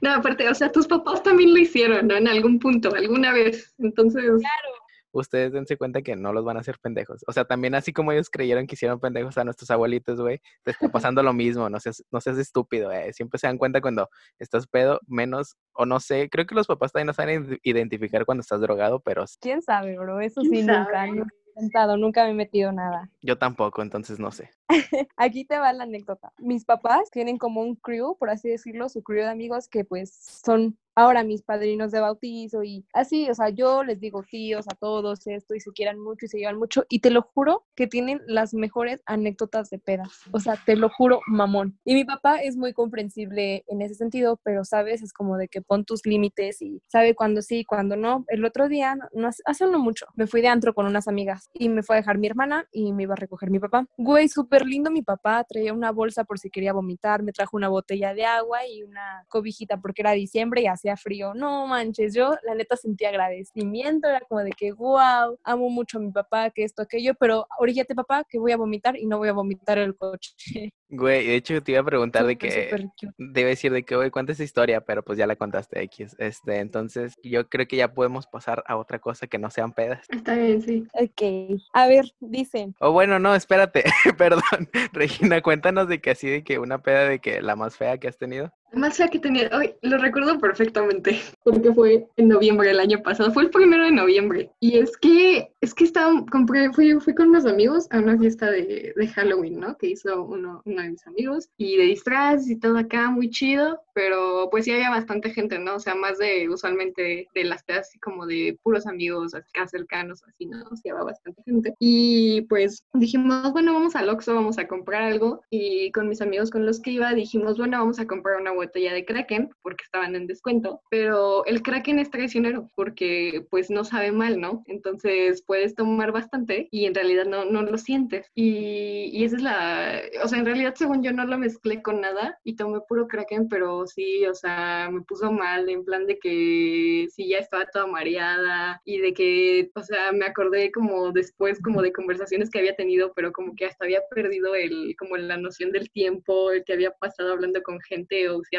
no, 0.00 0.12
aparte, 0.12 0.48
o 0.48 0.54
sea, 0.54 0.70
tus 0.70 0.86
papás 0.86 1.22
también 1.22 1.52
lo 1.52 1.58
hicieron, 1.58 2.06
¿no? 2.08 2.16
En 2.16 2.28
algún 2.28 2.58
punto, 2.58 2.94
alguna 2.94 3.32
vez. 3.32 3.74
Entonces. 3.78 4.22
Claro. 4.22 4.85
Ustedes 5.18 5.52
dense 5.52 5.76
cuenta 5.76 6.02
que 6.02 6.16
no 6.16 6.32
los 6.32 6.44
van 6.44 6.56
a 6.56 6.60
hacer 6.60 6.78
pendejos. 6.78 7.24
O 7.26 7.32
sea, 7.32 7.44
también 7.44 7.74
así 7.74 7.92
como 7.92 8.12
ellos 8.12 8.30
creyeron 8.30 8.66
que 8.66 8.74
hicieron 8.74 9.00
pendejos 9.00 9.38
a 9.38 9.44
nuestros 9.44 9.70
abuelitos, 9.70 10.20
güey, 10.20 10.40
te 10.62 10.72
está 10.72 10.88
pasando 10.88 11.22
lo 11.22 11.32
mismo. 11.32 11.68
No 11.70 11.80
seas, 11.80 12.04
no 12.10 12.20
seas 12.20 12.38
estúpido, 12.38 12.92
eh. 12.92 13.12
Siempre 13.12 13.38
se 13.38 13.46
dan 13.46 13.58
cuenta 13.58 13.80
cuando 13.80 14.08
estás 14.38 14.66
pedo, 14.66 15.00
menos, 15.06 15.56
o 15.72 15.86
no 15.86 16.00
sé, 16.00 16.28
creo 16.30 16.46
que 16.46 16.54
los 16.54 16.66
papás 16.66 16.92
también 16.92 17.06
no 17.06 17.12
saben 17.12 17.58
identificar 17.62 18.24
cuando 18.24 18.42
estás 18.42 18.60
drogado, 18.60 19.00
pero. 19.00 19.24
¿Quién 19.40 19.62
sabe, 19.62 19.98
bro? 19.98 20.20
Eso 20.20 20.42
sí, 20.42 20.62
nunca 20.62 21.96
nunca 21.96 22.24
me 22.24 22.30
he 22.30 22.34
metido 22.34 22.72
nada. 22.72 23.10
Yo 23.22 23.38
tampoco, 23.38 23.82
entonces 23.82 24.18
no 24.18 24.30
sé. 24.30 24.50
Aquí 25.16 25.44
te 25.44 25.58
va 25.58 25.72
la 25.72 25.84
anécdota. 25.84 26.32
Mis 26.38 26.64
papás 26.64 27.10
tienen 27.10 27.38
como 27.38 27.62
un 27.62 27.76
crew, 27.76 28.16
por 28.18 28.30
así 28.30 28.48
decirlo, 28.48 28.88
su 28.88 29.02
crew 29.02 29.22
de 29.22 29.30
amigos 29.30 29.68
que 29.68 29.84
pues 29.84 30.12
son 30.44 30.78
ahora 30.96 31.22
mis 31.22 31.42
padrinos 31.42 31.92
de 31.92 32.00
bautizo 32.00 32.64
y 32.64 32.84
así, 32.94 33.28
o 33.30 33.34
sea, 33.34 33.50
yo 33.50 33.84
les 33.84 34.00
digo 34.00 34.22
tíos 34.22 34.66
a 34.66 34.74
todos 34.74 35.26
esto 35.26 35.54
y 35.54 35.60
se 35.60 35.70
quieran 35.72 36.00
mucho 36.00 36.24
y 36.24 36.28
se 36.28 36.38
llevan 36.38 36.58
mucho 36.58 36.84
y 36.88 37.00
te 37.00 37.10
lo 37.10 37.22
juro 37.22 37.66
que 37.76 37.86
tienen 37.86 38.22
las 38.26 38.54
mejores 38.54 39.02
anécdotas 39.04 39.68
de 39.70 39.78
pedas, 39.78 40.08
o 40.32 40.40
sea, 40.40 40.58
te 40.64 40.74
lo 40.74 40.88
juro, 40.88 41.20
mamón. 41.26 41.78
Y 41.84 41.94
mi 41.94 42.04
papá 42.04 42.38
es 42.38 42.56
muy 42.56 42.72
comprensible 42.72 43.62
en 43.68 43.82
ese 43.82 43.94
sentido, 43.94 44.40
pero 44.42 44.64
sabes, 44.64 45.02
es 45.02 45.12
como 45.12 45.36
de 45.36 45.48
que 45.48 45.60
pon 45.60 45.84
tus 45.84 46.06
límites 46.06 46.62
y 46.62 46.82
sabe 46.86 47.14
cuándo 47.14 47.42
sí, 47.42 47.64
cuándo 47.64 47.96
no. 47.96 48.24
El 48.28 48.44
otro 48.44 48.68
día, 48.68 48.96
no, 49.12 49.28
hace 49.44 49.66
no 49.66 49.78
mucho, 49.78 50.06
me 50.14 50.26
fui 50.26 50.40
de 50.40 50.48
antro 50.48 50.74
con 50.74 50.86
unas 50.86 51.08
amigas 51.08 51.50
y 51.52 51.68
me 51.68 51.82
fue 51.82 51.96
a 51.96 52.00
dejar 52.00 52.16
mi 52.16 52.26
hermana 52.26 52.66
y 52.72 52.92
me 52.94 53.02
iba 53.02 53.12
a 53.12 53.16
recoger 53.16 53.50
mi 53.50 53.58
papá. 53.58 53.86
Güey, 53.98 54.28
súper 54.28 54.64
lindo 54.64 54.90
mi 54.90 55.02
papá, 55.02 55.44
traía 55.44 55.74
una 55.74 55.92
bolsa 55.92 56.24
por 56.24 56.38
si 56.38 56.48
quería 56.48 56.72
vomitar, 56.72 57.22
me 57.22 57.32
trajo 57.32 57.56
una 57.56 57.68
botella 57.68 58.14
de 58.14 58.24
agua 58.24 58.66
y 58.66 58.82
una 58.82 59.24
cobijita 59.28 59.78
porque 59.78 60.00
era 60.00 60.12
diciembre 60.12 60.62
y 60.62 60.66
así 60.66 60.85
frío. 60.94 61.34
No 61.34 61.66
manches, 61.66 62.14
yo 62.14 62.36
la 62.44 62.54
neta 62.54 62.76
sentía 62.76 63.08
agradecimiento, 63.08 64.08
era 64.08 64.20
como 64.20 64.42
de 64.42 64.50
que, 64.50 64.72
wow, 64.72 65.38
amo 65.42 65.70
mucho 65.70 65.96
a 65.96 66.02
mi 66.02 66.12
papá, 66.12 66.50
que 66.50 66.62
esto, 66.62 66.82
aquello, 66.82 67.14
pero 67.18 67.46
oríllate 67.58 67.94
papá, 67.94 68.24
que 68.28 68.38
voy 68.38 68.52
a 68.52 68.58
vomitar 68.58 68.96
y 68.96 69.06
no 69.06 69.18
voy 69.18 69.28
a 69.28 69.32
vomitar 69.32 69.78
el 69.78 69.96
coche. 69.96 70.34
Güey, 70.88 71.26
de 71.26 71.34
hecho 71.34 71.60
te 71.62 71.72
iba 71.72 71.80
a 71.80 71.84
preguntar 71.84 72.24
de 72.26 72.38
que, 72.38 72.88
debe 73.18 73.48
decir 73.50 73.72
de 73.72 73.82
que, 73.82 73.96
güey, 73.96 74.10
cuenta 74.10 74.30
esa 74.30 74.44
historia, 74.44 74.82
pero 74.82 75.02
pues 75.02 75.18
ya 75.18 75.26
la 75.26 75.34
contaste 75.34 75.82
X. 75.82 76.14
Este, 76.18 76.60
entonces 76.60 77.14
yo 77.24 77.48
creo 77.48 77.66
que 77.66 77.76
ya 77.76 77.92
podemos 77.92 78.28
pasar 78.28 78.62
a 78.68 78.76
otra 78.76 79.00
cosa 79.00 79.26
que 79.26 79.38
no 79.38 79.50
sean 79.50 79.72
pedas. 79.72 80.06
Está 80.08 80.36
bien, 80.36 80.62
sí. 80.62 80.86
Ok. 80.92 81.60
A 81.72 81.88
ver, 81.88 82.04
dicen. 82.20 82.76
O 82.78 82.92
bueno, 82.92 83.18
no, 83.18 83.34
espérate, 83.34 83.82
perdón. 84.16 84.42
Regina, 84.92 85.42
cuéntanos 85.42 85.88
de 85.88 86.00
que 86.00 86.10
así, 86.10 86.28
de 86.28 86.44
que 86.44 86.60
una 86.60 86.78
peda 86.78 87.08
de 87.08 87.18
que 87.18 87.42
la 87.42 87.56
más 87.56 87.76
fea 87.76 87.98
que 87.98 88.06
has 88.06 88.18
tenido. 88.18 88.52
La 88.72 88.80
más 88.80 88.96
fea 88.96 89.08
que 89.08 89.18
tenía, 89.18 89.48
hoy 89.56 89.74
lo 89.82 89.98
recuerdo 89.98 90.38
perfectamente, 90.38 91.20
porque 91.44 91.72
fue 91.72 92.06
en 92.16 92.28
noviembre 92.28 92.68
del 92.68 92.80
año 92.80 93.02
pasado, 93.02 93.32
fue 93.32 93.44
el 93.44 93.50
primero 93.50 93.84
de 93.84 93.92
noviembre. 93.92 94.50
Y 94.60 94.78
es 94.78 94.96
que, 94.96 95.50
es 95.60 95.74
que 95.74 95.84
estaba, 95.84 96.24
compré, 96.30 96.72
fui, 96.72 96.94
fui 97.00 97.14
con 97.14 97.28
unos 97.28 97.46
amigos 97.46 97.86
a 97.90 97.98
una 97.98 98.18
fiesta 98.18 98.50
de, 98.50 98.92
de 98.94 99.08
Halloween, 99.08 99.60
¿no? 99.60 99.76
Que 99.76 99.88
hizo 99.88 100.24
uno, 100.24 100.62
uno 100.64 100.82
de 100.82 100.90
mis 100.90 101.06
amigos, 101.06 101.48
y 101.56 101.76
de 101.76 101.84
disfraz 101.84 102.48
y 102.48 102.56
todo 102.58 102.78
acá, 102.78 103.10
muy 103.10 103.30
chido, 103.30 103.80
pero 103.94 104.48
pues 104.50 104.64
sí 104.64 104.72
había 104.72 104.90
bastante 104.90 105.30
gente, 105.30 105.58
¿no? 105.58 105.76
O 105.76 105.80
sea, 105.80 105.94
más 105.94 106.18
de 106.18 106.48
usualmente 106.48 107.28
de 107.34 107.44
las 107.44 107.62
pedas 107.62 107.88
así 107.88 107.98
como 107.98 108.26
de 108.26 108.58
puros 108.62 108.86
amigos 108.86 109.34
acá 109.34 109.66
cercanos, 109.68 110.22
así, 110.24 110.46
¿no? 110.46 110.64
O 110.70 110.76
sea, 110.76 110.92
había 110.92 111.04
bastante 111.04 111.42
gente. 111.44 111.74
Y 111.78 112.42
pues 112.42 112.84
dijimos, 112.94 113.52
bueno, 113.52 113.72
vamos 113.72 113.96
al 113.96 114.08
Oxxo, 114.08 114.34
vamos 114.34 114.58
a 114.58 114.66
comprar 114.66 115.02
algo, 115.02 115.40
y 115.50 115.92
con 115.92 116.08
mis 116.08 116.20
amigos 116.20 116.50
con 116.50 116.66
los 116.66 116.80
que 116.80 116.90
iba 116.90 117.14
dijimos, 117.14 117.56
bueno, 117.58 117.78
vamos 117.78 117.98
a 117.98 118.06
comprar 118.06 118.40
una 118.40 118.52
botella 118.56 118.92
de 118.92 119.04
Kraken 119.04 119.50
porque 119.62 119.84
estaban 119.84 120.16
en 120.16 120.26
descuento, 120.26 120.80
pero 120.90 121.44
el 121.46 121.62
Kraken 121.62 121.98
es 121.98 122.10
traicionero 122.10 122.68
porque 122.74 123.46
pues 123.50 123.70
no 123.70 123.84
sabe 123.84 124.12
mal, 124.12 124.40
¿no? 124.40 124.62
Entonces 124.66 125.42
puedes 125.46 125.74
tomar 125.74 126.12
bastante 126.12 126.68
y 126.70 126.86
en 126.86 126.94
realidad 126.94 127.26
no, 127.26 127.44
no 127.44 127.62
lo 127.62 127.78
sientes. 127.78 128.30
Y, 128.34 129.10
y 129.12 129.24
esa 129.24 129.36
es 129.36 129.42
la, 129.42 130.00
o 130.22 130.28
sea, 130.28 130.38
en 130.38 130.46
realidad 130.46 130.74
según 130.76 131.02
yo 131.02 131.12
no 131.12 131.24
lo 131.24 131.38
mezclé 131.38 131.82
con 131.82 132.00
nada 132.00 132.38
y 132.44 132.56
tomé 132.56 132.80
puro 132.88 133.06
Kraken, 133.06 133.48
pero 133.48 133.86
sí, 133.86 134.26
o 134.26 134.34
sea, 134.34 134.88
me 134.90 135.02
puso 135.02 135.30
mal 135.32 135.68
en 135.68 135.84
plan 135.84 136.06
de 136.06 136.18
que 136.18 137.06
sí, 137.10 137.28
ya 137.28 137.38
estaba 137.38 137.66
toda 137.66 137.86
mareada 137.86 138.80
y 138.84 138.98
de 138.98 139.12
que, 139.12 139.70
o 139.74 139.82
sea, 139.82 140.12
me 140.12 140.26
acordé 140.26 140.70
como 140.72 141.12
después 141.12 141.60
como 141.60 141.82
de 141.82 141.92
conversaciones 141.92 142.50
que 142.50 142.58
había 142.58 142.76
tenido, 142.76 143.12
pero 143.14 143.32
como 143.32 143.54
que 143.54 143.66
hasta 143.66 143.84
había 143.84 144.00
perdido 144.10 144.54
el, 144.54 144.94
como 144.98 145.16
la 145.16 145.36
noción 145.36 145.72
del 145.72 145.90
tiempo, 145.90 146.50
el 146.52 146.64
que 146.64 146.72
había 146.72 146.92
pasado 146.92 147.32
hablando 147.32 147.62
con 147.62 147.80
gente 147.80 148.28
o 148.28 148.42
si, 148.50 148.56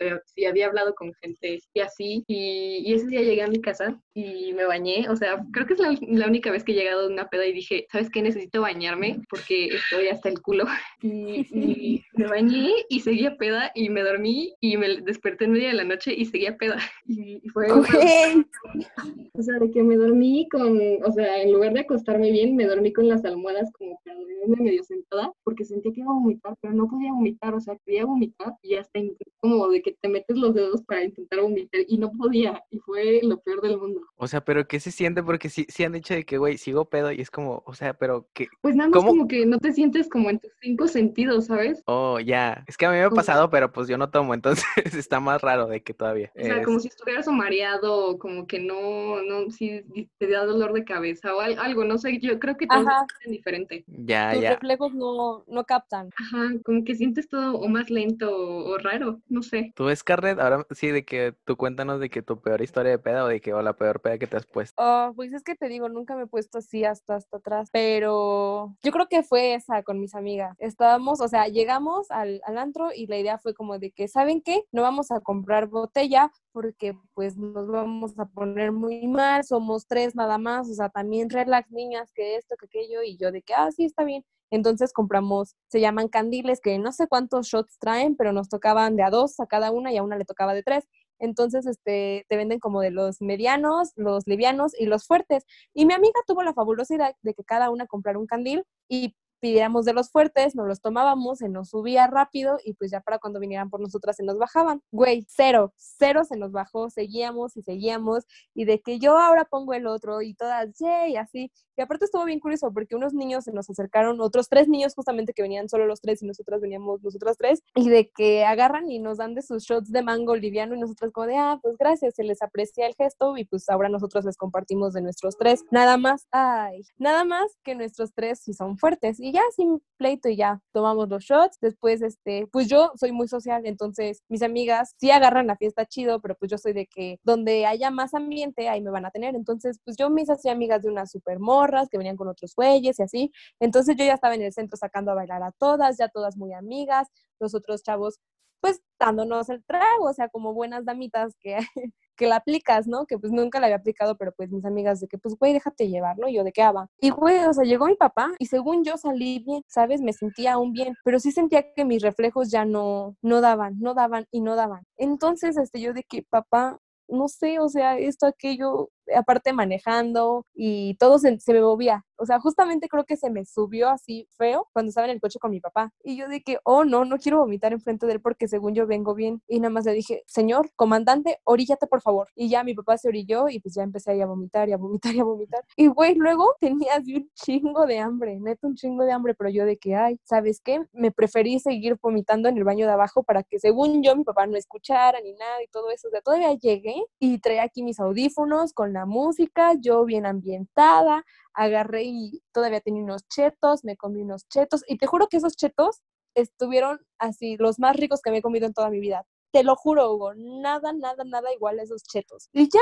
habla, 0.00 0.22
si 0.26 0.44
había 0.44 0.66
hablado 0.66 0.94
con 0.94 1.12
gente 1.14 1.60
y 1.74 1.80
así. 1.80 2.24
Y, 2.26 2.92
ese 2.92 3.06
día 3.06 3.22
llegué 3.22 3.42
a 3.42 3.48
mi 3.48 3.60
casa 3.60 4.00
y 4.14 4.52
me 4.52 4.64
bañé. 4.64 5.08
O 5.08 5.16
sea, 5.16 5.44
creo 5.52 5.66
que 5.66 5.74
es 5.74 5.80
la, 5.80 5.96
la, 6.08 6.26
única 6.26 6.50
vez 6.50 6.64
que 6.64 6.72
he 6.72 6.74
llegado 6.74 7.06
a 7.06 7.08
una 7.08 7.28
peda 7.28 7.46
y 7.46 7.52
dije, 7.52 7.86
¿sabes 7.90 8.10
qué? 8.10 8.22
Necesito 8.22 8.62
bañarme 8.62 9.20
porque 9.28 9.66
estoy 9.66 10.08
hasta 10.08 10.28
el 10.28 10.40
culo. 10.40 10.64
Y, 11.02 11.46
y 11.52 12.04
Me 12.14 12.26
bañé 12.26 12.70
y 12.88 13.00
seguía 13.00 13.36
peda 13.36 13.70
y 13.74 13.88
me 13.88 14.02
dormí 14.02 14.54
y 14.60 14.76
me 14.76 15.00
desperté 15.00 15.46
en 15.46 15.52
media 15.52 15.68
de 15.68 15.74
la 15.74 15.84
noche 15.84 16.12
y 16.14 16.26
seguía 16.26 16.56
peda. 16.56 16.78
Y, 17.06 17.40
fue... 17.50 17.70
O 17.72 19.42
sea, 19.42 19.58
de 19.58 19.70
que 19.70 19.82
me 19.82 19.96
dormí 19.96 20.48
con, 20.50 20.78
o 21.04 21.12
sea, 21.12 21.42
en 21.42 21.52
lugar 21.52 21.72
de 21.72 21.80
acostarme 21.80 22.30
bien, 22.30 22.56
me 22.56 22.66
dormí 22.66 22.92
con 22.92 23.08
las 23.08 23.24
almohadas 23.24 23.70
como 23.72 23.98
para 24.04 24.16
dormirme 24.16 24.64
medio 24.64 24.84
sentada 24.84 25.32
porque 25.42 25.64
sentía 25.64 25.92
que 25.92 26.00
iba 26.00 26.10
a 26.10 26.14
vomitar, 26.14 26.54
pero 26.60 26.74
no 26.74 26.88
podía 26.88 27.12
vomitar, 27.12 27.54
o 27.54 27.60
sea, 27.60 27.76
quería 27.84 28.04
vomitar 28.04 28.54
y 28.62 28.74
hasta 28.74 29.00
como 29.40 29.68
de 29.68 29.82
que 29.82 29.89
te 30.00 30.08
metes 30.08 30.36
los 30.36 30.54
dedos 30.54 30.82
para 30.82 31.04
intentar 31.04 31.40
vomitar 31.40 31.80
y 31.86 31.98
no 31.98 32.10
podía 32.12 32.62
y 32.70 32.78
fue 32.78 33.20
lo 33.22 33.40
peor 33.40 33.60
del 33.62 33.78
mundo. 33.78 34.00
O 34.16 34.26
sea, 34.26 34.44
pero 34.44 34.66
¿qué 34.66 34.80
se 34.80 34.90
siente? 34.90 35.22
Porque 35.22 35.48
sí, 35.48 35.66
sí 35.68 35.84
han 35.84 35.92
dicho 35.92 36.14
de 36.14 36.24
que, 36.24 36.38
güey, 36.38 36.58
sigo 36.58 36.84
pedo 36.86 37.12
y 37.12 37.20
es 37.20 37.30
como, 37.30 37.62
o 37.66 37.74
sea, 37.74 37.94
pero 37.94 38.28
que... 38.32 38.48
Pues 38.60 38.74
nada 38.74 38.90
más 38.90 39.04
como 39.04 39.26
que 39.26 39.46
no 39.46 39.58
te 39.58 39.72
sientes 39.72 40.08
como 40.08 40.30
en 40.30 40.38
tus 40.38 40.50
cinco 40.60 40.88
sentidos, 40.88 41.46
¿sabes? 41.46 41.82
Oh, 41.86 42.20
ya. 42.20 42.64
Es 42.66 42.76
que 42.76 42.86
a 42.86 42.90
mí 42.90 42.96
me 42.96 43.02
ha 43.02 43.10
pasado, 43.10 43.50
pero 43.50 43.72
pues 43.72 43.88
yo 43.88 43.98
no 43.98 44.10
tomo, 44.10 44.34
entonces 44.34 44.64
está 44.94 45.20
más 45.20 45.40
raro 45.40 45.66
de 45.66 45.82
que 45.82 45.94
todavía. 45.94 46.30
O 46.36 46.42
sea, 46.42 46.62
como 46.62 46.80
si 46.80 46.88
estuvieras 46.88 47.28
o 47.28 47.32
mareado, 47.32 48.18
como 48.18 48.46
que 48.46 48.60
no, 48.60 49.22
no, 49.22 49.50
si 49.50 49.82
te 50.18 50.28
da 50.28 50.44
dolor 50.44 50.72
de 50.72 50.84
cabeza 50.84 51.34
o 51.34 51.40
algo, 51.40 51.84
no 51.84 51.98
sé, 51.98 52.18
yo 52.18 52.38
creo 52.38 52.56
que 52.56 52.66
todo 52.66 52.84
es 53.24 53.30
diferente. 53.30 53.84
Ya, 53.86 54.32
Tus 54.32 54.42
ya. 54.42 54.50
reflejos 54.54 54.94
no, 54.94 55.44
no 55.46 55.64
captan. 55.64 56.10
Ajá, 56.16 56.52
como 56.64 56.84
que 56.84 56.94
sientes 56.94 57.28
todo 57.28 57.56
o 57.56 57.68
más 57.68 57.90
lento 57.90 58.30
o, 58.30 58.78
raro, 58.78 59.20
no 59.28 59.42
sé. 59.42 59.69
¿Tú, 59.74 59.94
Scarlett? 59.94 60.38
Ahora 60.38 60.66
sí, 60.70 60.88
de 60.88 61.04
que 61.04 61.34
tú 61.44 61.56
cuéntanos 61.56 62.00
de 62.00 62.10
que 62.10 62.22
tu 62.22 62.40
peor 62.40 62.62
historia 62.62 62.92
de 62.92 62.98
peda 62.98 63.24
o 63.24 63.28
de 63.28 63.40
que 63.40 63.52
o 63.54 63.62
la 63.62 63.74
peor 63.74 64.00
peda 64.00 64.18
que 64.18 64.26
te 64.26 64.36
has 64.36 64.46
puesto. 64.46 64.74
Oh, 64.82 65.12
pues 65.14 65.32
es 65.32 65.42
que 65.42 65.54
te 65.54 65.68
digo, 65.68 65.88
nunca 65.88 66.16
me 66.16 66.24
he 66.24 66.26
puesto 66.26 66.58
así 66.58 66.84
hasta 66.84 67.16
hasta 67.16 67.38
atrás, 67.38 67.68
pero 67.72 68.76
yo 68.82 68.92
creo 68.92 69.08
que 69.08 69.22
fue 69.22 69.54
esa 69.54 69.82
con 69.82 70.00
mis 70.00 70.14
amigas. 70.14 70.56
Estábamos, 70.58 71.20
o 71.20 71.28
sea, 71.28 71.48
llegamos 71.48 72.10
al, 72.10 72.40
al 72.44 72.58
antro 72.58 72.90
y 72.94 73.06
la 73.06 73.18
idea 73.18 73.38
fue 73.38 73.54
como 73.54 73.78
de 73.78 73.90
que, 73.90 74.08
¿saben 74.08 74.40
qué? 74.42 74.64
No 74.72 74.82
vamos 74.82 75.10
a 75.10 75.20
comprar 75.20 75.66
botella 75.66 76.30
porque 76.52 76.96
pues 77.14 77.36
nos 77.36 77.68
vamos 77.68 78.18
a 78.18 78.26
poner 78.26 78.72
muy 78.72 79.06
mal, 79.06 79.44
somos 79.44 79.86
tres 79.86 80.14
nada 80.14 80.38
más, 80.38 80.68
o 80.68 80.74
sea, 80.74 80.88
también 80.88 81.30
relax 81.30 81.70
niñas, 81.70 82.12
que 82.12 82.36
esto, 82.36 82.56
que 82.56 82.66
aquello, 82.66 83.02
y 83.02 83.16
yo 83.16 83.30
de 83.32 83.42
que, 83.42 83.54
ah, 83.54 83.70
sí, 83.70 83.84
está 83.84 84.04
bien. 84.04 84.24
Entonces 84.50 84.92
compramos, 84.92 85.54
se 85.68 85.80
llaman 85.80 86.08
candiles, 86.08 86.60
que 86.60 86.78
no 86.78 86.92
sé 86.92 87.06
cuántos 87.08 87.46
shots 87.48 87.78
traen, 87.78 88.16
pero 88.16 88.32
nos 88.32 88.48
tocaban 88.48 88.96
de 88.96 89.02
a 89.02 89.10
dos 89.10 89.38
a 89.40 89.46
cada 89.46 89.70
una 89.70 89.92
y 89.92 89.96
a 89.96 90.02
una 90.02 90.16
le 90.16 90.24
tocaba 90.24 90.54
de 90.54 90.62
tres. 90.62 90.88
Entonces, 91.20 91.66
este, 91.66 92.24
te 92.28 92.36
venden 92.36 92.58
como 92.58 92.80
de 92.80 92.90
los 92.90 93.20
medianos, 93.20 93.92
los 93.94 94.26
livianos 94.26 94.72
y 94.78 94.86
los 94.86 95.06
fuertes. 95.06 95.44
Y 95.74 95.84
mi 95.86 95.92
amiga 95.92 96.18
tuvo 96.26 96.42
la 96.42 96.54
fabulosa 96.54 96.94
idea 96.94 97.14
de 97.22 97.34
que 97.34 97.44
cada 97.44 97.70
una 97.70 97.86
comprara 97.86 98.18
un 98.18 98.26
candil 98.26 98.64
y 98.88 99.14
pidiéramos 99.40 99.84
de 99.84 99.92
los 99.92 100.10
fuertes, 100.10 100.54
nos 100.54 100.68
los 100.68 100.80
tomábamos, 100.80 101.38
se 101.38 101.48
nos 101.48 101.70
subía 101.70 102.06
rápido 102.06 102.58
y 102.64 102.74
pues 102.74 102.90
ya 102.90 103.00
para 103.00 103.18
cuando 103.18 103.40
vinieran 103.40 103.70
por 103.70 103.80
nosotras 103.80 104.16
se 104.16 104.24
nos 104.24 104.38
bajaban. 104.38 104.82
Güey, 104.92 105.26
cero, 105.28 105.72
cero 105.76 106.24
se 106.24 106.36
nos 106.36 106.52
bajó, 106.52 106.90
seguíamos 106.90 107.56
y 107.56 107.62
seguíamos 107.62 108.24
y 108.54 108.64
de 108.64 108.80
que 108.80 108.98
yo 108.98 109.18
ahora 109.18 109.44
pongo 109.44 109.74
el 109.74 109.86
otro 109.86 110.22
y 110.22 110.34
todas, 110.34 110.78
yay, 110.78 111.16
así. 111.16 111.50
Y 111.76 111.82
aparte 111.82 112.04
estuvo 112.04 112.24
bien 112.24 112.40
curioso 112.40 112.70
porque 112.72 112.94
unos 112.94 113.14
niños 113.14 113.44
se 113.44 113.52
nos 113.52 113.70
acercaron, 113.70 114.20
otros 114.20 114.48
tres 114.48 114.68
niños 114.68 114.94
justamente 114.94 115.32
que 115.32 115.42
venían 115.42 115.68
solo 115.68 115.86
los 115.86 116.00
tres 116.00 116.22
y 116.22 116.26
nosotras 116.26 116.60
veníamos 116.60 117.02
nosotras 117.02 117.38
tres, 117.38 117.62
y 117.74 117.88
de 117.88 118.10
que 118.10 118.44
agarran 118.44 118.90
y 118.90 118.98
nos 118.98 119.18
dan 119.18 119.34
de 119.34 119.42
sus 119.42 119.64
shots 119.64 119.90
de 119.90 120.02
mango 120.02 120.36
liviano 120.36 120.74
y 120.74 120.80
nosotras 120.80 121.10
como 121.12 121.26
de, 121.26 121.36
ah, 121.36 121.58
pues 121.62 121.76
gracias, 121.78 122.14
se 122.16 122.24
les 122.24 122.42
aprecia 122.42 122.86
el 122.86 122.94
gesto 122.94 123.36
y 123.36 123.44
pues 123.44 123.68
ahora 123.70 123.88
nosotros 123.88 124.24
les 124.24 124.36
compartimos 124.36 124.92
de 124.92 125.00
nuestros 125.02 125.36
tres. 125.38 125.64
Nada 125.70 125.96
más, 125.96 126.26
ay, 126.32 126.82
nada 126.98 127.24
más 127.24 127.56
que 127.64 127.74
nuestros 127.74 128.12
tres 128.12 128.40
sí 128.40 128.52
son 128.52 128.76
fuertes 128.76 129.18
y 129.18 129.29
ya 129.32 129.42
sin 129.54 129.82
pleito 129.96 130.28
y 130.28 130.36
ya 130.36 130.60
tomamos 130.72 131.08
los 131.08 131.24
shots. 131.24 131.58
Después, 131.60 132.02
este, 132.02 132.46
pues 132.52 132.68
yo 132.68 132.92
soy 132.96 133.12
muy 133.12 133.28
social, 133.28 133.62
entonces 133.66 134.22
mis 134.28 134.42
amigas 134.42 134.94
sí 134.98 135.10
agarran 135.10 135.46
la 135.46 135.56
fiesta 135.56 135.86
chido, 135.86 136.20
pero 136.20 136.34
pues 136.36 136.50
yo 136.50 136.58
soy 136.58 136.72
de 136.72 136.86
que 136.86 137.18
donde 137.22 137.66
haya 137.66 137.90
más 137.90 138.14
ambiente, 138.14 138.68
ahí 138.68 138.80
me 138.80 138.90
van 138.90 139.06
a 139.06 139.10
tener. 139.10 139.34
Entonces, 139.34 139.78
pues 139.84 139.96
yo 139.96 140.10
me 140.10 140.22
hice 140.22 140.32
así 140.32 140.48
amigas 140.48 140.82
de 140.82 140.90
unas 140.90 141.10
super 141.10 141.38
morras 141.40 141.88
que 141.90 141.98
venían 141.98 142.16
con 142.16 142.28
otros 142.28 142.54
güeyes 142.54 142.98
y 142.98 143.02
así. 143.02 143.32
Entonces 143.60 143.96
yo 143.96 144.04
ya 144.04 144.14
estaba 144.14 144.34
en 144.34 144.42
el 144.42 144.52
centro 144.52 144.76
sacando 144.76 145.12
a 145.12 145.14
bailar 145.14 145.42
a 145.42 145.52
todas, 145.52 145.98
ya 145.98 146.08
todas 146.08 146.36
muy 146.36 146.52
amigas, 146.52 147.08
los 147.38 147.54
otros 147.54 147.82
chavos 147.82 148.18
pues 148.60 148.80
dándonos 148.98 149.48
el 149.48 149.64
trago, 149.64 150.04
o 150.04 150.12
sea, 150.12 150.28
como 150.28 150.54
buenas 150.54 150.84
damitas 150.84 151.34
que, 151.40 151.56
que 152.16 152.26
la 152.26 152.36
aplicas, 152.36 152.86
¿no? 152.86 153.06
Que 153.06 153.18
pues 153.18 153.32
nunca 153.32 153.60
la 153.60 153.66
había 153.66 153.76
aplicado, 153.76 154.16
pero 154.16 154.32
pues 154.36 154.50
mis 154.50 154.64
amigas 154.64 155.00
de 155.00 155.08
que, 155.08 155.18
pues, 155.18 155.36
güey, 155.38 155.52
déjate 155.54 155.88
llevar, 155.88 156.18
¿no? 156.18 156.28
Y 156.28 156.34
yo 156.34 156.44
de 156.44 156.52
qué 156.52 156.62
va. 156.62 156.88
Y, 157.00 157.10
güey, 157.10 157.38
o 157.44 157.52
sea, 157.52 157.64
llegó 157.64 157.86
mi 157.86 157.96
papá 157.96 158.30
y 158.38 158.46
según 158.46 158.84
yo 158.84 158.96
salí 158.98 159.40
bien, 159.40 159.62
¿sabes? 159.68 160.02
Me 160.02 160.12
sentía 160.12 160.54
aún 160.54 160.72
bien, 160.72 160.94
pero 161.04 161.18
sí 161.18 161.32
sentía 161.32 161.64
que 161.74 161.84
mis 161.84 162.02
reflejos 162.02 162.50
ya 162.50 162.64
no, 162.64 163.16
no 163.22 163.40
daban, 163.40 163.80
no 163.80 163.94
daban 163.94 164.26
y 164.30 164.42
no 164.42 164.54
daban. 164.56 164.82
Entonces, 164.98 165.56
este, 165.56 165.80
yo 165.80 165.94
de 165.94 166.04
que, 166.04 166.22
papá, 166.22 166.78
no 167.08 167.28
sé, 167.28 167.58
o 167.58 167.68
sea, 167.68 167.98
esto, 167.98 168.26
aquello, 168.26 168.90
aparte 169.14 169.52
manejando 169.52 170.46
y 170.54 170.94
todo 170.96 171.18
se, 171.18 171.38
me 171.48 171.60
movía. 171.60 172.04
O 172.16 172.26
sea, 172.26 172.38
justamente 172.38 172.88
creo 172.88 173.04
que 173.04 173.16
se 173.16 173.30
me 173.30 173.44
subió 173.46 173.88
así 173.88 174.28
feo 174.36 174.68
cuando 174.72 174.90
estaba 174.90 175.06
en 175.06 175.14
el 175.14 175.20
coche 175.20 175.38
con 175.38 175.50
mi 175.50 175.60
papá. 175.60 175.92
Y 176.04 176.16
yo 176.16 176.26
que, 176.44 176.58
oh, 176.64 176.84
no, 176.84 177.04
no 177.04 177.18
quiero 177.18 177.38
vomitar 177.38 177.72
enfrente 177.72 178.06
de 178.06 178.12
él 178.12 178.20
porque 178.20 178.46
según 178.46 178.74
yo 178.74 178.86
vengo 178.86 179.14
bien. 179.14 179.42
Y 179.48 179.58
nada 179.58 179.70
más 179.70 179.84
le 179.84 179.92
dije, 179.92 180.22
señor, 180.26 180.70
comandante, 180.76 181.38
oríllate 181.44 181.86
por 181.86 182.02
favor. 182.02 182.28
Y 182.34 182.48
ya 182.48 182.62
mi 182.62 182.74
papá 182.74 182.98
se 182.98 183.08
orilló 183.08 183.48
y 183.48 183.60
pues 183.60 183.74
ya 183.74 183.82
empecé 183.82 184.20
a, 184.20 184.24
a 184.24 184.26
vomitar 184.26 184.68
y 184.68 184.72
a 184.72 184.76
vomitar 184.76 185.14
y 185.14 185.20
a 185.20 185.24
vomitar. 185.24 185.64
Y 185.76 185.86
güey, 185.88 186.14
luego 186.14 186.54
tenía 186.60 186.96
así 186.96 187.16
un 187.16 187.30
chingo 187.34 187.86
de 187.86 187.98
hambre, 187.98 188.38
neto 188.38 188.66
un 188.68 188.74
chingo 188.74 189.04
de 189.04 189.12
hambre, 189.12 189.34
pero 189.34 189.50
yo 189.50 189.64
de 189.64 189.78
que, 189.78 189.94
ay, 189.96 190.18
¿sabes 190.24 190.60
qué? 190.60 190.82
Me 190.92 191.10
preferí 191.10 191.58
seguir 191.58 191.98
vomitando 192.00 192.48
en 192.48 192.56
el 192.56 192.64
baño 192.64 192.86
de 192.86 192.92
abajo 192.92 193.22
para 193.22 193.42
que 193.42 193.58
según 193.58 194.02
yo 194.02 194.14
mi 194.16 194.24
papá 194.24 194.46
no 194.46 194.56
escuchara 194.56 195.20
ni 195.20 195.32
nada 195.32 195.62
y 195.62 195.68
todo 195.68 195.90
eso. 195.90 196.08
O 196.08 196.10
sea, 196.10 196.20
todavía 196.20 196.52
llegué 196.54 197.02
y 197.18 197.38
traía 197.38 197.62
aquí 197.64 197.82
mis 197.82 197.98
audífonos 197.98 198.72
con 198.72 198.92
la 198.92 198.99
música, 199.06 199.74
yo 199.80 200.04
bien 200.04 200.26
ambientada, 200.26 201.24
agarré 201.54 202.04
y 202.04 202.42
todavía 202.52 202.80
tenía 202.80 203.02
unos 203.02 203.26
chetos, 203.28 203.84
me 203.84 203.96
comí 203.96 204.22
unos 204.22 204.48
chetos 204.48 204.84
y 204.88 204.98
te 204.98 205.06
juro 205.06 205.28
que 205.28 205.38
esos 205.38 205.56
chetos 205.56 206.02
estuvieron 206.34 207.00
así, 207.18 207.56
los 207.56 207.78
más 207.78 207.96
ricos 207.96 208.20
que 208.22 208.30
me 208.30 208.38
he 208.38 208.42
comido 208.42 208.66
en 208.66 208.74
toda 208.74 208.90
mi 208.90 209.00
vida. 209.00 209.26
Te 209.52 209.64
lo 209.64 209.76
juro, 209.76 210.12
Hugo, 210.12 210.34
nada, 210.34 210.92
nada, 210.92 211.24
nada 211.24 211.52
igual 211.52 211.78
a 211.80 211.82
esos 211.82 212.02
chetos. 212.04 212.48
Y 212.52 212.68
ya, 212.68 212.80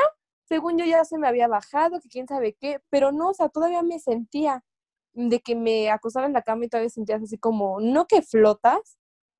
según 0.48 0.78
yo 0.78 0.84
ya 0.84 1.04
se 1.04 1.18
me 1.18 1.28
había 1.28 1.48
bajado, 1.48 2.00
que 2.00 2.08
quién 2.08 2.26
sabe 2.28 2.56
qué, 2.60 2.80
pero 2.90 3.12
no, 3.12 3.30
o 3.30 3.34
sea, 3.34 3.48
todavía 3.48 3.82
me 3.82 3.98
sentía 3.98 4.64
de 5.14 5.40
que 5.40 5.56
me 5.56 5.90
acostaba 5.90 6.26
en 6.26 6.34
la 6.34 6.42
cama 6.42 6.66
y 6.66 6.68
todavía 6.68 6.90
sentías 6.90 7.22
así 7.22 7.38
como, 7.38 7.80
no 7.80 8.06
que 8.06 8.22
flotas, 8.22 8.98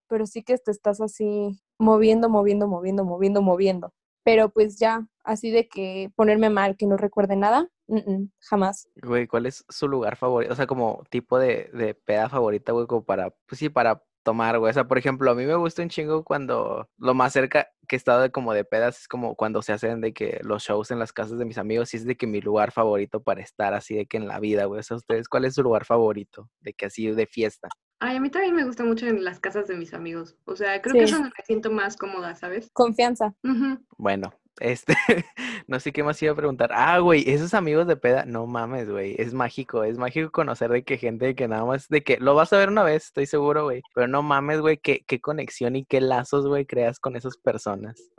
pero 0.08 0.26
sí 0.26 0.42
que 0.42 0.56
te 0.58 0.70
estás 0.70 1.00
así 1.00 1.60
moviendo, 1.78 2.28
moviendo, 2.30 2.66
moviendo, 2.66 3.04
moviendo, 3.04 3.42
moviendo 3.42 3.92
pero 4.28 4.50
pues 4.50 4.78
ya, 4.78 5.08
así 5.24 5.50
de 5.50 5.68
que 5.68 6.12
ponerme 6.14 6.50
mal, 6.50 6.76
que 6.76 6.86
no 6.86 6.98
recuerde 6.98 7.34
nada, 7.34 7.66
jamás. 8.40 8.86
Güey, 8.96 9.26
¿cuál 9.26 9.46
es 9.46 9.64
su 9.70 9.88
lugar 9.88 10.16
favorito? 10.16 10.52
O 10.52 10.56
sea, 10.56 10.66
como 10.66 11.02
tipo 11.08 11.38
de, 11.38 11.70
de 11.72 11.94
peda 11.94 12.28
favorita, 12.28 12.72
güey, 12.72 12.86
como 12.86 13.06
para, 13.06 13.30
pues 13.46 13.58
sí, 13.58 13.70
para 13.70 14.04
tomar, 14.22 14.58
güey. 14.58 14.68
O 14.68 14.74
sea, 14.74 14.86
por 14.86 14.98
ejemplo, 14.98 15.30
a 15.30 15.34
mí 15.34 15.46
me 15.46 15.54
gusta 15.54 15.80
un 15.80 15.88
chingo 15.88 16.24
cuando 16.24 16.90
lo 16.98 17.14
más 17.14 17.32
cerca 17.32 17.68
que 17.88 17.96
he 17.96 17.98
estado 17.98 18.20
de 18.20 18.30
como 18.30 18.52
de 18.52 18.66
pedas 18.66 19.00
es 19.00 19.08
como 19.08 19.34
cuando 19.34 19.62
se 19.62 19.72
hacen 19.72 20.02
de 20.02 20.12
que 20.12 20.40
los 20.42 20.62
shows 20.62 20.90
en 20.90 20.98
las 20.98 21.14
casas 21.14 21.38
de 21.38 21.46
mis 21.46 21.56
amigos, 21.56 21.94
y 21.94 21.96
es 21.96 22.04
de 22.04 22.18
que 22.18 22.26
mi 22.26 22.42
lugar 22.42 22.70
favorito 22.70 23.22
para 23.22 23.40
estar 23.40 23.72
así 23.72 23.94
de 23.94 24.04
que 24.04 24.18
en 24.18 24.28
la 24.28 24.40
vida, 24.40 24.66
güey. 24.66 24.80
O 24.80 24.82
sea, 24.82 24.98
ustedes, 24.98 25.30
¿cuál 25.30 25.46
es 25.46 25.54
su 25.54 25.62
lugar 25.62 25.86
favorito? 25.86 26.50
De 26.60 26.74
que 26.74 26.84
así 26.84 27.10
de 27.10 27.26
fiesta. 27.26 27.70
Ay, 28.00 28.16
a 28.16 28.20
mí 28.20 28.30
también 28.30 28.54
me 28.54 28.64
gusta 28.64 28.84
mucho 28.84 29.06
en 29.06 29.24
las 29.24 29.40
casas 29.40 29.66
de 29.66 29.76
mis 29.76 29.92
amigos. 29.92 30.36
O 30.44 30.54
sea, 30.54 30.80
creo 30.80 30.94
que 30.94 31.04
es 31.04 31.10
donde 31.10 31.30
me 31.36 31.44
siento 31.44 31.70
más 31.70 31.96
cómoda, 31.96 32.34
¿sabes? 32.36 32.70
Confianza. 32.72 33.34
Bueno, 33.96 34.32
este, 34.60 34.94
no 35.66 35.80
sé 35.80 35.92
qué 35.92 36.02
más 36.02 36.22
iba 36.22 36.32
a 36.32 36.36
preguntar. 36.36 36.70
Ah, 36.72 36.98
güey, 36.98 37.28
esos 37.28 37.54
amigos 37.54 37.86
de 37.86 37.96
peda, 37.96 38.24
no 38.24 38.46
mames, 38.46 38.88
güey, 38.88 39.14
es 39.18 39.34
mágico, 39.34 39.84
es 39.84 39.98
mágico 39.98 40.30
conocer 40.30 40.70
de 40.70 40.84
que 40.84 40.98
gente 40.98 41.34
que 41.34 41.48
nada 41.48 41.64
más, 41.64 41.88
de 41.88 42.02
que 42.02 42.18
lo 42.18 42.34
vas 42.34 42.52
a 42.52 42.58
ver 42.58 42.68
una 42.68 42.82
vez, 42.82 43.06
estoy 43.06 43.26
seguro, 43.26 43.64
güey, 43.64 43.82
pero 43.94 44.06
no 44.08 44.22
mames, 44.22 44.60
güey, 44.60 44.78
qué, 44.78 45.04
qué 45.06 45.20
conexión 45.20 45.76
y 45.76 45.84
qué 45.84 46.00
lazos, 46.00 46.46
güey, 46.46 46.66
creas 46.66 47.00
con 47.00 47.16
esas 47.16 47.36
personas. 47.36 48.10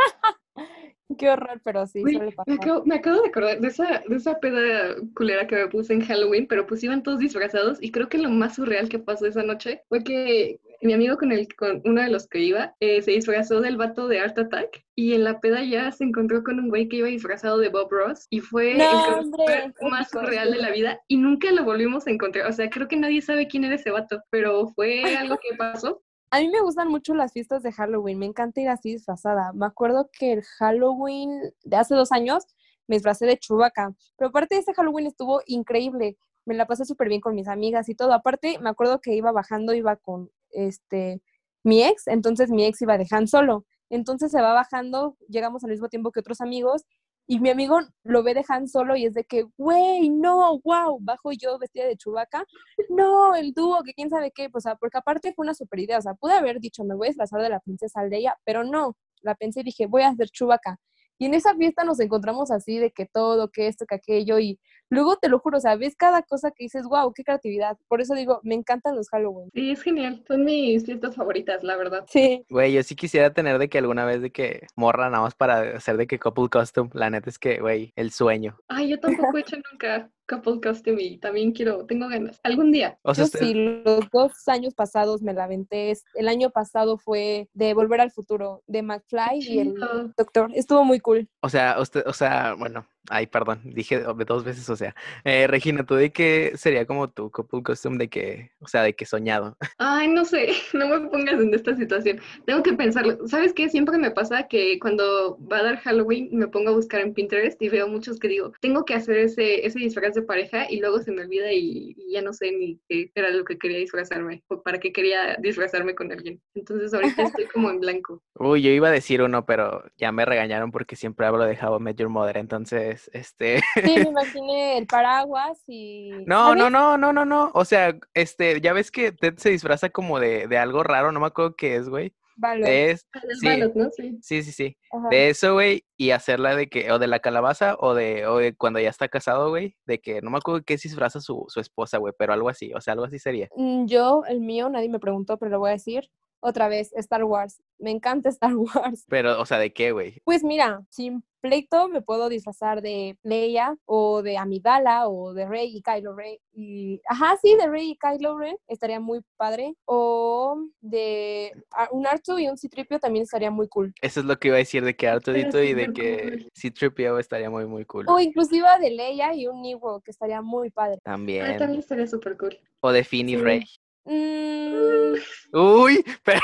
Qué 1.18 1.30
horror, 1.30 1.60
pero 1.64 1.88
sí, 1.88 2.02
suele 2.02 2.32
pasar. 2.32 2.60
Me 2.86 2.96
acabo, 2.96 3.22
de 3.22 3.30
acordar 3.30 3.60
de 3.60 3.68
esa, 3.68 4.04
de 4.08 4.16
esa 4.16 4.40
peda 4.40 4.96
culera 5.16 5.48
que 5.48 5.56
me 5.56 5.68
puse 5.68 5.94
en 5.94 6.02
Halloween, 6.02 6.46
pero 6.48 6.68
pues 6.68 6.84
iban 6.84 7.02
todos 7.02 7.20
disfrazados 7.20 7.80
y 7.82 7.92
creo 7.92 8.10
que 8.10 8.20
lo 8.20 8.30
más 8.30 8.56
surreal 8.56 8.90
que 8.90 9.00
pasó 9.00 9.26
esa 9.26 9.42
noche 9.42 9.82
fue 9.90 10.04
que 10.04 10.60
mi 10.82 10.94
amigo 10.94 11.18
con 11.18 11.32
el 11.32 11.54
con 11.56 11.82
uno 11.84 12.02
de 12.02 12.10
los 12.10 12.28
que 12.28 12.40
iba 12.40 12.76
eh, 12.80 13.02
se 13.02 13.12
disfrazó 13.12 13.60
del 13.60 13.76
vato 13.76 14.08
de 14.08 14.20
Art 14.20 14.38
Attack 14.38 14.86
y 14.96 15.14
en 15.14 15.24
la 15.24 15.40
peda 15.40 15.64
ya 15.64 15.92
se 15.92 16.04
encontró 16.04 16.44
con 16.44 16.60
un 16.60 16.70
güey 16.70 16.88
que 16.88 16.98
iba 16.98 17.08
disfrazado 17.08 17.58
de 17.58 17.70
Bob 17.70 17.90
Ross 17.90 18.28
y 18.30 18.40
fue 18.40 18.74
el 18.74 19.74
más 19.90 20.10
surreal 20.12 20.52
de 20.52 20.58
la 20.58 20.72
vida 20.72 21.02
y 21.08 21.18
nunca 21.18 21.52
lo 21.52 21.64
volvimos 21.66 22.06
a 22.06 22.12
encontrar. 22.12 22.48
O 22.48 22.54
sea, 22.54 22.70
creo 22.70 22.88
que 22.88 22.98
nadie 22.98 23.22
sabe 23.22 23.48
quién 23.48 23.64
era 23.64 23.76
ese 23.76 23.92
vato, 23.92 24.22
pero 24.30 24.68
fue 24.70 25.04
algo 25.16 25.38
que 25.38 25.58
pasó 25.58 26.02
a 26.32 26.40
mí 26.40 26.50
me 26.50 26.62
gustan 26.62 26.90
mucho 26.90 27.14
las 27.14 27.34
fiestas 27.34 27.64
de 27.64 27.72
Halloween, 27.72 28.20
me 28.20 28.26
encanta 28.26 28.62
ir 28.62 28.70
así 28.70 28.94
disfrazada. 28.94 29.52
Me 29.54 29.66
acuerdo 29.66 30.10
que 30.12 30.34
el 30.34 30.44
Halloween 30.44 31.54
de 31.64 31.78
hace 31.78 31.96
dos 31.96 32.12
años 32.12 32.46
me 32.88 32.96
disfrazé 32.96 33.26
de 33.26 33.38
Chewbacca, 33.38 33.94
pero 34.18 34.30
aparte 34.30 34.56
de 34.56 34.62
ese 34.62 34.74
Halloween 34.74 35.08
estuvo 35.08 35.42
increíble. 35.48 36.18
Me 36.46 36.56
la 36.56 36.66
pasé 36.66 36.86
súper 36.86 37.10
bien 37.10 37.22
con 37.22 37.36
mis 37.36 37.48
amigas 37.48 37.90
y 37.90 37.96
todo. 37.96 38.14
Aparte, 38.14 38.60
me 38.60 38.70
acuerdo 38.70 39.00
que 39.02 39.14
iba 39.16 39.32
bajando, 39.32 39.74
iba 39.74 39.96
con 39.96 40.32
este 40.52 41.22
mi 41.64 41.84
ex, 41.84 42.08
entonces 42.08 42.50
mi 42.50 42.66
ex 42.66 42.82
iba 42.82 42.98
de 42.98 43.08
Han 43.12 43.28
Solo. 43.28 43.66
Entonces 43.90 44.32
se 44.32 44.42
va 44.42 44.54
bajando, 44.54 45.18
llegamos 45.28 45.64
al 45.64 45.72
mismo 45.72 45.90
tiempo 45.90 46.12
que 46.12 46.20
otros 46.20 46.42
amigos 46.42 46.86
y 47.32 47.40
mi 47.40 47.52
amigo 47.52 47.80
lo 48.04 48.24
ve 48.24 48.34
de 48.34 48.44
Han 48.48 48.68
Solo 48.68 48.96
y 48.96 49.06
es 49.06 49.14
de 49.14 49.24
que, 49.24 49.46
güey, 49.56 50.10
no, 50.10 50.60
wow, 50.64 50.98
bajo 51.00 51.32
yo 51.32 51.60
vestida 51.60 51.86
de 51.86 51.96
chubaca, 51.96 52.44
no, 52.90 53.36
el 53.36 53.54
dúo, 53.54 53.84
que 53.84 53.94
quién 53.94 54.10
sabe 54.10 54.32
qué, 54.34 54.50
pues, 54.50 54.66
o 54.66 54.70
sea, 54.70 54.76
porque 54.78 54.98
aparte 54.98 55.32
fue 55.36 55.44
una 55.44 55.54
super 55.54 55.80
idea, 55.80 56.00
o 56.00 56.02
sea, 56.02 56.16
pude 56.16 56.34
haber 56.34 56.60
dicho, 56.60 56.84
me 56.84 56.96
voy 56.96 57.06
a 57.06 57.10
disfrazar 57.12 57.40
de 57.44 57.50
la 57.50 57.60
princesa 57.60 58.04
Leia, 58.04 58.36
pero 58.46 58.64
no, 58.64 58.98
la 59.22 59.36
pensé 59.36 59.60
y 59.60 59.64
dije, 59.66 59.86
voy 59.86 60.02
a 60.02 60.10
hacer 60.10 60.30
chubaca. 60.32 60.80
Y 61.20 61.26
en 61.28 61.36
esa 61.36 61.54
fiesta 61.54 61.84
nos 61.84 62.00
encontramos 62.00 62.50
así 62.50 62.80
de 62.80 62.90
que 62.92 63.06
todo, 63.06 63.50
que 63.52 63.68
esto, 63.68 63.86
que 63.86 63.96
aquello, 63.96 64.40
y 64.40 64.60
luego 64.90 65.18
te 65.18 65.30
lo 65.30 65.40
juro, 65.40 65.58
o 65.58 65.62
sea, 65.62 65.76
ves 65.76 65.96
cada 65.96 66.22
cosa 66.24 66.52
que 66.52 66.66
dices, 66.66 66.84
wow, 66.84 67.14
qué 67.14 67.24
creatividad. 67.24 67.78
Por 67.88 68.02
eso 68.02 68.14
digo, 68.16 68.40
me 68.44 68.56
encantan 68.56 68.96
los 68.96 69.10
Halloween. 69.10 69.50
Sí, 69.54 69.72
es 69.72 69.82
genial. 69.82 70.24
Son 70.28 70.44
mis 70.44 70.86
fiestas 70.86 71.16
favoritas, 71.16 71.64
la 71.64 71.78
verdad. 71.78 72.06
Sí. 72.08 72.46
Güey, 72.50 72.74
yo 72.74 72.84
sí 72.84 72.96
quisiera 72.96 73.34
tener 73.34 73.58
de 73.58 73.70
que 73.70 73.78
alguna 73.78 74.06
vez 74.06 74.22
de 74.22 74.32
que 74.32 74.68
morra 74.76 75.10
nada 75.10 75.24
más 75.24 75.36
para 75.36 75.78
hacer 75.78 75.98
de 75.98 76.08
que 76.08 76.20
couple 76.20 76.50
costume. 76.50 76.90
La 76.94 77.10
neta 77.10 77.30
es 77.30 77.40
que, 77.40 77.60
güey, 77.60 77.94
el 77.96 78.12
sueño. 78.12 78.58
Ay, 78.68 78.90
yo 78.90 79.00
tampoco 79.00 79.38
he 79.38 79.42
hecho 79.42 79.58
nunca 79.72 80.10
couple 80.30 80.60
costume 80.62 81.02
y 81.02 81.18
también 81.18 81.52
quiero, 81.52 81.86
tengo 81.86 82.08
ganas. 82.08 82.40
Algún 82.44 82.72
día. 82.72 82.98
O 83.02 83.16
sea, 83.16 83.26
Yo 83.26 83.40
sí, 83.40 83.54
los 83.54 84.10
dos 84.12 84.48
años 84.48 84.74
pasados 84.76 85.22
me 85.22 85.34
la 85.34 85.46
aventé. 85.46 85.94
El 86.14 86.28
año 86.28 86.50
pasado 86.52 86.98
fue 86.98 87.50
de 87.54 87.74
Volver 87.74 88.02
al 88.02 88.12
Futuro, 88.12 88.62
de 88.68 88.84
McFly 88.84 89.40
y 89.40 89.60
el. 89.60 89.74
Doctor. 90.18 90.52
Estuvo 90.54 90.84
muy 90.84 91.00
cool. 91.00 91.28
o 91.42 91.50
sea, 91.50 91.78
usted, 91.80 92.04
o 92.06 92.14
sea, 92.14 92.54
bueno, 92.58 92.86
ay, 93.10 93.26
perdón, 93.28 93.62
dije 93.64 94.00
do- 94.02 94.14
dos 94.14 94.44
veces, 94.44 94.70
o 94.70 94.76
sea. 94.76 94.94
Eh, 95.24 95.48
Regina, 95.48 95.84
¿tú 95.86 95.96
de 95.96 96.12
qué 96.12 96.52
sería 96.56 96.86
como 96.86 97.10
tu 97.10 97.32
couple 97.32 97.64
costume 97.64 97.98
de 97.98 98.10
que, 98.10 98.52
o 98.60 98.68
sea, 98.68 98.84
de 98.84 98.94
que 98.94 99.06
soñado? 99.06 99.58
Ay, 99.78 100.08
no 100.10 100.26
sé, 100.26 100.50
no 100.74 100.88
me 100.88 101.08
pongas 101.10 101.40
en 101.42 101.54
esta 101.54 101.76
situación. 101.76 102.20
Tengo 102.46 102.62
que 102.62 102.74
pensarlo. 102.74 103.28
¿Sabes 103.28 103.54
qué? 103.54 103.70
Siempre 103.70 103.98
me 103.98 104.12
pasa 104.12 104.48
que 104.48 104.78
cuando 104.80 105.38
va 105.52 105.58
a 105.60 105.64
dar 105.64 105.78
Halloween 105.80 106.30
me 106.32 106.48
pongo 106.48 106.70
a 106.70 106.74
buscar 106.74 107.02
en 107.02 107.14
Pinterest 107.14 107.60
y 107.62 107.70
veo 107.70 107.88
muchos 107.88 108.20
que 108.20 108.28
digo, 108.28 108.52
tengo 108.62 108.86
que 108.86 108.94
hacer 108.94 109.18
ese, 109.18 109.66
ese 109.66 109.80
disfraz 109.80 110.16
de 110.20 110.26
pareja 110.26 110.70
y 110.70 110.80
luego 110.80 111.00
se 111.00 111.12
me 111.12 111.24
olvida 111.24 111.52
y, 111.52 111.96
y 111.98 112.14
ya 112.14 112.22
no 112.22 112.34
sé 112.34 112.52
ni 112.52 112.80
qué 112.88 113.12
era 113.16 113.30
lo 113.30 113.46
que 113.46 113.58
quería 113.58 113.78
disfrazarme 113.78 114.44
o 114.48 114.62
para 114.62 114.80
qué 114.80 114.92
quería 114.92 115.36
disfrazarme 115.40 115.96
con 115.96 116.12
alguien. 116.12 116.42
Entonces 116.56 116.94
ahorita 116.94 117.24
estoy 117.24 117.46
como 117.46 117.70
en 117.70 117.80
blanco. 117.80 118.22
Uy, 118.36 118.62
yo 118.62 118.70
iba 118.72 118.90
a 118.90 118.92
decir 118.92 119.22
uno, 119.22 119.46
pero 119.46 119.84
ya 119.98 120.12
me 120.12 120.26
regañaron 120.26 120.72
porque 120.72 120.96
siempre 120.96 121.26
hablo 121.26 121.46
de 121.46 121.58
How 121.62 121.78
I 121.78 121.82
Met 121.82 121.98
Your 121.98 122.10
Mother, 122.10 122.38
entonces, 122.38 123.10
este... 123.14 123.62
Sí, 123.76 123.96
me 123.96 124.02
imaginé 124.10 124.78
el 124.78 124.88
paraguas 124.88 125.64
y... 125.68 126.12
No, 126.26 126.56
no, 126.56 126.70
no, 126.70 126.98
no, 126.98 127.14
no, 127.14 127.26
no. 127.26 127.52
O 127.54 127.66
sea, 127.66 127.98
este, 128.14 128.62
ya 128.62 128.74
ves 128.74 128.92
que 128.92 129.12
Ted 129.12 129.36
se 129.38 129.50
disfraza 129.50 129.90
como 129.90 130.20
de, 130.20 130.48
de 130.48 130.58
algo 130.58 130.84
raro, 130.84 131.12
no 131.12 131.20
me 131.20 131.28
acuerdo 131.28 131.56
qué 131.56 131.76
es, 131.76 131.90
güey. 131.90 132.14
Valor. 132.40 132.70
Es, 132.70 133.06
A 133.12 133.26
las 133.26 133.40
Sí. 133.40 133.72
¿no? 133.76 133.90
Sí. 133.92 134.18
sí, 134.22 134.44
sí, 134.44 134.52
sí. 134.52 134.78
Ajá. 134.92 135.10
De 135.10 135.30
eso, 135.30 135.54
güey, 135.54 135.84
y 135.98 136.12
hacerla 136.12 136.56
de 136.56 136.70
que, 136.70 136.92
o 136.92 137.00
de 137.00 137.08
la 137.08 137.20
calabaza, 137.20 137.76
o 137.80 137.94
de, 137.94 138.26
o 138.28 138.38
de 138.38 138.56
cuando 138.56 138.80
ya 138.80 138.90
está 138.90 139.10
casado, 139.10 139.50
güey, 139.50 139.76
de 139.86 140.00
que 140.00 140.22
no 140.22 140.32
me 140.32 140.38
acuerdo 140.38 140.64
qué 140.66 140.78
se 140.78 140.88
disfraza 140.88 141.20
su, 141.20 141.46
su 141.50 141.60
esposa, 141.60 141.98
güey, 141.98 142.14
pero 142.18 142.34
algo 142.34 142.50
así, 142.50 142.72
o 142.74 142.80
sea, 142.82 142.94
algo 142.94 143.06
así 143.06 143.20
sería. 143.20 143.50
Mm, 143.56 143.86
Yo, 143.88 144.24
el 144.28 144.40
mío, 144.40 144.70
nadie 144.70 144.90
me 144.90 145.00
preguntó, 145.00 145.38
pero 145.38 145.52
lo 145.52 145.60
voy 145.60 145.70
a 145.70 145.74
decir. 145.74 146.10
Otra 146.42 146.70
vez, 146.70 146.94
Star 146.94 147.26
Wars. 147.26 147.62
Me 147.80 147.92
encanta 147.92 148.30
Star 148.30 148.54
Wars. 148.56 149.06
Pero, 149.08 149.40
o 149.42 149.46
sea, 149.46 149.58
¿de 149.58 149.72
qué, 149.74 149.92
güey? 149.92 150.22
Pues 150.26 150.44
mira, 150.44 150.82
sin 150.90 151.24
pleito 151.42 151.88
me 151.88 152.02
puedo 152.02 152.28
disfrazar 152.28 152.82
de 152.82 153.18
Leia 153.24 153.78
o 153.86 154.22
de 154.22 154.38
Amidala 154.38 155.08
o 155.08 155.34
de 155.34 155.48
Rey 155.48 155.74
y 155.74 155.82
Kylo 155.82 156.14
Ren. 156.14 156.36
Y, 156.54 157.00
ajá, 157.08 157.38
sí, 157.42 157.56
de 157.56 157.68
Rey 157.68 157.92
y 157.92 157.98
Kylo 157.98 158.38
Ren 158.38 158.58
estaría 158.68 159.00
muy 159.00 159.22
padre. 159.38 159.74
O 159.86 160.58
de 160.82 161.54
un 161.92 162.06
Artu 162.06 162.38
y 162.38 162.50
un 162.50 162.58
Citripio 162.58 163.00
también 163.00 163.24
estaría 163.24 163.50
muy 163.52 163.70
cool. 163.70 163.94
Eso 164.02 164.20
es 164.20 164.26
lo 164.26 164.38
que 164.38 164.50
iba 164.50 164.58
a 164.58 164.60
decir 164.60 164.84
de 164.84 164.96
que 164.98 165.08
Arturito 165.08 165.64
y 165.64 165.74
de 165.74 165.94
que. 165.94 166.48
C-3PO 166.54 167.18
estaría 167.20 167.50
muy, 167.50 167.66
muy 167.66 167.86
cool. 167.86 168.06
O 168.10 168.20
inclusive 168.20 168.68
de 168.82 168.90
Leia 168.92 169.34
y 169.34 169.48
un 169.48 169.64
Ewok, 169.66 170.04
que 170.04 170.12
estaría 170.12 170.42
muy 170.42 170.70
padre. 170.72 170.96
Ah, 171.06 171.12
También. 171.12 171.58
también 171.58 171.80
estaría 171.80 172.08
súper 172.08 172.36
cool. 172.38 172.60
O 172.82 172.92
de 172.92 173.06
Finn 173.06 173.30
y 173.30 173.36
Sí. 173.36 173.42
Rey. 173.42 173.64
Mm, 174.06 175.14
Uy, 175.54 176.04
perdón. 176.26 176.42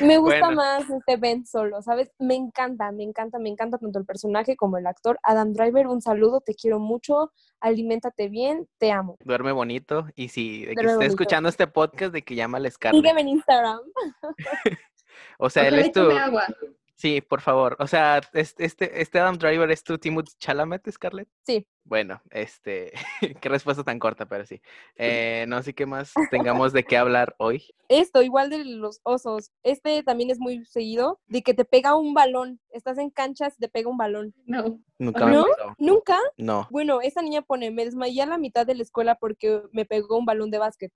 Me 0.00 0.18
gusta 0.18 0.46
Bueno. 0.46 0.56
más 0.56 0.88
este 0.90 1.16
Ben 1.16 1.46
solo, 1.46 1.82
¿sabes? 1.82 2.10
Me 2.18 2.34
encanta, 2.34 2.90
me 2.92 3.02
encanta, 3.02 3.38
me 3.38 3.48
encanta 3.48 3.78
tanto 3.78 3.98
el 3.98 4.04
personaje 4.04 4.56
como 4.56 4.78
el 4.78 4.86
actor. 4.86 5.18
Adam 5.22 5.52
Driver, 5.52 5.86
un 5.86 6.00
saludo, 6.00 6.40
te 6.40 6.54
quiero 6.54 6.78
mucho, 6.78 7.32
aliméntate 7.60 8.28
bien, 8.28 8.68
te 8.78 8.90
amo. 8.92 9.16
Duerme 9.24 9.52
bonito. 9.52 10.06
Y 10.14 10.28
si 10.28 10.64
de 10.66 10.74
que 10.74 10.86
esté 10.86 11.06
escuchando 11.06 11.48
este 11.48 11.66
podcast, 11.66 12.12
de 12.12 12.22
que 12.22 12.34
llama 12.34 12.58
a 12.58 12.70
Scarlett. 12.70 13.02
Sígueme 13.02 13.20
en 13.22 13.28
Instagram. 13.28 13.80
O 15.38 15.48
sea, 15.48 15.68
él 15.68 15.74
Ojalá 15.74 15.86
y 15.86 15.86
es 15.86 15.92
tu. 15.92 16.10
agua. 16.10 16.46
Sí, 16.96 17.20
por 17.20 17.40
favor. 17.40 17.76
O 17.80 17.86
sea, 17.88 18.20
es- 18.32 18.54
este, 18.58 19.00
este 19.02 19.18
Adam 19.18 19.36
Driver 19.36 19.70
es 19.70 19.82
tu 19.82 19.98
Timothy 19.98 20.32
Chalamet, 20.38 20.88
Scarlett. 20.90 21.28
Sí. 21.44 21.66
Bueno, 21.86 22.22
este, 22.30 22.92
qué 23.42 23.48
respuesta 23.48 23.82
tan 23.84 23.98
corta, 23.98 24.26
pero 24.26 24.46
sí. 24.46 24.62
Eh, 24.96 25.44
no 25.48 25.60
sé 25.62 25.74
qué 25.74 25.86
más 25.86 26.12
tengamos 26.30 26.72
de 26.72 26.84
qué 26.84 26.96
hablar 26.96 27.34
hoy. 27.38 27.66
Esto, 27.88 28.22
igual 28.22 28.48
de 28.48 28.64
los 28.64 29.00
osos, 29.02 29.50
este 29.64 30.02
también 30.04 30.30
es 30.30 30.38
muy 30.38 30.64
seguido, 30.66 31.20
de 31.26 31.42
que 31.42 31.52
te 31.52 31.64
pega 31.64 31.96
un 31.96 32.14
balón, 32.14 32.60
estás 32.70 32.96
en 32.98 33.10
canchas 33.10 33.56
te 33.58 33.68
pega 33.68 33.90
un 33.90 33.98
balón. 33.98 34.32
No. 34.46 34.78
Nunca 34.98 35.26
me 35.26 35.32
¿No? 35.32 35.46
pasó. 35.46 35.74
¿Nunca? 35.78 36.18
No. 36.36 36.68
Bueno, 36.70 37.00
esa 37.00 37.20
niña 37.22 37.42
pone, 37.42 37.70
me 37.72 37.84
desmayé 37.84 38.22
a 38.22 38.26
la 38.26 38.38
mitad 38.38 38.64
de 38.66 38.76
la 38.76 38.82
escuela 38.84 39.16
porque 39.16 39.62
me 39.72 39.84
pegó 39.84 40.16
un 40.16 40.24
balón 40.24 40.50
de 40.52 40.58
básquet. 40.58 40.92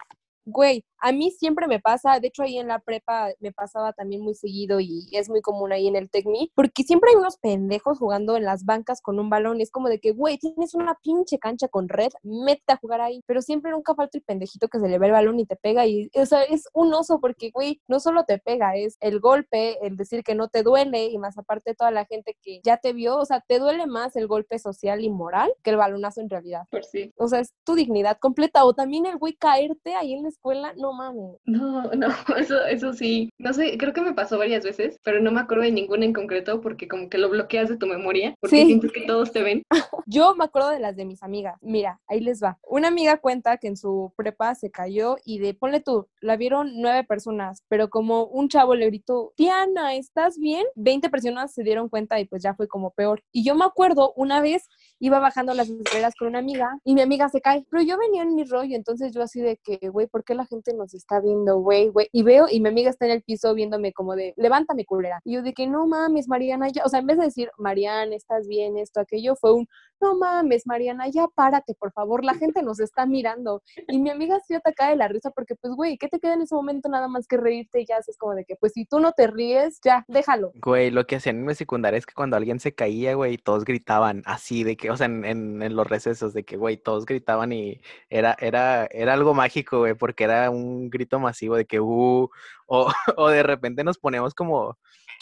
Güey, 0.51 0.83
a 0.99 1.13
mí 1.13 1.31
siempre 1.31 1.67
me 1.67 1.79
pasa, 1.79 2.21
de 2.21 2.29
hecho 2.29 2.43
ahí 2.43 2.57
en 2.57 2.69
la 2.69 2.79
prepa 2.79 3.29
me 3.39 3.53
pasaba 3.53 3.93
también 3.93 4.23
muy 4.23 4.35
seguido 4.35 4.81
y 4.81 5.07
es 5.13 5.29
muy 5.29 5.43
común 5.43 5.73
ahí 5.73 5.87
en 5.89 5.95
el 5.95 6.09
TECMI, 6.09 6.53
porque 6.55 6.85
siempre 6.85 7.11
hay 7.11 7.17
unos 7.17 7.37
pendejos 7.37 7.99
jugando 7.99 8.35
en 8.35 8.45
las 8.45 8.65
bancas 8.65 9.03
con 9.03 9.21
un 9.21 9.29
balón 9.29 9.61
y 9.61 9.63
es 9.63 9.71
como 9.71 9.91
de 9.91 10.01
que, 10.01 10.13
güey, 10.13 10.39
tienes 10.39 10.75
una 10.75 10.95
pinche 11.03 11.39
cancha 11.39 11.69
con 11.69 11.91
red, 11.91 12.09
métete 12.23 12.73
a 12.73 12.77
jugar 12.79 13.03
ahí, 13.03 13.23
pero 13.27 13.43
siempre 13.43 13.73
nunca 13.73 13.95
falta 13.95 14.17
el 14.17 14.25
pendejito 14.25 14.69
que 14.69 14.81
se 14.81 14.89
le 14.89 14.99
ve 14.99 15.07
el 15.07 15.13
balón 15.13 15.39
y 15.39 15.45
te 15.45 15.57
pega 15.57 15.87
y, 15.87 16.11
o 16.15 16.25
sea, 16.25 16.43
es 16.45 16.65
un 16.73 16.95
oso 16.95 17.21
porque, 17.21 17.51
güey, 17.51 17.83
no 17.87 18.01
solo 18.01 18.25
te 18.25 18.39
pega, 18.39 18.75
es 18.75 18.97
el 19.01 19.21
golpe, 19.21 19.77
el 19.87 19.97
decir 19.99 20.25
que 20.25 20.35
no 20.35 20.49
te 20.49 20.63
duele 20.63 21.09
y 21.09 21.19
más 21.19 21.37
aparte 21.37 21.75
toda 21.75 21.91
la 21.91 22.07
gente 22.07 22.39
que 22.43 22.61
ya 22.65 22.79
te 22.79 22.95
vio, 22.95 23.19
o 23.19 23.27
sea, 23.27 23.45
te 23.47 23.59
duele 23.59 23.87
más 23.87 24.17
el 24.17 24.27
golpe 24.27 24.59
social 24.59 25.05
y 25.05 25.11
moral 25.11 25.53
que 25.63 25.71
el 25.71 25.77
balonazo 25.77 26.23
en 26.23 26.31
realidad. 26.31 26.63
Por 26.71 26.85
sí. 26.85 27.13
O 27.19 27.29
sea, 27.29 27.41
es 27.41 27.53
tu 27.65 27.75
dignidad 27.75 28.19
completa. 28.19 28.65
O 28.65 28.75
también 28.75 29.07
el 29.07 29.19
güey 29.19 29.35
caerte 29.35 29.95
ahí 29.95 30.15
en 30.15 30.23
la 30.23 30.29
escuela, 30.39 30.73
no 30.77 30.93
mames. 30.93 31.37
No, 31.45 31.83
no, 31.93 32.07
eso, 32.39 32.65
eso 32.67 32.93
sí. 32.93 33.31
No 33.39 33.53
sé, 33.53 33.77
creo 33.77 33.93
que 33.93 34.01
me 34.01 34.15
pasó 34.15 34.39
varias 34.39 34.65
veces, 34.65 34.97
pero 35.03 35.21
no 35.21 35.31
me 35.33 35.41
acuerdo 35.41 35.65
de 35.65 35.73
ninguna 35.73 36.05
en 36.05 36.13
concreto 36.13 36.61
porque 36.61 36.89
como 36.89 37.09
que 37.09 37.19
lo 37.19 37.29
bloqueas 37.29 37.69
de 37.69 37.77
tu 37.77 37.87
memoria, 37.87 38.35
porque 38.41 38.57
Sí. 38.57 38.67
sientes 38.67 38.93
que 38.93 39.03
todos 39.03 39.33
te 39.33 39.43
ven. 39.43 39.63
Yo 40.07 40.35
me 40.35 40.45
acuerdo 40.45 40.71
de 40.71 40.81
las 40.81 40.97
de 40.97 41.05
mis 41.05 41.23
amigas. 41.23 41.57
Mira, 41.61 42.01
ahí 42.07 42.21
les 42.21 42.43
va. 42.43 42.59
Una 42.67 42.89
amiga 42.89 43.19
cuenta 43.19 43.59
que 43.59 43.69
en 43.69 43.77
su 43.77 44.13
prepa 44.17 44.55
se 44.55 44.71
cayó 44.71 45.17
y 45.25 45.39
de, 45.39 45.55
ponle 45.55 45.81
tú, 45.81 46.07
la 46.21 46.37
vieron 46.37 46.73
nueve 46.81 47.05
personas, 47.05 47.63
pero 47.69 47.91
como 47.91 48.25
un 48.25 48.49
chavo 48.49 48.75
le 48.75 48.87
gritó, 48.87 49.33
Diana, 49.37 49.95
¿estás 49.95 50.39
bien? 50.39 50.65
Veinte 50.75 51.11
personas 51.11 51.53
se 51.53 51.63
dieron 51.63 51.89
cuenta 51.89 52.19
y 52.21 52.25
pues 52.25 52.43
ya 52.43 52.55
fue 52.55 52.69
como 52.69 52.91
peor. 52.93 53.23
Y 53.33 53.45
yo 53.45 53.55
me 53.55 53.65
acuerdo 53.65 54.13
una 54.17 54.41
vez 54.41 54.69
iba 55.01 55.19
bajando 55.19 55.55
las 55.55 55.69
escaleras 55.69 56.15
con 56.15 56.29
una 56.29 56.39
amiga 56.39 56.79
y 56.85 56.95
mi 56.95 57.01
amiga 57.01 57.29
se 57.29 57.41
cae, 57.41 57.65
pero 57.71 57.83
yo 57.83 57.99
venía 57.99 58.23
en 58.23 58.35
mi 58.35 58.45
rollo, 58.45 58.75
entonces 58.75 59.13
yo 59.13 59.23
así 59.23 59.41
de 59.41 59.57
que, 59.57 59.89
güey, 59.89 60.07
¿por 60.07 60.25
qué 60.25 60.35
la 60.35 60.47
gente 60.47 60.75
nos 60.75 60.95
está 60.95 61.21
viendo, 61.21 61.59
güey, 61.59 61.89
güey? 61.89 62.09
Y 62.13 62.23
veo 62.23 62.47
y 62.51 62.61
mi 62.61 62.69
amiga 62.69 62.91
está 62.91 63.07
en 63.07 63.13
el 63.13 63.23
piso 63.23 63.55
viéndome 63.55 63.93
como 63.93 64.15
de, 64.15 64.35
levántame, 64.37 64.85
culera. 64.85 65.21
Y 65.25 65.35
yo 65.35 65.43
de 65.43 65.53
que, 65.53 65.67
no 65.67 65.87
mames, 65.87 66.29
Mariana, 66.29 66.69
ya, 66.69 66.85
o 66.85 66.89
sea, 66.89 67.01
en 67.01 67.07
vez 67.07 67.19
de 67.19 67.25
decir, 67.25 67.51
Mariana, 67.59 68.15
estás 68.15 68.47
bien, 68.49 68.77
esto, 68.77 69.01
aquello, 69.01 69.37
fue 69.37 69.55
un, 69.55 69.69
no 70.01 70.17
mames, 70.17 70.67
Mariana, 70.67 71.09
ya 71.09 71.27
párate, 71.35 71.75
por 71.75 71.93
favor, 71.93 72.25
la 72.25 72.35
gente 72.35 72.63
nos 72.63 72.81
está 72.81 73.07
mirando. 73.07 73.63
Y 73.89 73.99
mi 73.99 74.11
amiga 74.11 74.39
se 74.41 74.57
atacada 74.57 74.91
de 74.91 74.97
la 74.97 75.09
risa 75.09 75.31
porque, 75.31 75.55
pues, 75.57 75.75
güey, 75.75 75.99
¿qué 75.99 76.09
te 76.09 76.19
queda 76.19 76.35
en 76.35 76.43
ese 76.43 76.55
momento 76.55 76.89
nada 76.89 77.09
más 77.09 77.27
que 77.27 77.37
reírte 77.37 77.81
y 77.81 77.87
ya 77.87 77.97
haces 77.97 78.17
como 78.17 78.35
de 78.35 78.45
que, 78.45 78.57
pues, 78.57 78.73
si 78.73 78.85
tú 78.85 79.01
no 79.01 79.13
te 79.13 79.27
ríes, 79.27 79.81
ya, 79.85 80.05
déjalo. 80.09 80.53
Güey, 80.63 80.91
lo 80.91 81.07
que 81.07 81.17
hacían 81.17 81.37
en 81.37 81.47
mi 81.47 81.55
secundaria 81.55 81.99
es 81.99 82.07
que 82.07 82.15
cuando 82.15 82.37
alguien 82.37 82.61
se 82.61 82.75
caía, 82.75 83.15
güey, 83.15 83.39
todos 83.39 83.65
gritaban 83.65 84.23
así, 84.27 84.65
de 84.65 84.77
que, 84.77 84.88
o 84.91 84.97
sea, 84.97 85.07
en, 85.07 85.25
en- 85.25 85.63
en 85.63 85.77
los 85.77 85.87
recesos, 85.87 86.33
de 86.35 86.45
que, 86.45 86.57
güey, 86.57 86.77
todos 86.79 87.07
gritaban 87.07 87.53
y 87.53 87.81
era, 88.11 88.37
era, 88.41 88.87
era 88.91 89.15
algo 89.15 89.35
mágico, 89.35 89.79
güey, 89.81 89.95
porque 89.95 90.25
era 90.25 90.51
un 90.51 90.91
grito 90.91 91.19
masivo 91.21 91.57
de 91.57 91.67
que, 91.67 91.81
uh, 91.81 92.29
o, 92.67 92.93
o 93.17 93.29
de 93.29 93.43
repente 93.43 93.85
nos 93.85 93.99
poníamos 93.99 94.35
como 94.35 94.79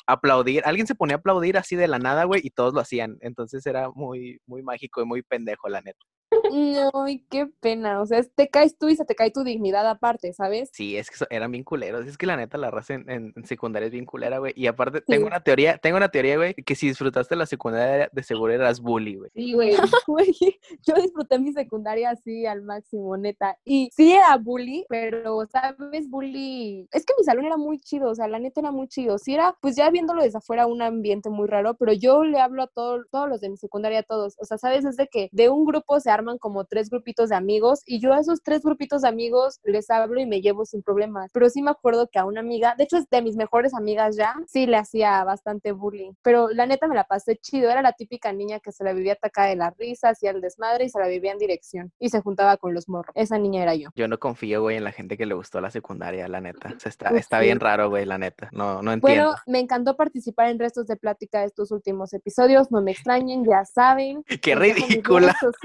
aplaudir, 0.07 0.63
alguien 0.67 0.87
se 0.87 0.95
ponía 0.95 1.17
a 1.17 1.19
aplaudir 1.19 1.57
así 1.59 1.77
de 1.77 1.89
la 1.89 1.99
nada, 1.99 2.25
güey, 2.25 2.41
y 2.45 2.51
todos 2.51 2.75
lo 2.75 2.81
hacían, 2.81 3.19
entonces 3.21 3.67
era 3.67 3.91
muy, 3.91 4.41
muy 4.47 4.63
mágico 4.63 5.03
y 5.03 5.07
muy 5.07 5.23
pendejo, 5.23 5.69
la 5.69 5.81
neta. 5.83 6.05
No, 6.53 7.09
y 7.09 7.21
qué 7.31 7.47
pena. 7.61 8.01
O 8.01 8.07
sea, 8.07 8.23
te 8.23 8.49
caes 8.49 8.77
tú 8.79 8.89
y 8.89 8.97
se 8.97 9.05
te 9.05 9.15
cae 9.15 9.31
tu 9.31 9.45
dignidad 9.45 9.89
aparte, 9.89 10.33
¿sabes? 10.33 10.71
Sí, 10.73 10.97
es 10.97 11.11
que 11.11 11.25
eran 11.31 11.51
bien 11.53 11.65
culeros. 11.65 12.07
Es 12.07 12.19
que 12.19 12.27
la 12.27 12.37
neta, 12.37 12.59
la 12.59 12.71
raza 12.71 12.95
en, 12.95 13.09
en- 13.11 13.33
en 13.37 13.45
secundaria 13.47 13.87
es 13.87 13.93
bien 13.93 14.05
culera, 14.07 14.39
güey. 14.39 14.53
Y 14.57 14.67
aparte, 14.67 15.01
tengo 15.03 15.27
una 15.27 15.41
teoría, 15.41 15.79
tengo 15.79 15.97
una 15.97 16.09
teoría, 16.11 16.37
güey, 16.37 16.55
que 16.55 16.75
si 16.75 16.89
disfrutaste 16.89 17.37
la 17.37 17.47
secundaria, 17.47 18.09
de 18.13 18.23
seguro 18.23 18.53
eras 18.53 18.81
bully, 18.81 19.17
güey. 19.17 19.31
Sí, 19.35 19.53
güey. 19.53 19.75
Güey, 20.07 20.35
yo 20.87 20.95
disfruté 20.95 21.39
mi 21.39 21.53
secundaria 21.53 22.11
así 22.11 22.47
al 22.47 22.63
máximo, 22.63 23.17
neta. 23.17 23.59
Y 23.65 23.91
sí 23.95 24.13
era 24.13 24.37
bully, 24.37 24.85
pero, 24.89 25.45
¿sabes? 25.47 26.09
Bully. 26.09 26.89
Es 26.93 27.05
que 27.05 27.15
mi 27.19 27.25
salón 27.25 27.45
era 27.45 27.57
muy 27.57 27.79
chido, 27.81 28.11
o 28.11 28.15
sea, 28.15 28.29
la 28.29 28.39
neta 28.39 28.61
era 28.61 28.71
muy 28.71 28.89
chido. 28.89 29.19
Sí 29.19 29.35
era, 29.35 29.57
pues 29.61 29.77
ya 29.77 29.91
viéndolo 29.91 30.23
desde 30.23 30.39
afuera, 30.39 30.67
un 30.67 30.83
ambiente 30.83 31.29
muy 31.31 31.47
raro, 31.49 31.75
pero 31.75 31.93
yo 31.93 32.25
le 32.25 32.39
hablo 32.41 32.63
a 32.63 32.67
todo- 32.69 33.05
todos 33.11 33.29
los 33.29 33.41
de 33.41 33.51
mi 33.51 33.57
secundaria, 33.57 34.01
a 34.01 34.03
todos. 34.05 34.37
O 34.39 34.45
sea, 34.45 34.59
¿sabes? 34.59 34.85
Es 34.85 34.97
de 34.97 35.09
que 35.09 35.29
de 35.33 35.49
un 35.49 35.65
grupo 35.65 35.99
se 36.01 36.11
arman 36.17 36.39
como 36.39 36.65
tres 36.65 36.91
grupitos 36.91 37.29
de 37.29 37.37
amigos 37.37 37.83
y 37.87 38.01
yo 38.01 38.13
a 38.13 38.21
esos 38.21 38.43
tres 38.43 38.63
grupitos 38.63 39.03
de 39.03 39.09
amigos 39.09 39.61
les 39.65 39.91
hablo 39.91 40.21
y 40.21 40.27
me 40.27 40.41
llevo 40.41 40.65
sin 40.65 40.83
problemas. 40.83 41.31
Pero 41.33 41.49
sí 41.49 41.63
me 41.63 41.71
acuerdo 41.71 42.09
que 42.09 42.19
a 42.19 42.25
una 42.25 42.41
amiga, 42.41 42.75
de 42.77 42.85
hecho 42.85 42.97
es 42.97 43.09
de 43.11 43.23
mis 43.23 43.37
mejores 43.37 43.75
amigas 43.75 44.17
ya, 44.17 44.35
sí 44.47 44.67
le 44.67 44.77
hacía 44.77 45.23
bastante 45.25 45.73
bullying. 45.73 46.13
Pero 46.23 46.49
la 46.49 46.67
neta 46.67 46.89
me 46.89 46.95
la 46.95 47.05
pasé 47.05 47.37
chido, 47.37 47.71
era 47.71 47.83
la 47.83 47.93
típica 47.93 48.33
niña 48.33 48.61
que 48.61 48.73
se 48.73 48.85
la 48.85 48.93
vivía 48.93 49.15
atacada 49.15 49.49
de 49.49 49.57
la 49.57 49.71
risa, 49.71 50.11
hacía 50.11 50.31
el 50.31 50.41
desmadre 50.41 50.85
y 50.85 50.89
se 50.89 50.99
la 50.99 51.09
vivía 51.09 51.33
en 51.33 51.39
dirección 51.39 51.93
y 51.99 52.09
se 52.09 52.21
juntaba 52.21 52.57
con 52.57 52.75
los 52.75 52.89
morros. 52.89 53.13
Esa 53.15 53.39
niña 53.39 53.63
era 53.63 53.75
yo. 53.75 53.91
Yo 53.95 54.09
no 54.09 54.19
confío, 54.19 54.63
güey, 54.63 54.77
en 54.77 54.85
la 54.85 54.93
gente 54.93 55.17
que 55.17 55.27
le 55.27 55.35
gustó 55.35 55.61
la 55.61 55.71
secundaria, 55.71 56.29
la 56.29 56.41
neta. 56.41 56.73
O 56.77 56.81
sea, 56.81 56.91
está, 56.91 57.11
Uf, 57.13 57.19
está 57.19 57.39
sí. 57.39 57.45
bien 57.47 57.61
raro, 57.61 57.89
güey, 57.89 58.05
la 58.05 58.19
neta. 58.19 58.49
No, 58.53 58.83
no 58.83 58.93
entiendo. 58.93 59.25
Bueno, 59.25 59.37
me 59.47 59.61
encantó 59.61 59.97
participar 59.97 60.49
en 60.49 60.59
restos 60.59 60.87
de 60.87 60.97
plática 60.97 61.41
de 61.41 61.47
estos 61.47 61.71
últimos 61.71 62.13
episodios. 62.13 62.71
No 62.71 62.83
me 62.83 62.93
extrañen, 62.93 63.45
ya 63.45 63.65
saben. 63.65 64.25
Qué 64.43 64.55
ridícula. 64.55 65.35
redes 65.43 65.57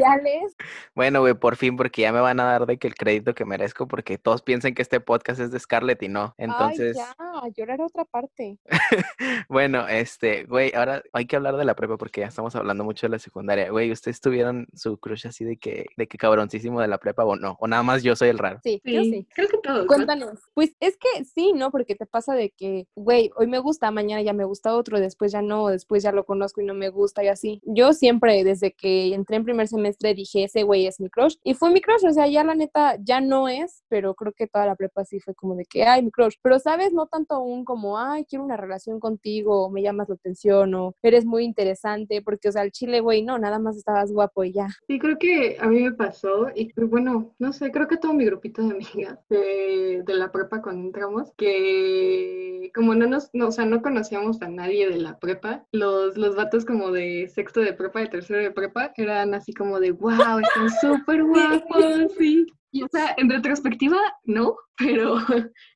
Bueno, 0.96 1.22
güey, 1.22 1.34
por 1.34 1.56
fin, 1.56 1.78
porque 1.78 2.02
ya 2.02 2.12
me 2.12 2.20
van 2.20 2.40
a 2.40 2.46
dar 2.46 2.66
de 2.66 2.78
que 2.78 2.88
el 2.88 2.96
crédito 2.96 3.34
que 3.34 3.46
merezco, 3.46 3.88
porque 3.88 4.18
todos 4.18 4.42
piensan 4.42 4.74
que 4.74 4.82
este 4.82 5.00
podcast 5.00 5.40
es 5.40 5.52
de 5.52 5.60
Scarlett 5.60 6.02
y 6.04 6.10
no. 6.10 6.34
Entonces, 6.38 6.98
Ay, 7.18 7.52
ya, 7.52 7.54
llorar 7.56 7.82
otra 7.82 8.06
parte. 8.06 8.58
bueno, 9.50 9.88
este, 9.88 10.46
güey, 10.46 10.72
ahora 10.76 11.04
hay 11.14 11.26
que 11.26 11.36
hablar 11.36 11.58
de 11.58 11.66
la 11.66 11.76
prepa 11.76 11.98
porque 11.98 12.22
ya 12.22 12.28
estamos 12.28 12.56
hablando 12.56 12.84
mucho 12.84 13.08
de 13.08 13.12
la 13.12 13.20
secundaria. 13.20 13.70
Güey, 13.70 13.92
¿ustedes 13.92 14.22
tuvieron 14.22 14.68
su 14.74 14.98
crush 14.98 15.28
así 15.28 15.46
de 15.46 15.58
que, 15.58 15.88
de 15.98 16.08
que 16.08 16.18
cabroncísimo 16.18 16.82
de 16.82 16.88
la 16.88 16.98
prepa 16.98 17.24
o 17.24 17.36
no? 17.36 17.58
O 17.60 17.68
nada 17.68 17.84
más 17.84 18.04
yo 18.04 18.16
soy 18.16 18.30
el 18.30 18.38
raro. 18.38 18.60
Sí, 18.64 18.82
yo 18.84 19.04
sí. 19.04 19.28
Creo 19.34 19.48
que 19.48 19.58
todos. 19.58 19.82
¿no? 19.82 19.88
Cuéntanos. 19.88 20.40
Pues 20.54 20.76
es 20.80 20.98
que 20.98 21.26
sí, 21.26 21.54
¿no? 21.54 21.72
Porque 21.72 21.96
te 21.96 22.06
pasa 22.06 22.34
de 22.34 22.52
que, 22.52 22.88
güey, 22.96 23.32
hoy 23.36 23.48
me 23.48 23.60
gusta, 23.60 23.92
mañana 23.92 24.22
ya 24.22 24.34
me 24.34 24.46
gusta 24.46 24.76
otro, 24.76 25.00
después 25.00 25.32
ya 25.32 25.42
no, 25.42 25.68
después 25.68 26.04
ya 26.04 26.12
lo 26.12 26.26
conozco 26.26 26.62
y 26.62 26.66
no 26.66 26.74
me 26.74 26.90
gusta 26.90 27.24
y 27.24 27.28
así. 27.28 27.62
Yo 27.66 27.94
siempre, 27.94 28.44
desde 28.44 28.74
que 28.74 29.14
entré 29.14 29.38
en 29.38 29.44
primer 29.44 29.68
semestre, 29.68 30.14
dije, 30.14 30.31
ese 30.36 30.64
güey 30.64 30.88
es 30.88 31.00
mi 31.00 31.10
crush. 31.10 31.36
Y 31.44 31.54
fue 31.54 31.72
mi 31.72 31.82
crush, 31.82 32.06
o 32.06 32.12
sea, 32.14 32.28
ya 32.28 32.44
la 32.44 32.56
neta, 32.56 32.98
ya 33.00 33.22
no 33.22 33.48
es, 33.48 33.84
pero 33.90 34.16
creo 34.16 34.34
que 34.34 34.48
toda 34.48 34.66
la 34.66 34.76
prepa 34.76 35.06
sí 35.06 35.20
fue 35.20 35.36
como 35.36 35.56
de 35.56 35.66
que, 35.66 35.84
ay, 35.84 36.04
mi 36.04 36.12
crush. 36.12 36.36
Pero, 36.42 36.60
¿sabes? 36.60 36.94
No 36.94 37.08
tanto 37.08 37.40
un 37.42 37.66
como, 37.66 37.98
ay, 37.98 38.26
quiero 38.26 38.46
una 38.46 38.58
relación 38.58 39.00
contigo, 39.00 39.70
me 39.70 39.82
llamas 39.82 40.10
la 40.10 40.16
atención, 40.16 40.74
o 40.76 40.96
eres 41.02 41.26
muy 41.26 41.44
interesante, 41.44 42.22
porque, 42.22 42.50
o 42.50 42.52
sea, 42.52 42.64
el 42.64 42.72
chile, 42.72 43.00
güey, 43.02 43.24
no, 43.24 43.38
nada 43.38 43.60
más 43.60 43.78
estabas 43.78 44.12
guapo 44.12 44.44
y 44.44 44.54
ya. 44.54 44.68
Sí, 44.88 45.00
creo 45.00 45.18
que 45.18 45.58
a 45.60 45.68
mí 45.68 45.82
me 45.82 45.92
pasó, 45.92 46.48
y 46.56 46.72
bueno, 46.84 47.34
no 47.40 47.54
sé, 47.54 47.72
creo 47.72 47.88
que 47.88 47.98
todo 47.98 48.14
mi 48.14 48.26
grupito 48.26 48.62
de 48.62 48.72
amigas 48.72 49.20
de, 49.30 50.04
de 50.06 50.14
la 50.14 50.32
prepa 50.32 50.62
cuando 50.62 50.88
entramos, 50.88 51.32
que 51.38 52.72
como 52.74 52.96
no 52.96 53.08
nos, 53.08 53.30
no, 53.34 53.48
o 53.48 53.52
sea, 53.52 53.66
no 53.66 53.82
conocíamos 53.82 54.42
a 54.42 54.50
nadie 54.50 54.90
de 54.90 54.98
la 54.98 55.20
prepa, 55.20 55.66
los, 55.72 56.18
los 56.18 56.36
vatos 56.36 56.66
como 56.66 56.92
de 56.92 57.30
sexto 57.34 57.60
de 57.60 57.74
prepa, 57.74 58.00
de 58.00 58.08
tercero 58.08 58.42
de 58.42 58.52
prepa, 58.52 58.94
eran 58.96 59.34
así 59.34 59.54
como 59.54 59.80
de, 59.80 59.92
wow, 59.92 60.12
están 60.22 60.70
súper 60.82 61.24
guapos, 61.24 62.14
sí. 62.18 62.46
Y 62.74 62.84
o 62.84 62.88
sea, 62.90 63.14
en 63.18 63.30
retrospectiva, 63.30 63.98
no, 64.24 64.56
pero 64.78 65.18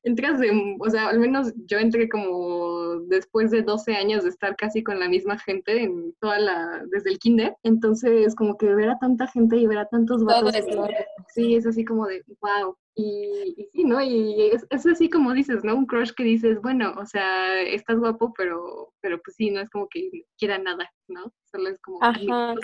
entras 0.02 0.38
de, 0.40 0.76
o 0.78 0.90
sea, 0.90 1.08
al 1.08 1.18
menos 1.18 1.52
yo 1.66 1.78
entré 1.78 2.08
como 2.08 3.00
después 3.08 3.50
de 3.50 3.62
12 3.62 3.94
años 3.94 4.24
de 4.24 4.30
estar 4.30 4.56
casi 4.56 4.82
con 4.82 4.98
la 4.98 5.08
misma 5.08 5.38
gente 5.38 5.82
en 5.82 6.14
toda 6.20 6.38
la, 6.38 6.82
desde 6.90 7.10
el 7.10 7.18
kinder, 7.18 7.54
entonces 7.62 8.34
como 8.34 8.56
que 8.56 8.74
ver 8.74 8.88
a 8.88 8.98
tanta 8.98 9.26
gente 9.26 9.58
y 9.58 9.66
ver 9.66 9.78
a 9.78 9.88
tantos 9.88 10.24
vatos, 10.24 10.54
sí, 11.34 11.54
es 11.54 11.66
así 11.66 11.84
como 11.84 12.06
de, 12.06 12.24
wow. 12.40 12.76
Y, 12.98 13.54
y 13.58 13.64
sí, 13.66 13.84
¿no? 13.84 14.00
Y 14.00 14.50
es, 14.52 14.66
es 14.70 14.86
así 14.86 15.10
como 15.10 15.34
dices, 15.34 15.62
¿no? 15.62 15.76
Un 15.76 15.84
crush 15.84 16.12
que 16.12 16.24
dices, 16.24 16.62
bueno, 16.62 16.94
o 16.98 17.04
sea, 17.04 17.60
estás 17.60 17.98
guapo, 17.98 18.32
pero, 18.34 18.94
pero 19.02 19.20
pues 19.22 19.36
sí, 19.36 19.50
no 19.50 19.60
es 19.60 19.68
como 19.68 19.86
que 19.88 20.24
quiera 20.38 20.58
nada, 20.58 20.90
¿no? 21.06 21.30
Solo 21.44 21.68
es 21.68 21.78
como 21.82 21.98
Ajá. 22.02 22.54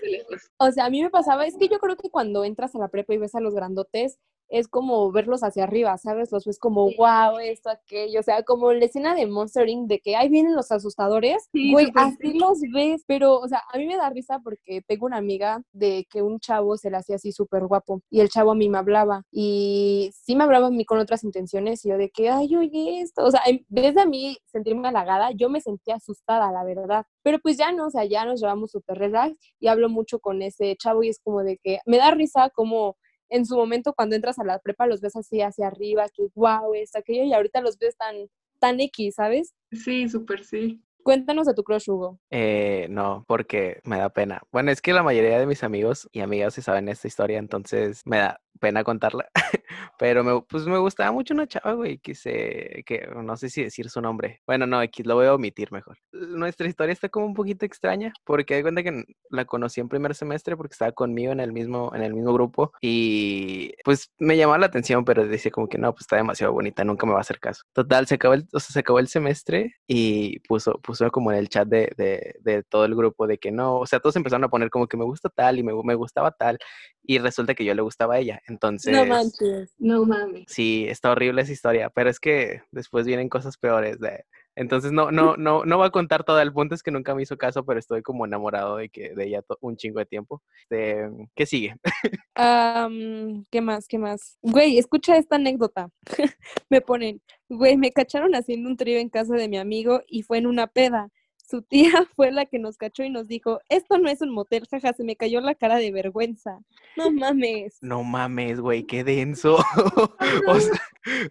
O 0.57 0.71
sea, 0.71 0.87
a 0.87 0.91
mí 0.91 1.03
me 1.03 1.11
pasaba, 1.11 1.47
es 1.47 1.59
que 1.59 1.69
yo 1.69 1.79
creo 1.79 1.97
que 1.97 2.09
cuando 2.09 2.45
entras 2.45 2.75
a 2.75 2.79
la 2.79 2.89
prepa 2.89 3.13
y 3.13 3.19
ves 3.19 3.35
a 3.35 3.41
los 3.41 3.55
grandotes, 3.55 4.19
es 4.53 4.69
como 4.69 5.11
verlos 5.11 5.43
hacia 5.43 5.65
arriba, 5.65 5.97
¿sabes? 5.97 6.31
Los 6.31 6.45
ves 6.45 6.59
como, 6.59 6.89
Sí. 6.91 6.97
wow, 6.99 7.39
esto, 7.39 7.71
aquello, 7.71 8.21
o 8.21 8.23
sea, 8.23 8.43
como 8.43 8.73
la 8.73 8.85
escena 8.85 9.15
de 9.15 9.27
Monster 9.27 9.67
Inc. 9.69 9.89
de 9.89 9.99
que 10.01 10.15
ahí 10.15 10.29
vienen 10.29 10.55
los 10.55 10.71
asustadores, 10.71 11.49
Sí, 11.53 11.73
güey, 11.73 11.91
así 11.95 12.17
sí. 12.21 12.39
los 12.39 12.61
ves, 12.73 13.03
pero, 13.07 13.39
o 13.41 13.49
sea, 13.49 13.63
a 13.73 13.79
mí 13.79 13.87
me 13.87 13.97
da 13.97 14.11
risa 14.11 14.41
porque 14.45 14.83
tengo 14.87 15.07
una 15.07 15.17
amiga 15.17 15.63
de 15.73 16.07
que 16.11 16.21
un 16.23 16.39
chavo 16.39 16.77
se 16.77 16.91
le 16.91 16.99
hacía 16.99 17.17
así 17.17 17.33
súper 17.33 17.67
guapo 17.67 18.03
y 18.11 18.21
el 18.21 18.29
chavo 18.29 18.51
a 18.53 18.55
mí 18.55 18.69
me 18.69 18.79
hablaba 18.79 19.23
y 19.33 20.11
sí 20.15 20.37
me 20.37 20.45
hablaba 20.45 20.67
a 20.67 20.71
mí 20.71 20.85
con 20.85 20.99
otras 20.99 21.25
intenciones 21.25 21.85
y 21.85 21.89
yo 21.89 21.97
de 21.97 22.11
que, 22.11 22.29
ay, 22.29 22.55
oye, 22.55 23.01
esto, 23.01 23.25
o 23.25 23.31
sea, 23.31 23.41
en 23.47 23.65
vez 23.71 23.95
de 23.95 24.03
a 24.03 24.07
mí 24.07 24.37
sentirme 24.45 24.89
halagada, 24.89 25.31
yo 25.33 25.49
me 25.49 25.61
sentía 25.63 25.95
asustada, 25.97 26.53
la 26.53 26.63
verdad, 26.65 27.07
pero 27.23 27.39
pues 27.39 27.57
ya 27.57 27.73
no, 27.73 27.87
o 27.87 27.91
sea, 27.91 28.05
ya 28.05 28.25
nos 28.27 28.41
llevamos 28.41 28.71
súper 28.73 28.99
relax 28.99 29.35
y 29.59 29.69
hablo 29.69 29.89
mucho 29.89 30.19
con 30.21 30.43
ese 30.43 30.77
chavo 30.77 31.03
y 31.03 31.09
es 31.09 31.19
como 31.25 31.43
de 31.43 31.57
que 31.63 31.79
me 31.87 31.97
da 31.97 32.11
risa 32.11 32.51
como 32.55 32.97
en 33.33 33.47
su 33.47 33.57
momento 33.57 33.95
cuando 33.95 34.15
entras 34.15 34.39
a 34.39 34.45
la 34.45 34.59
prepa 34.59 34.87
los 34.87 35.01
ves 35.01 35.17
así 35.17 35.41
hacia 35.41 35.67
arriba, 35.67 36.07
que 36.15 36.29
wow, 36.35 36.75
esto, 36.75 36.99
aquello, 36.99 37.25
y 37.25 37.33
ahorita 37.33 37.61
los 37.61 37.79
ves 37.79 37.97
tan, 37.97 38.29
tan 38.59 38.79
X, 38.79 39.15
¿sabes? 39.17 39.55
Sí, 39.73 40.09
súper 40.09 40.45
sí. 40.45 40.83
Cuéntanos 41.03 41.47
de 41.47 41.55
tu 41.55 41.65
crush, 41.65 41.91
Hugo. 41.91 42.21
Eh, 42.31 42.87
no, 42.91 43.25
porque 43.27 43.81
me 43.85 43.99
da 43.99 44.11
pena. 44.11 44.43
Bueno, 44.53 44.71
es 44.71 44.81
que 44.81 44.93
la 44.93 45.03
mayoría 45.03 45.39
de 45.39 45.47
mis 45.47 45.65
amigos 45.65 46.09
y 46.13 46.21
amigas 46.21 46.55
se 46.55 46.63
saben 46.63 46.89
esta 46.89 47.09
historia, 47.09 47.39
entonces 47.39 48.03
me 48.05 48.19
da 48.19 48.41
pena 48.63 48.85
contarla. 48.85 49.29
Pero 49.99 50.23
me, 50.23 50.41
pues 50.43 50.65
me 50.67 50.79
gustaba 50.79 51.11
mucho 51.11 51.35
una 51.35 51.49
chava, 51.49 51.73
güey, 51.73 51.99
que 51.99 52.15
se, 52.15 52.85
que 52.87 53.09
no 53.15 53.37
sé 53.37 53.51
si 53.51 53.65
decir 53.65 53.91
su 53.91 54.01
nombre. 54.01 54.41
Bueno, 54.47 54.67
no, 54.67 54.81
X, 54.83 55.05
lo 55.05 55.17
voy 55.17 55.27
a 55.27 55.35
omitir 55.35 55.73
mejor. 55.73 55.99
Nuestra 56.13 56.69
historia 56.69 56.93
está 56.93 57.09
como 57.09 57.27
un 57.27 57.35
poquito 57.35 57.67
extraña, 57.67 58.13
porque 58.25 58.55
de 58.55 58.63
cuenta 58.63 58.83
que 58.85 59.05
la 59.31 59.45
conocí 59.45 59.81
en 59.81 59.89
primer 59.89 60.15
semestre 60.15 60.57
porque 60.57 60.75
estaba 60.75 60.93
conmigo 60.93 61.33
en 61.33 61.41
el 61.41 61.53
mismo, 61.53 61.93
en 61.95 62.03
el 62.03 62.15
mismo 62.15 62.33
grupo 62.33 62.73
y 62.81 63.73
pues 63.85 64.11
me 64.19 64.37
llamaba 64.37 64.59
la 64.59 64.67
atención, 64.67 65.05
pero 65.05 65.27
decía 65.27 65.51
como 65.51 65.69
que 65.69 65.79
no, 65.79 65.93
pues 65.93 66.03
está 66.03 66.17
demasiado 66.17 66.53
bonita, 66.53 66.85
nunca 66.85 67.05
me 67.05 67.13
va 67.13 67.19
a 67.19 67.23
hacer 67.23 67.41
caso. 67.41 67.63
Total, 67.73 68.07
se 68.07 68.15
acabó 68.15 68.35
el, 68.35 68.47
o 68.53 68.61
sea, 68.61 68.73
se 68.73 68.79
acabó 68.79 69.01
el 69.01 69.09
semestre 69.09 69.75
y 69.89 70.39
puso, 70.41 70.75
puso 70.81 71.11
como 71.11 71.33
en 71.33 71.39
el 71.39 71.49
chat 71.49 71.67
de, 71.67 71.93
de, 71.97 72.37
de 72.41 72.63
todo 72.63 72.85
el 72.85 72.95
grupo 72.95 73.27
de 73.27 73.39
que 73.39 73.51
no, 73.51 73.79
o 73.79 73.87
sea, 73.87 73.99
todos 73.99 74.15
empezaron 74.15 74.45
a 74.45 74.49
poner 74.49 74.71
como 74.71 74.87
que 74.87 74.97
me 74.97 75.05
gusta 75.05 75.29
tal 75.29 75.59
y 75.59 75.65
me, 75.65 75.73
me 75.83 75.95
gustaba 75.97 76.31
tal 76.31 76.59
y 77.05 77.19
resulta 77.19 77.55
que 77.55 77.65
yo 77.65 77.75
le 77.75 77.83
gustaba 77.83 78.15
a 78.15 78.19
ella. 78.19 78.41
Entonces, 78.53 78.93
No 78.93 79.07
manches. 79.07 79.75
No 79.79 80.05
mames. 80.05 80.45
sí, 80.47 80.87
está 80.87 81.11
horrible 81.11 81.41
esa 81.41 81.53
historia, 81.53 81.89
pero 81.89 82.11
es 82.11 82.21
que 82.21 82.61
después 82.71 83.07
vienen 83.07 83.31
cosas 83.31 83.57
peores 83.57 83.99
de... 83.99 84.25
Entonces 84.55 84.93
no, 84.93 85.11
no, 85.11 85.39
no, 85.39 85.65
no 85.65 85.79
voy 85.79 85.87
a 85.87 85.91
contar 85.91 86.25
todo. 86.25 86.39
El 86.39 86.53
punto 86.53 86.75
es 86.75 86.83
que 86.83 86.91
nunca 86.91 87.15
me 87.15 87.23
hizo 87.23 87.39
caso, 87.39 87.65
pero 87.65 87.79
estoy 87.79 88.03
como 88.03 88.27
enamorado 88.27 88.77
de 88.77 88.91
que 88.91 89.15
de 89.15 89.25
ella 89.27 89.43
un 89.63 89.79
chingo 89.79 89.99
de 89.99 90.05
tiempo. 90.05 90.43
Este, 90.65 91.09
¿Qué 91.35 91.47
sigue? 91.47 91.75
Am, 92.35 93.47
¿Qué 93.51 93.63
más? 93.63 93.89
¿Qué 93.89 93.97
más? 93.97 94.37
Güey, 94.43 94.77
escucha 94.77 95.17
esta 95.17 95.37
anécdota. 95.37 95.89
me 96.69 96.83
ponen, 96.83 97.23
güey, 97.49 97.79
me 97.79 97.93
cacharon 97.93 98.35
haciendo 98.35 98.69
un 98.69 98.77
trío 98.77 98.99
en 98.99 99.09
casa 99.09 99.35
de 99.35 99.49
mi 99.49 99.57
amigo 99.57 100.03
y 100.07 100.21
fue 100.21 100.37
en 100.37 100.47
una 100.47 100.67
peda. 100.67 101.09
Su 101.53 101.61
tía 101.61 101.91
fue 102.17 102.33
la 102.33 102.47
que 102.47 102.59
nos 102.59 102.79
cachó 102.79 103.03
y 103.03 103.11
nos 103.11 103.29
dijo, 103.29 103.61
esto 103.69 103.99
no 103.99 104.09
es 104.09 104.23
un 104.23 104.31
motel, 104.31 104.67
jaja, 104.71 104.95
se 104.95 105.05
me 105.05 105.17
cayó 105.17 105.43
la 105.43 105.55
cara 105.55 105.77
de 105.77 105.93
vergüenza. 105.93 106.61
No 106.97 107.11
mames. 107.11 107.77
No 107.83 108.03
mames, 108.03 108.59
güey, 108.59 108.85
qué 108.85 109.05
denso. 109.05 109.57
o, 110.49 110.59
sea, 110.59 110.83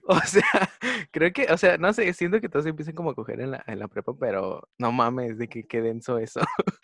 o 0.03 0.19
sea, 0.19 0.69
creo 1.09 1.33
que, 1.33 1.51
o 1.51 1.57
sea, 1.57 1.79
no 1.79 1.91
sé, 1.91 2.13
siento 2.13 2.39
que 2.39 2.49
todos 2.49 2.67
empiezan 2.67 2.93
como 2.93 3.09
a 3.09 3.15
coger 3.15 3.41
en 3.41 3.49
la, 3.49 3.63
en 3.65 3.79
la 3.79 3.87
prepa, 3.87 4.13
pero 4.13 4.61
no 4.77 4.91
mames, 4.91 5.39
de 5.39 5.47
que 5.47 5.63
qué 5.63 5.81
denso 5.81 6.19
eso. 6.19 6.41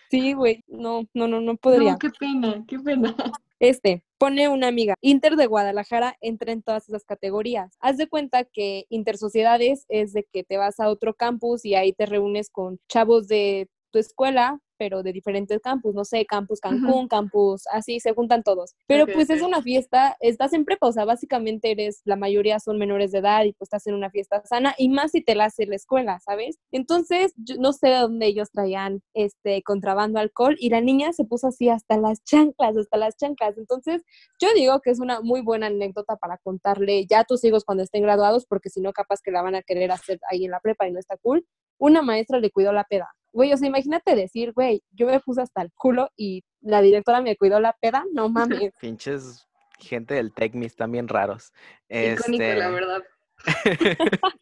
Sí, 0.10 0.34
güey, 0.34 0.64
no, 0.68 1.04
no, 1.14 1.28
no, 1.28 1.40
no 1.40 1.58
podría. 1.58 1.92
No, 1.92 2.00
qué 2.00 2.10
pena, 2.10 2.64
qué 2.68 2.80
pena. 2.80 3.16
Este, 3.60 4.04
pone 4.20 4.50
una 4.50 4.68
amiga. 4.68 4.96
Inter 5.02 5.36
de 5.36 5.48
Guadalajara 5.48 6.16
entra 6.22 6.52
en 6.52 6.62
todas 6.62 6.88
esas 6.90 7.06
categorías. 7.06 7.76
Haz 7.80 7.98
de 7.98 8.08
cuenta 8.08 8.44
que 8.44 8.86
intersociedades 8.90 9.86
es 9.90 10.14
de 10.14 10.26
que 10.32 10.44
te 10.44 10.58
vas 10.58 10.80
a 10.80 10.90
otro 10.90 11.16
campus 11.16 11.66
y 11.66 11.76
ahí 11.76 11.94
te 11.94 12.06
reúnes 12.06 12.50
con 12.50 12.80
chavos 12.88 13.28
de 13.28 13.68
tu 13.92 14.00
escuela, 14.00 14.60
pero 14.78 15.04
de 15.04 15.14
diferentes 15.14 15.60
campus, 15.60 15.94
no 15.96 16.06
sé, 16.06 16.26
campus 16.26 16.60
Cancún, 16.60 17.08
campus, 17.08 17.64
así 17.72 18.00
se 18.00 18.14
juntan 18.14 18.44
todos. 18.44 18.76
Pero 18.88 19.06
pues 19.08 19.30
es 19.30 19.42
una 19.42 19.62
fiesta, 19.62 20.16
estás 20.20 20.54
en 20.54 20.66
prepa, 20.66 20.88
o 20.88 20.92
sea, 20.92 21.06
básicamente 21.06 21.72
eres, 21.72 22.02
la 22.06 22.16
mayoría 22.16 22.60
son 22.60 22.78
menores 22.78 23.12
de 23.12 23.20
edad 23.20 23.44
y 23.46 23.54
pues 23.54 23.68
estás 23.68 23.88
en 23.88 23.96
una 23.96 24.10
fiesta 24.10 24.42
sana, 24.46 24.74
y 24.78 24.90
más 24.90 25.12
si 25.12 25.22
te 25.22 25.36
la 25.36 25.46
hace 25.46 25.66
la 25.66 25.76
escuela, 25.76 26.20
¿sabes? 26.20 26.58
Entonces, 26.72 27.34
yo 27.38 27.56
no 27.60 27.74
sé 27.74 27.90
de 27.90 27.96
dónde 27.96 28.28
ellos 28.28 28.50
traían 28.52 29.02
este 29.14 29.62
contrabando 29.64 30.20
alcohol 30.20 30.56
y 30.60 30.70
la 30.70 30.82
niña 30.82 31.14
se 31.14 31.26
puso 31.26 31.48
así 31.48 31.70
hasta 31.70 31.98
las 31.98 32.24
chanclas, 32.24 32.78
hasta 32.78 32.98
las 32.98 33.18
chanclas. 33.18 33.58
Entonces, 33.58 34.04
yo 34.40 34.50
digo 34.56 34.80
que 34.82 34.92
es 34.92 35.00
una 35.00 35.22
muy 35.22 35.42
buena 35.42 35.68
anécdota 35.68 36.16
para 36.18 36.38
contarle 36.38 37.06
ya 37.08 37.22
a 37.22 37.26
tus 37.26 37.44
hijos 37.44 37.64
cuando 37.66 37.84
estén 37.84 38.04
graduados, 38.04 38.46
porque 38.46 38.70
si 38.70 38.82
no, 38.82 38.94
capaz 38.94 39.22
que 39.22 39.32
la 39.32 39.42
van 39.42 39.56
a 39.56 39.62
querer 39.62 39.92
hacer 39.92 40.20
ahí 40.30 40.46
en 40.46 40.52
la 40.52 40.60
prepa 40.60 40.88
y 40.88 40.92
no 40.92 41.00
está 41.00 41.18
cool. 41.18 41.46
Una 41.80 42.02
maestra 42.02 42.40
le 42.40 42.52
cuidó 42.52 42.74
la 42.74 42.84
peda. 42.86 43.08
Güey, 43.38 43.54
o 43.54 43.58
sea, 43.58 43.68
imagínate 43.68 44.16
decir, 44.16 44.52
güey, 44.52 44.82
yo 44.90 45.06
me 45.06 45.20
puse 45.20 45.44
hasta 45.44 45.62
el 45.62 45.72
culo 45.72 46.10
y 46.16 46.44
la 46.60 46.82
directora 46.82 47.22
me 47.22 47.36
cuidó 47.36 47.60
la 47.60 47.74
peda, 47.80 48.04
no 48.12 48.30
mames. 48.30 48.74
Pinches 48.82 49.48
gente 49.78 50.16
del 50.16 50.34
Tecmis 50.34 50.76
también 50.76 51.08
raros. 51.08 51.54
Icónico, 51.88 52.44
la 52.44 52.66
Este, 52.66 52.72
verdad. 52.72 53.04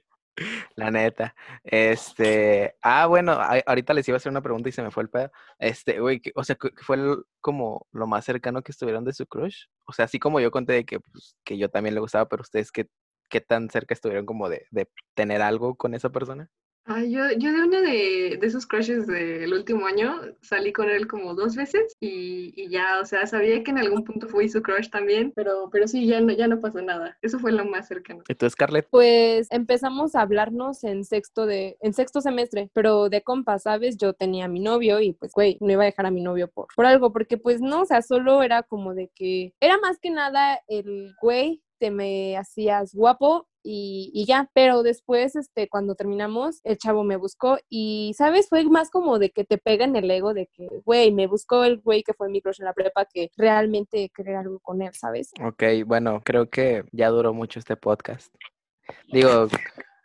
La 0.77 0.91
neta. 0.91 1.35
Este, 1.63 2.75
ah, 2.81 3.05
bueno, 3.07 3.33
a- 3.33 3.61
ahorita 3.65 3.93
les 3.93 4.07
iba 4.07 4.15
a 4.15 4.17
hacer 4.17 4.29
una 4.29 4.41
pregunta 4.41 4.69
y 4.69 4.71
se 4.71 4.81
me 4.81 4.91
fue 4.91 5.03
el 5.03 5.09
pedo. 5.09 5.29
Este, 5.59 5.99
güey, 5.99 6.21
o 6.33 6.43
sea, 6.45 6.55
¿qué 6.55 6.69
fue 6.77 6.95
el- 6.95 7.23
como 7.41 7.87
lo 7.91 8.07
más 8.07 8.23
cercano 8.23 8.61
que 8.61 8.71
estuvieron 8.71 9.03
de 9.03 9.11
su 9.13 9.25
crush? 9.27 9.65
O 9.85 9.91
sea, 9.91 10.05
así 10.05 10.19
como 10.19 10.39
yo 10.39 10.51
conté 10.51 10.71
de 10.71 10.85
que, 10.85 11.01
pues, 11.01 11.35
que 11.43 11.57
yo 11.57 11.69
también 11.69 11.95
le 11.95 12.01
gustaba, 12.01 12.29
pero 12.29 12.41
ustedes, 12.43 12.71
¿qué, 12.71 12.87
qué 13.29 13.41
tan 13.41 13.69
cerca 13.69 13.93
estuvieron 13.93 14.25
como 14.25 14.47
de, 14.47 14.65
de 14.71 14.89
tener 15.15 15.41
algo 15.41 15.75
con 15.75 15.93
esa 15.95 16.09
persona? 16.11 16.49
Ah, 16.88 17.03
yo, 17.03 17.31
yo 17.38 17.51
de 17.51 17.63
una 17.63 17.81
de, 17.81 18.38
de 18.39 18.47
esos 18.47 18.67
crushes 18.67 19.07
del 19.07 19.51
último 19.51 19.88
año 19.88 20.21
salí 20.41 20.71
con 20.71 20.88
él 20.88 21.07
como 21.07 21.33
dos 21.33 21.55
veces 21.55 21.95
y, 21.99 22.53
y 22.55 22.69
ya, 22.69 22.99
o 23.01 23.05
sea, 23.05 23.25
sabía 23.25 23.63
que 23.63 23.71
en 23.71 23.79
algún 23.79 24.03
punto 24.03 24.27
fui 24.27 24.47
su 24.49 24.61
crush 24.61 24.89
también, 24.89 25.33
pero, 25.36 25.69
pero 25.71 25.88
sí, 25.88 26.05
ya 26.05 26.21
no, 26.21 26.31
ya 26.31 26.47
no 26.47 26.61
pasó 26.61 26.83
nada. 26.83 27.17
Eso 27.23 27.39
fue 27.39 27.51
lo 27.51 27.65
más 27.65 27.88
cercano. 27.88 28.21
¿Y 28.27 28.36
tú, 28.36 28.47
Scarlett? 28.47 28.88
Pues 28.91 29.47
empezamos 29.49 30.15
a 30.15 30.21
hablarnos 30.21 30.83
en 30.83 31.05
sexto 31.05 31.47
de, 31.47 31.75
en 31.81 31.93
sexto 31.93 32.21
semestre, 32.21 32.69
pero 32.71 33.09
de 33.09 33.23
compas, 33.23 33.63
¿sabes? 33.63 33.97
Yo 33.97 34.13
tenía 34.13 34.45
a 34.45 34.49
mi 34.49 34.59
novio 34.59 34.99
y 34.99 35.13
pues, 35.13 35.31
güey, 35.31 35.57
no 35.61 35.71
iba 35.71 35.81
a 35.81 35.88
dejar 35.88 36.05
a 36.05 36.11
mi 36.11 36.21
novio 36.21 36.49
por, 36.49 36.67
por 36.75 36.86
algo, 36.86 37.11
porque 37.11 37.38
pues 37.38 37.61
no, 37.61 37.81
o 37.81 37.86
sea, 37.86 38.03
solo 38.03 38.43
era 38.43 38.61
como 38.61 38.93
de 38.93 39.09
que, 39.15 39.55
era 39.59 39.79
más 39.79 39.97
que 39.99 40.11
nada 40.11 40.59
el 40.67 41.15
güey, 41.19 41.63
te 41.79 41.89
me 41.89 42.38
hacías 42.38 42.93
guapo 42.93 43.47
y, 43.68 44.26
ya, 44.28 44.49
pero 44.53 44.84
después, 44.84 45.36
este, 45.36 45.68
cuando 45.68 45.95
terminamos, 45.95 46.61
el 46.63 46.78
chavo 46.78 47.03
me 47.03 47.16
buscó 47.16 47.57
y, 47.68 48.13
¿sabes? 48.16 48.47
Fue 48.47 48.63
más 48.66 48.91
como 48.91 49.18
de 49.18 49.32
que 49.32 49.43
te 49.43 49.57
pega 49.57 49.86
en 49.86 49.95
el 49.95 50.09
ego 50.11 50.36
de 50.36 50.47
que, 50.47 50.68
güey, 50.86 51.11
me 51.11 51.26
buscó 51.26 51.63
el 51.63 51.80
güey 51.80 52.03
que 52.03 52.13
fue 52.13 52.30
mi 52.30 52.41
en 52.45 52.66
la 52.66 52.74
prepa 52.74 53.05
que 53.05 53.32
realmente 53.38 54.11
querer 54.16 54.36
algo 54.36 54.59
con 54.59 54.84
él, 54.84 54.93
¿sabes? 54.93 55.32
Ok, 55.43 55.63
bueno, 55.86 56.22
creo 56.24 56.47
que 56.47 56.84
ya 56.91 57.09
duró 57.09 57.34
mucho 57.34 57.57
este 57.57 57.76
podcast. 57.76 58.32
Digo, 59.11 59.47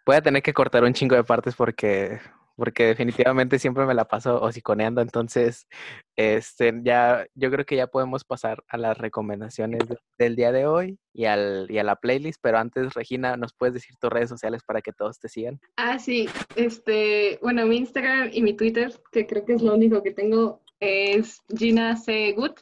voy 0.07 0.17
a 0.17 0.23
tener 0.23 0.43
que 0.43 0.55
cortar 0.55 0.85
un 0.85 0.95
chingo 0.95 1.17
de 1.17 1.25
partes 1.25 1.55
porque, 1.55 2.19
porque 2.61 2.85
definitivamente 2.85 3.59
siempre 3.59 3.87
me 3.87 3.95
la 3.95 4.05
paso 4.05 4.39
hociconeando. 4.43 5.01
Entonces, 5.01 5.67
este, 6.15 6.75
ya, 6.83 7.27
yo 7.35 7.51
creo 7.51 7.65
que 7.65 7.77
ya 7.77 7.87
podemos 7.87 8.23
pasar 8.25 8.63
a 8.69 8.77
las 8.77 8.99
recomendaciones 8.99 9.89
de- 9.89 9.97
del 10.19 10.37
día 10.37 10.53
de 10.53 10.67
hoy 10.67 10.99
y, 11.15 11.25
al, 11.25 11.67
y 11.71 11.79
a 11.79 11.85
la 11.85 11.97
playlist. 11.97 12.39
Pero 12.43 12.59
antes, 12.59 12.93
Regina, 12.93 13.39
¿nos 13.39 13.55
puedes 13.55 13.73
decir 13.73 13.97
tus 13.97 14.11
redes 14.11 14.29
sociales 14.29 14.63
para 14.67 14.83
que 14.83 14.93
todos 14.93 15.19
te 15.19 15.31
sigan? 15.31 15.59
Ah, 15.77 15.99
sí, 15.99 16.29
este, 16.55 17.39
bueno, 17.41 17.65
mi 17.65 17.79
Instagram 17.79 18.29
y 18.31 18.43
mi 18.43 18.53
Twitter, 18.53 18.93
que 19.11 19.27
creo 19.27 19.47
que 19.47 19.55
es 19.55 19.63
lo 19.63 19.75
único 19.75 20.03
que 20.03 20.11
tengo, 20.13 20.61
es 20.81 21.41
Gina 21.57 21.97
C. 21.97 22.33
Good 22.37 22.53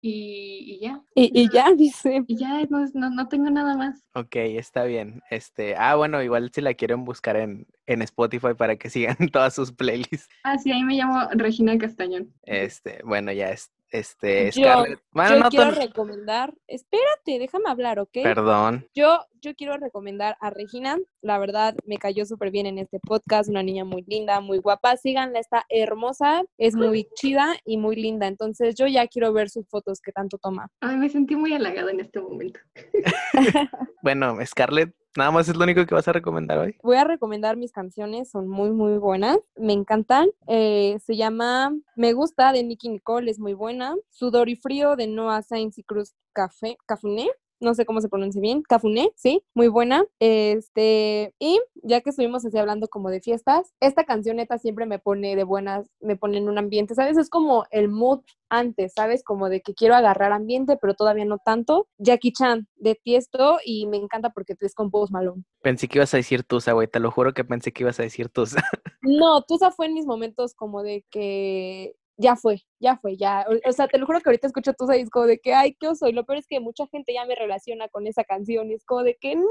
y, 0.00 0.76
y 0.76 0.80
ya. 0.80 1.02
Y, 1.14 1.42
y 1.42 1.48
ya, 1.52 1.72
dice. 1.72 2.22
Y 2.26 2.36
ya, 2.36 2.64
no, 2.70 2.86
no, 2.94 3.10
no 3.10 3.28
tengo 3.28 3.50
nada 3.50 3.76
más. 3.76 4.04
Ok, 4.14 4.36
está 4.36 4.84
bien. 4.84 5.22
Este, 5.30 5.74
ah, 5.76 5.96
bueno, 5.96 6.22
igual 6.22 6.50
si 6.52 6.60
la 6.60 6.74
quieren 6.74 7.04
buscar 7.04 7.36
en, 7.36 7.66
en 7.86 8.02
Spotify 8.02 8.54
para 8.56 8.76
que 8.76 8.90
sigan 8.90 9.16
todas 9.32 9.54
sus 9.54 9.72
playlists. 9.72 10.28
Ah, 10.44 10.58
sí, 10.58 10.70
ahí 10.70 10.84
me 10.84 10.94
llamo 10.94 11.28
Regina 11.32 11.76
Castañón. 11.78 12.32
Este, 12.42 13.00
bueno, 13.04 13.32
ya 13.32 13.50
es, 13.50 13.70
este, 13.90 14.50
Yo- 14.52 14.62
Scarlett. 14.62 15.00
Bueno, 15.12 15.30
yo 15.36 15.40
no 15.44 15.48
quiero 15.50 15.70
recomendar, 15.72 16.54
espérate, 16.66 17.38
déjame 17.38 17.68
hablar, 17.68 17.98
¿ok? 17.98 18.18
Perdón. 18.22 18.86
Yo, 18.94 19.20
yo 19.40 19.54
quiero 19.54 19.76
recomendar 19.76 20.36
a 20.40 20.50
Regina, 20.50 20.98
la 21.22 21.38
verdad 21.38 21.74
me 21.86 21.96
cayó 21.96 22.24
súper 22.26 22.50
bien 22.50 22.66
en 22.66 22.78
este 22.78 23.00
podcast, 23.00 23.48
una 23.48 23.62
niña 23.62 23.84
muy 23.84 24.02
linda, 24.06 24.40
muy 24.40 24.58
guapa, 24.58 24.96
síganla, 24.96 25.38
está 25.40 25.64
hermosa, 25.68 26.42
es 26.58 26.74
muy 26.74 27.08
chida 27.14 27.56
y 27.64 27.76
muy 27.78 27.96
linda, 27.96 28.26
entonces 28.26 28.74
yo 28.74 28.86
ya 28.86 29.06
quiero 29.08 29.32
ver 29.32 29.50
sus 29.50 29.66
fotos 29.68 30.00
que 30.00 30.12
tanto 30.12 30.38
toma. 30.38 30.68
Ay, 30.80 30.96
me 30.96 31.08
sentí 31.08 31.34
muy 31.36 31.52
halagada 31.54 31.90
en 31.90 32.00
este 32.00 32.20
momento. 32.20 32.60
Bueno, 34.02 34.38
Scarlett, 34.46 34.94
nada 35.16 35.30
más 35.30 35.48
es 35.48 35.56
lo 35.56 35.64
único 35.64 35.84
que 35.86 35.94
vas 35.94 36.08
a 36.08 36.12
recomendar 36.12 36.58
hoy. 36.58 36.76
Voy 36.82 36.96
a 36.96 37.04
recomendar 37.04 37.56
mis 37.56 37.72
canciones, 37.72 38.30
son 38.30 38.48
muy, 38.48 38.70
muy 38.70 38.98
buenas, 38.98 39.38
me 39.56 39.72
encantan. 39.72 40.28
Eh, 40.46 40.98
se 41.04 41.16
llama 41.16 41.72
Me 41.96 42.12
Gusta 42.12 42.52
de 42.52 42.62
Nicky 42.64 42.88
Nicole, 42.88 43.30
es 43.30 43.38
muy 43.38 43.54
buena. 43.54 43.94
Sudor 44.10 44.48
y 44.48 44.56
Frío 44.56 44.96
de 44.96 45.06
Noah 45.06 45.42
Sainz 45.42 45.78
y 45.78 45.84
Cruz 45.84 46.14
Café, 46.32 46.76
Cafuné. 46.86 47.28
No 47.60 47.74
sé 47.74 47.84
cómo 47.84 48.00
se 48.00 48.08
pronuncia 48.08 48.40
bien, 48.40 48.62
Cafuné, 48.62 49.12
sí, 49.16 49.42
muy 49.54 49.68
buena. 49.68 50.04
Este, 50.20 51.34
y 51.38 51.60
ya 51.82 52.00
que 52.00 52.10
estuvimos 52.10 52.44
así 52.44 52.56
hablando 52.56 52.88
como 52.88 53.10
de 53.10 53.20
fiestas, 53.20 53.72
esta 53.80 54.04
canción 54.04 54.36
neta 54.36 54.58
siempre 54.58 54.86
me 54.86 54.98
pone 54.98 55.36
de 55.36 55.44
buenas, 55.44 55.88
me 56.00 56.16
pone 56.16 56.38
en 56.38 56.48
un 56.48 56.58
ambiente, 56.58 56.94
¿sabes? 56.94 57.16
Es 57.18 57.28
como 57.28 57.64
el 57.70 57.88
mood 57.88 58.20
antes, 58.48 58.92
¿sabes? 58.94 59.22
Como 59.24 59.48
de 59.48 59.60
que 59.60 59.74
quiero 59.74 59.94
agarrar 59.94 60.32
ambiente, 60.32 60.78
pero 60.80 60.94
todavía 60.94 61.24
no 61.24 61.38
tanto. 61.38 61.88
Jackie 61.98 62.32
Chan 62.32 62.68
de 62.76 62.94
Tiesto 62.94 63.58
y 63.64 63.86
me 63.86 63.96
encanta 63.96 64.30
porque 64.30 64.54
es 64.60 64.74
con 64.74 64.90
Post 64.90 65.12
Malone. 65.12 65.42
Pensé 65.62 65.88
que 65.88 65.98
ibas 65.98 66.14
a 66.14 66.18
decir 66.18 66.44
Tusa, 66.44 66.72
güey. 66.72 66.88
Te 66.88 67.00
lo 67.00 67.10
juro 67.10 67.34
que 67.34 67.44
pensé 67.44 67.72
que 67.72 67.82
ibas 67.82 67.98
a 68.00 68.04
decir 68.04 68.28
Tusa. 68.28 68.62
No, 69.00 69.42
Tusa 69.42 69.70
fue 69.70 69.86
en 69.86 69.94
mis 69.94 70.06
momentos 70.06 70.54
como 70.54 70.82
de 70.82 71.04
que 71.10 71.94
ya 72.20 72.36
fue, 72.36 72.62
ya 72.80 72.96
fue, 72.98 73.16
ya. 73.16 73.46
O, 73.48 73.68
o 73.68 73.72
sea, 73.72 73.86
te 73.88 73.96
lo 73.96 74.04
juro 74.06 74.20
que 74.20 74.28
ahorita 74.28 74.48
escucho 74.48 74.72
Tusa 74.74 74.96
y 74.96 75.00
es 75.02 75.08
como 75.10 75.26
de 75.26 75.38
que, 75.38 75.54
ay, 75.54 75.74
qué 75.78 75.88
oso. 75.88 76.08
Y 76.08 76.12
lo 76.12 76.24
peor 76.24 76.38
es 76.38 76.46
que 76.46 76.60
mucha 76.60 76.86
gente 76.88 77.14
ya 77.14 77.24
me 77.24 77.34
relaciona 77.36 77.88
con 77.88 78.06
esa 78.06 78.24
canción 78.24 78.70
y 78.70 78.74
es 78.74 78.84
como 78.84 79.04
de 79.04 79.16
que 79.20 79.36
no, 79.36 79.42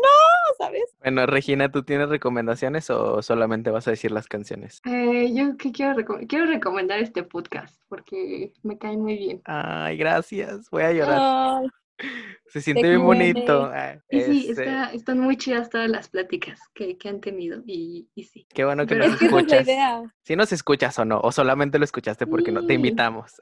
¿sabes? 0.57 0.83
Bueno, 0.99 1.25
Regina, 1.25 1.71
¿tú 1.71 1.83
tienes 1.83 2.09
recomendaciones 2.09 2.89
o 2.89 3.21
solamente 3.21 3.71
vas 3.71 3.87
a 3.87 3.91
decir 3.91 4.11
las 4.11 4.27
canciones? 4.27 4.81
Eh, 4.85 5.31
yo 5.33 5.55
que 5.57 5.71
quiero, 5.71 5.93
reco- 5.95 6.27
quiero 6.27 6.45
recomendar 6.45 6.99
este 6.99 7.23
podcast 7.23 7.81
porque 7.87 8.51
me 8.63 8.77
cae 8.77 8.97
muy 8.97 9.17
bien. 9.17 9.41
Ay, 9.45 9.97
gracias. 9.97 10.69
Voy 10.69 10.83
a 10.83 10.91
llorar. 10.91 11.19
Ay, 11.19 11.67
Se 12.47 12.61
siente 12.61 12.87
bien 12.89 13.03
bonito. 13.03 13.65
Ah, 13.73 13.97
Y 14.09 14.21
sí, 14.21 14.47
este, 14.49 14.63
está- 14.63 14.93
están 14.93 15.19
muy 15.19 15.35
chidas 15.37 15.69
todas 15.69 15.89
las 15.89 16.09
pláticas 16.09 16.59
que, 16.73 16.97
que 16.97 17.09
han 17.09 17.19
tenido 17.21 17.61
y, 17.65 18.07
y 18.15 18.23
sí. 18.23 18.45
Qué 18.53 18.63
bueno 18.65 18.85
que 18.85 18.95
Pero 18.95 19.05
nos 19.07 19.13
es 19.13 19.19
que 19.19 19.25
esa 19.25 19.39
es 19.39 19.47
la 19.47 19.57
escuchas. 19.59 20.11
Si 20.23 20.35
nos 20.35 20.51
escuchas 20.53 20.99
o 20.99 21.05
no, 21.05 21.19
o 21.19 21.31
solamente 21.31 21.79
lo 21.79 21.85
escuchaste 21.85 22.27
porque 22.27 22.51
no 22.51 22.65
te 22.65 22.75
invitamos. 22.75 23.33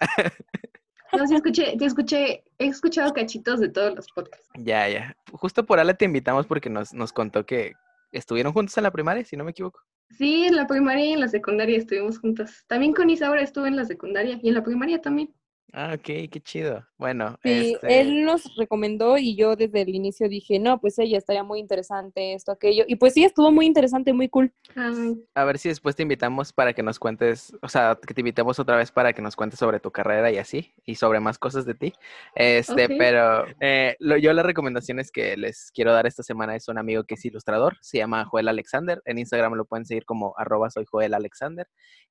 No, 1.16 1.28
sí 1.28 1.36
escuché, 1.36 1.76
te 1.78 1.86
escuché, 1.86 2.44
he 2.58 2.68
escuchado 2.68 3.14
cachitos 3.14 3.60
de 3.60 3.70
todos 3.70 3.96
los 3.96 4.08
podcasts. 4.12 4.50
ya, 4.58 4.88
ya. 4.90 5.16
Justo 5.32 5.66
por 5.66 5.80
Ale 5.80 5.94
te 5.94 6.06
invitamos 6.06 6.46
porque 6.48 6.70
nos, 6.70 6.94
nos 6.94 7.14
contó 7.14 7.46
que 7.46 7.74
estuvieron 8.12 8.54
juntos 8.54 8.78
en 8.78 8.84
la 8.84 8.92
primaria, 8.92 9.24
si 9.26 9.36
no 9.38 9.44
me 9.44 9.52
equivoco. 9.52 9.82
Sí, 10.12 10.46
en 10.46 10.56
la 10.56 10.68
primaria 10.68 11.06
y 11.06 11.14
en 11.14 11.20
la 11.20 11.28
secundaria 11.28 11.78
estuvimos 11.78 12.20
juntas. 12.20 12.64
También 12.68 12.94
con 12.94 13.10
Isaura 13.10 13.42
estuve 13.42 13.68
en 13.68 13.76
la 13.76 13.86
secundaria 13.86 14.40
y 14.42 14.48
en 14.50 14.54
la 14.54 14.64
primaria 14.64 15.02
también. 15.02 15.34
Ah, 15.74 15.94
ok, 15.96 16.04
qué 16.32 16.40
chido. 16.42 16.86
Bueno, 16.98 17.38
Sí, 17.44 17.74
este, 17.74 18.00
él 18.00 18.24
nos 18.24 18.56
recomendó 18.56 19.18
y 19.18 19.36
yo 19.36 19.58
desde 19.58 19.82
el 19.82 19.90
inicio 19.90 20.30
dije, 20.30 20.58
no, 20.58 20.80
pues 20.80 20.98
ella 21.00 21.18
estaría 21.18 21.44
muy 21.44 21.60
interesante, 21.60 22.34
esto, 22.34 22.54
aquello. 22.54 22.86
Y 22.88 22.96
pues 22.96 23.14
sí, 23.14 23.26
estuvo 23.26 23.52
muy 23.52 23.66
interesante, 23.66 24.14
muy 24.14 24.30
cool. 24.30 24.54
Ay, 24.76 25.22
a 25.34 25.44
ver 25.44 25.58
si 25.58 25.68
después 25.68 25.94
te 25.98 26.04
invitamos 26.04 26.54
para 26.54 26.72
que 26.72 26.82
nos 26.82 26.98
cuentes, 26.98 27.54
o 27.62 27.68
sea, 27.68 27.98
que 28.08 28.14
te 28.14 28.22
invitemos 28.22 28.58
otra 28.58 28.78
vez 28.78 28.90
para 28.92 29.12
que 29.12 29.22
nos 29.22 29.36
cuentes 29.36 29.60
sobre 29.60 29.82
tu 29.82 29.92
carrera 29.92 30.32
y 30.32 30.38
así, 30.38 30.72
y 30.86 30.96
sobre 30.96 31.20
más 31.20 31.38
cosas 31.38 31.66
de 31.66 31.74
ti. 31.74 31.94
Este, 32.36 32.86
Ok. 32.86 32.92
pero 32.98 33.46
eh, 33.60 33.98
lo- 34.00 34.16
yo 34.18 34.32
las 34.32 34.46
recomendaciones 34.46 35.12
que 35.12 35.36
les 35.36 35.72
quiero 35.74 35.92
dar 35.92 36.06
esta 36.08 36.24
semana 36.24 36.56
es 36.56 36.70
un 36.70 36.78
amigo 36.78 37.04
que 37.04 37.16
es 37.16 37.26
ilustrador, 37.26 37.76
se 37.82 37.98
llama 37.98 38.24
Joel 38.24 38.48
Alexander. 38.48 39.02
En 39.04 39.18
Instagram 39.20 39.56
lo 39.56 39.66
pueden 39.66 39.86
seguir 39.86 40.06
como 40.06 40.34
arroba 40.38 40.70
soy 40.70 40.86
Joel 40.90 41.14
Alexander. 41.16 41.68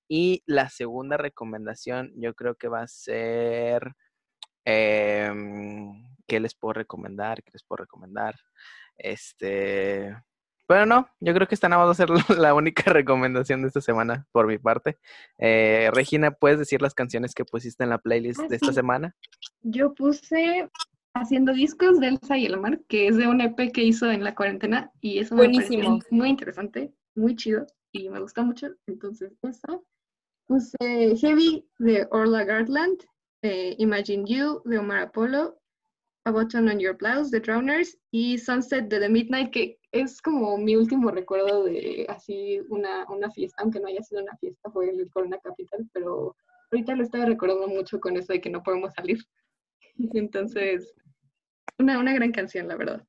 Y 0.06 0.42
la 0.44 0.68
segunda 0.68 1.16
recomendación 1.16 2.12
yo 2.16 2.34
creo 2.34 2.56
que 2.56 2.68
va 2.68 2.82
a 2.82 2.86
ser, 2.86 3.43
em, 4.64 6.06
¿qué 6.26 6.40
les 6.40 6.54
puedo 6.54 6.72
recomendar? 6.74 7.42
¿Qué 7.42 7.50
les 7.52 7.62
puedo 7.64 7.82
recomendar? 7.82 8.34
Este, 8.96 10.14
pero 10.66 10.86
no, 10.86 11.08
yo 11.20 11.34
creo 11.34 11.46
que 11.46 11.54
esta 11.54 11.68
nada 11.68 11.80
más 11.84 11.88
va 11.88 11.92
a 11.92 12.06
ser 12.16 12.38
la 12.38 12.54
única 12.54 12.84
recomendación 12.92 13.62
de 13.62 13.68
esta 13.68 13.80
semana 13.80 14.26
por 14.32 14.46
mi 14.46 14.58
parte. 14.58 14.98
Eh, 15.38 15.90
Regina, 15.92 16.30
¿puedes 16.30 16.58
decir 16.58 16.80
las 16.80 16.94
canciones 16.94 17.34
que 17.34 17.44
pusiste 17.44 17.84
en 17.84 17.90
la 17.90 17.98
playlist 17.98 18.40
Ah, 18.40 18.46
de 18.48 18.56
esta 18.56 18.68
sí. 18.68 18.74
semana? 18.74 19.14
yo 19.62 19.94
puse 19.94 20.68
Haciendo 21.16 21.52
Discos 21.52 22.00
de 22.00 22.08
Elsa 22.08 22.36
y 22.36 22.46
el 22.46 22.58
Mar, 22.58 22.80
que 22.88 23.06
es 23.06 23.16
de 23.16 23.28
un 23.28 23.40
EP 23.40 23.70
que 23.72 23.84
hizo 23.84 24.10
en 24.10 24.24
la 24.24 24.34
cuarentena 24.34 24.90
y 25.00 25.18
pareció 25.24 25.36
Buenísimo. 25.36 26.00
muy 26.10 26.28
interesante, 26.28 26.92
muy 27.14 27.36
chido 27.36 27.66
y 27.92 28.08
me 28.08 28.18
gusta 28.20 28.42
mucho. 28.42 28.68
Entonces, 28.88 29.32
eso. 29.42 29.84
Puse 30.46 30.76
Heavy 30.80 31.68
de 31.78 32.08
Orla 32.10 32.42
Gartland, 32.44 32.98
Imagine 33.78 34.24
You 34.26 34.62
de 34.64 34.78
Omar 34.78 35.02
Apollo, 35.02 35.58
A 36.24 36.30
Button 36.30 36.68
on 36.68 36.80
Your 36.80 36.96
Blouse 36.96 37.30
de 37.30 37.40
Drowners 37.40 37.98
y 38.10 38.38
Sunset 38.38 38.88
de 38.88 39.00
The 39.00 39.08
Midnight, 39.08 39.50
que 39.52 39.78
es 39.92 40.22
como 40.22 40.56
mi 40.56 40.76
último 40.76 41.10
recuerdo 41.10 41.64
de 41.64 42.06
así 42.08 42.60
una, 42.68 43.04
una 43.10 43.30
fiesta, 43.30 43.62
aunque 43.62 43.80
no 43.80 43.88
haya 43.88 44.02
sido 44.02 44.22
una 44.22 44.36
fiesta, 44.38 44.70
fue 44.70 44.88
el 44.88 45.10
Corona 45.10 45.38
Capital, 45.42 45.88
pero 45.92 46.34
ahorita 46.72 46.96
lo 46.96 47.02
estaba 47.02 47.26
recordando 47.26 47.68
mucho 47.68 48.00
con 48.00 48.16
eso 48.16 48.32
de 48.32 48.40
que 48.40 48.50
no 48.50 48.62
podemos 48.62 48.94
salir. 48.94 49.18
Entonces, 50.14 50.94
una, 51.78 51.98
una 51.98 52.14
gran 52.14 52.32
canción, 52.32 52.66
la 52.68 52.76
verdad. 52.76 53.06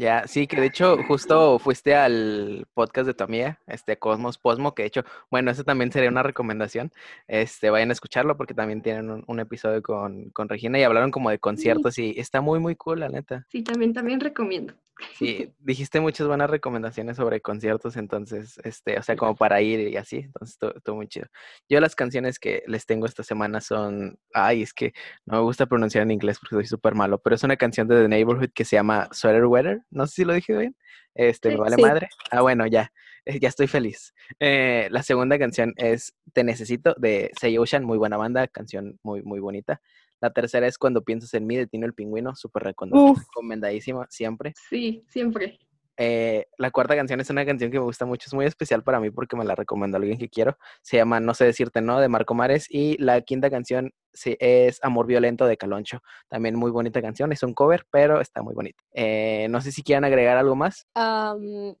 Ya, 0.00 0.26
sí, 0.26 0.46
que 0.46 0.58
de 0.58 0.68
hecho 0.68 0.96
justo 1.06 1.58
fuiste 1.58 1.94
al 1.94 2.66
podcast 2.72 3.06
de 3.06 3.12
tu 3.12 3.22
amiga, 3.22 3.60
este 3.66 3.98
Cosmos 3.98 4.38
Posmo, 4.38 4.74
que 4.74 4.84
de 4.84 4.86
hecho, 4.86 5.04
bueno, 5.30 5.50
eso 5.50 5.62
también 5.62 5.92
sería 5.92 6.08
una 6.08 6.22
recomendación. 6.22 6.90
Este, 7.28 7.68
vayan 7.68 7.90
a 7.90 7.92
escucharlo 7.92 8.34
porque 8.38 8.54
también 8.54 8.80
tienen 8.80 9.22
un, 9.26 9.40
episodio 9.40 9.82
con, 9.82 10.30
con, 10.30 10.48
Regina 10.48 10.78
y 10.78 10.84
hablaron 10.84 11.10
como 11.10 11.28
de 11.28 11.38
conciertos 11.38 11.98
y 11.98 12.18
está 12.18 12.40
muy, 12.40 12.60
muy 12.60 12.76
cool, 12.76 13.00
la 13.00 13.10
neta. 13.10 13.44
Sí, 13.50 13.62
también, 13.62 13.92
también 13.92 14.20
recomiendo. 14.20 14.72
Sí, 15.18 15.52
dijiste 15.58 16.00
muchas 16.00 16.26
buenas 16.26 16.50
recomendaciones 16.50 17.16
sobre 17.16 17.40
conciertos, 17.40 17.96
entonces, 17.96 18.58
este, 18.64 18.98
o 18.98 19.02
sea, 19.02 19.16
como 19.16 19.34
para 19.36 19.60
ir 19.60 19.80
y 19.80 19.96
así, 19.96 20.18
entonces 20.18 20.58
estuvo, 20.74 20.96
muy 20.96 21.08
chido. 21.08 21.26
Yo 21.68 21.80
las 21.80 21.94
canciones 21.94 22.38
que 22.38 22.62
les 22.66 22.86
tengo 22.86 23.06
esta 23.06 23.22
semana 23.22 23.60
son, 23.60 24.18
ay, 24.34 24.62
es 24.62 24.72
que 24.74 24.92
no 25.26 25.38
me 25.38 25.42
gusta 25.42 25.66
pronunciar 25.66 26.02
en 26.02 26.10
inglés 26.10 26.38
porque 26.38 26.56
soy 26.56 26.66
súper 26.66 26.94
malo, 26.94 27.18
pero 27.18 27.36
es 27.36 27.42
una 27.42 27.56
canción 27.56 27.88
de 27.88 28.02
The 28.02 28.08
Neighborhood 28.08 28.50
que 28.54 28.64
se 28.64 28.76
llama 28.76 29.08
Sweater 29.12 29.46
Weather, 29.46 29.82
no 29.90 30.06
sé 30.06 30.14
si 30.14 30.24
lo 30.24 30.32
dije 30.32 30.56
bien, 30.56 30.76
este, 31.14 31.50
me 31.50 31.56
vale 31.56 31.76
madre. 31.76 32.08
Ah, 32.30 32.42
bueno, 32.42 32.66
ya, 32.66 32.92
eh, 33.24 33.38
ya 33.40 33.48
estoy 33.48 33.66
feliz. 33.66 34.14
Eh, 34.38 34.88
la 34.90 35.02
segunda 35.02 35.38
canción 35.38 35.72
es 35.76 36.14
Te 36.32 36.44
Necesito 36.44 36.94
de 36.98 37.30
Say 37.40 37.58
Ocean, 37.58 37.84
muy 37.84 37.98
buena 37.98 38.16
banda, 38.16 38.46
canción 38.48 38.98
muy, 39.02 39.22
muy 39.22 39.40
bonita. 39.40 39.80
La 40.20 40.32
tercera 40.32 40.66
es 40.66 40.78
Cuando 40.78 41.02
piensas 41.02 41.32
en 41.34 41.46
mí 41.46 41.56
de 41.56 41.66
Tino 41.66 41.86
el 41.86 41.94
Pingüino, 41.94 42.34
súper 42.34 42.64
recomendadísima 42.64 44.06
siempre. 44.10 44.52
Sí, 44.68 45.04
siempre. 45.08 45.58
Eh, 46.02 46.46
la 46.56 46.70
cuarta 46.70 46.96
canción 46.96 47.20
es 47.20 47.28
una 47.28 47.44
canción 47.44 47.70
que 47.70 47.78
me 47.78 47.84
gusta 47.84 48.06
mucho, 48.06 48.26
es 48.26 48.32
muy 48.32 48.46
especial 48.46 48.82
para 48.82 49.00
mí 49.00 49.10
porque 49.10 49.36
me 49.36 49.44
la 49.44 49.54
recomendó 49.54 49.98
alguien 49.98 50.18
que 50.18 50.30
quiero. 50.30 50.56
Se 50.80 50.96
llama 50.96 51.20
No 51.20 51.34
sé 51.34 51.44
decirte 51.44 51.82
no 51.82 52.00
de 52.00 52.08
Marco 52.08 52.34
Mares 52.34 52.66
y 52.70 52.96
la 53.02 53.20
quinta 53.20 53.50
canción 53.50 53.92
sí, 54.12 54.36
es 54.40 54.78
Amor 54.82 55.06
Violento 55.06 55.46
de 55.46 55.56
Caloncho. 55.56 56.02
También 56.28 56.56
muy 56.56 56.70
bonita 56.70 57.02
canción, 57.02 57.32
es 57.32 57.42
un 57.42 57.54
cover, 57.54 57.86
pero 57.90 58.20
está 58.20 58.42
muy 58.42 58.54
bonita. 58.54 58.82
Eh, 58.92 59.48
no 59.50 59.60
sé 59.60 59.72
si 59.72 59.82
quieran 59.82 60.04
agregar 60.04 60.36
algo 60.36 60.56
más. 60.56 60.86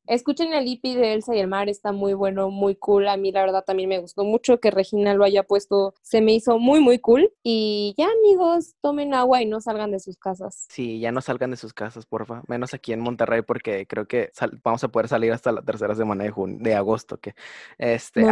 escuchen 0.06 0.52
el 0.52 0.66
EP 0.66 0.82
de 0.82 1.14
Elsa 1.14 1.34
y 1.34 1.40
el 1.40 1.48
Mar, 1.48 1.68
está 1.68 1.92
muy 1.92 2.14
bueno, 2.14 2.50
muy 2.50 2.76
cool. 2.76 3.08
A 3.08 3.16
mí 3.16 3.32
la 3.32 3.42
verdad 3.42 3.64
también 3.64 3.88
me 3.88 3.98
gustó 3.98 4.24
mucho 4.24 4.58
que 4.60 4.70
Regina 4.70 5.14
lo 5.14 5.24
haya 5.24 5.42
puesto, 5.42 5.94
se 6.02 6.20
me 6.20 6.32
hizo 6.32 6.58
muy, 6.58 6.80
muy 6.80 6.98
cool. 6.98 7.32
Y 7.42 7.94
ya 7.96 8.06
amigos, 8.06 8.74
tomen 8.80 9.14
agua 9.14 9.42
y 9.42 9.46
no 9.46 9.60
salgan 9.60 9.90
de 9.90 10.00
sus 10.00 10.16
casas. 10.16 10.66
Sí, 10.70 11.00
ya 11.00 11.12
no 11.12 11.20
salgan 11.20 11.50
de 11.50 11.56
sus 11.56 11.72
casas, 11.72 12.06
porfa. 12.06 12.42
Menos 12.46 12.74
aquí 12.74 12.92
en 12.92 13.00
Monterrey 13.00 13.42
porque 13.42 13.86
creo 13.86 14.06
que 14.06 14.30
vamos 14.62 14.84
a 14.84 14.88
poder 14.88 15.08
salir 15.08 15.32
hasta 15.32 15.52
la 15.52 15.62
tercera 15.62 15.94
semana 15.94 16.24
de, 16.24 16.32
de 16.36 16.74
agosto. 16.74 17.18
Que, 17.18 17.34
este, 17.78 18.22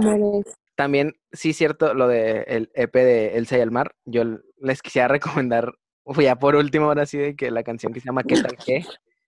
también, 0.79 1.17
sí, 1.33 1.55
cierto, 1.55 1.93
lo 1.93 2.07
del 2.07 2.45
el 2.47 2.71
EP 2.73 2.95
de 2.95 3.37
Elsa 3.37 3.59
y 3.59 3.61
el 3.63 3.73
Mar, 3.73 3.97
yo 4.05 4.23
les 4.59 4.81
quisiera 4.81 5.09
recomendar, 5.09 5.75
ya 6.21 6.37
por 6.37 6.55
último, 6.55 6.87
ahora 6.87 7.05
sí, 7.05 7.19
de 7.19 7.35
que 7.35 7.51
la 7.51 7.65
canción 7.65 7.93
que 7.93 7.99
se 7.99 8.07
llama 8.07 8.23
¿Qué 8.23 8.41
tal 8.41 8.57
qué? 8.65 8.87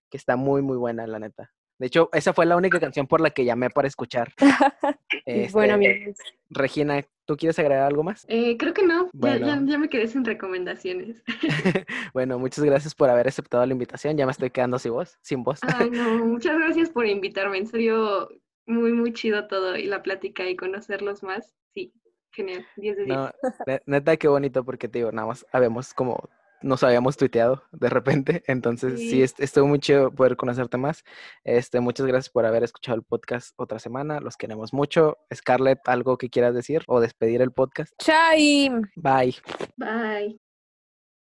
Que 0.09 0.15
está 0.15 0.37
muy, 0.37 0.61
muy 0.61 0.77
buena, 0.77 1.05
la 1.07 1.19
neta. 1.19 1.51
De 1.77 1.87
hecho, 1.87 2.09
esa 2.13 2.31
fue 2.31 2.45
la 2.45 2.55
única 2.55 2.79
canción 2.79 3.05
por 3.05 3.19
la 3.19 3.31
que 3.31 3.43
llamé 3.43 3.69
para 3.69 3.89
escuchar. 3.89 4.31
bueno, 5.51 5.73
este, 5.73 5.73
amigos. 5.73 6.17
Regina, 6.49 7.03
¿tú 7.25 7.35
quieres 7.35 7.59
agregar 7.59 7.83
algo 7.83 8.03
más? 8.03 8.25
Eh, 8.29 8.55
creo 8.55 8.73
que 8.73 8.83
no, 8.83 9.09
ya, 9.11 9.59
ya, 9.65 9.77
me 9.77 9.89
quedé 9.89 10.07
sin 10.07 10.23
recomendaciones. 10.23 11.21
bueno, 12.13 12.39
muchas 12.39 12.63
gracias 12.63 12.95
por 12.95 13.09
haber 13.09 13.27
aceptado 13.27 13.65
la 13.65 13.73
invitación. 13.73 14.15
Ya 14.15 14.25
me 14.25 14.31
estoy 14.31 14.51
quedando 14.51 14.79
sin 14.79 14.93
voz. 14.93 15.17
Sin 15.21 15.43
voz. 15.43 15.59
Ay, 15.63 15.89
no, 15.89 16.25
muchas 16.27 16.57
gracias 16.57 16.89
por 16.91 17.05
invitarme. 17.07 17.57
En 17.57 17.67
serio, 17.67 18.29
muy, 18.71 18.93
muy 18.93 19.13
chido 19.13 19.47
todo 19.47 19.75
y 19.75 19.85
la 19.85 20.01
plática 20.01 20.49
y 20.49 20.55
conocerlos 20.55 21.23
más. 21.23 21.53
Sí, 21.73 21.93
genial, 22.31 22.65
10 22.77 22.97
de 22.97 23.05
10. 23.05 23.17
No, 23.17 23.31
neta, 23.85 24.17
qué 24.17 24.27
bonito 24.27 24.63
porque 24.63 24.87
te 24.87 24.99
digo, 24.99 25.11
nada 25.11 25.27
más 25.27 25.45
habíamos 25.51 25.93
como 25.93 26.29
nos 26.61 26.83
habíamos 26.83 27.17
tuiteado 27.17 27.63
de 27.71 27.89
repente, 27.89 28.43
entonces 28.47 28.99
sí, 28.99 29.21
estuvo 29.21 29.67
muy 29.67 29.79
chido 29.79 30.11
poder 30.11 30.35
conocerte 30.35 30.77
más. 30.77 31.03
Este, 31.43 31.79
muchas 31.79 32.05
gracias 32.05 32.29
por 32.29 32.45
haber 32.45 32.63
escuchado 32.63 32.95
el 32.97 33.03
podcast 33.03 33.53
otra 33.57 33.79
semana, 33.79 34.19
los 34.19 34.37
queremos 34.37 34.73
mucho. 34.73 35.17
Scarlett, 35.33 35.79
¿algo 35.87 36.17
que 36.17 36.29
quieras 36.29 36.53
decir 36.53 36.83
o 36.87 36.99
despedir 36.99 37.41
el 37.41 37.51
podcast? 37.51 37.93
Chai. 37.97 38.69
Bye. 38.95 39.35
Bye. 39.77 40.50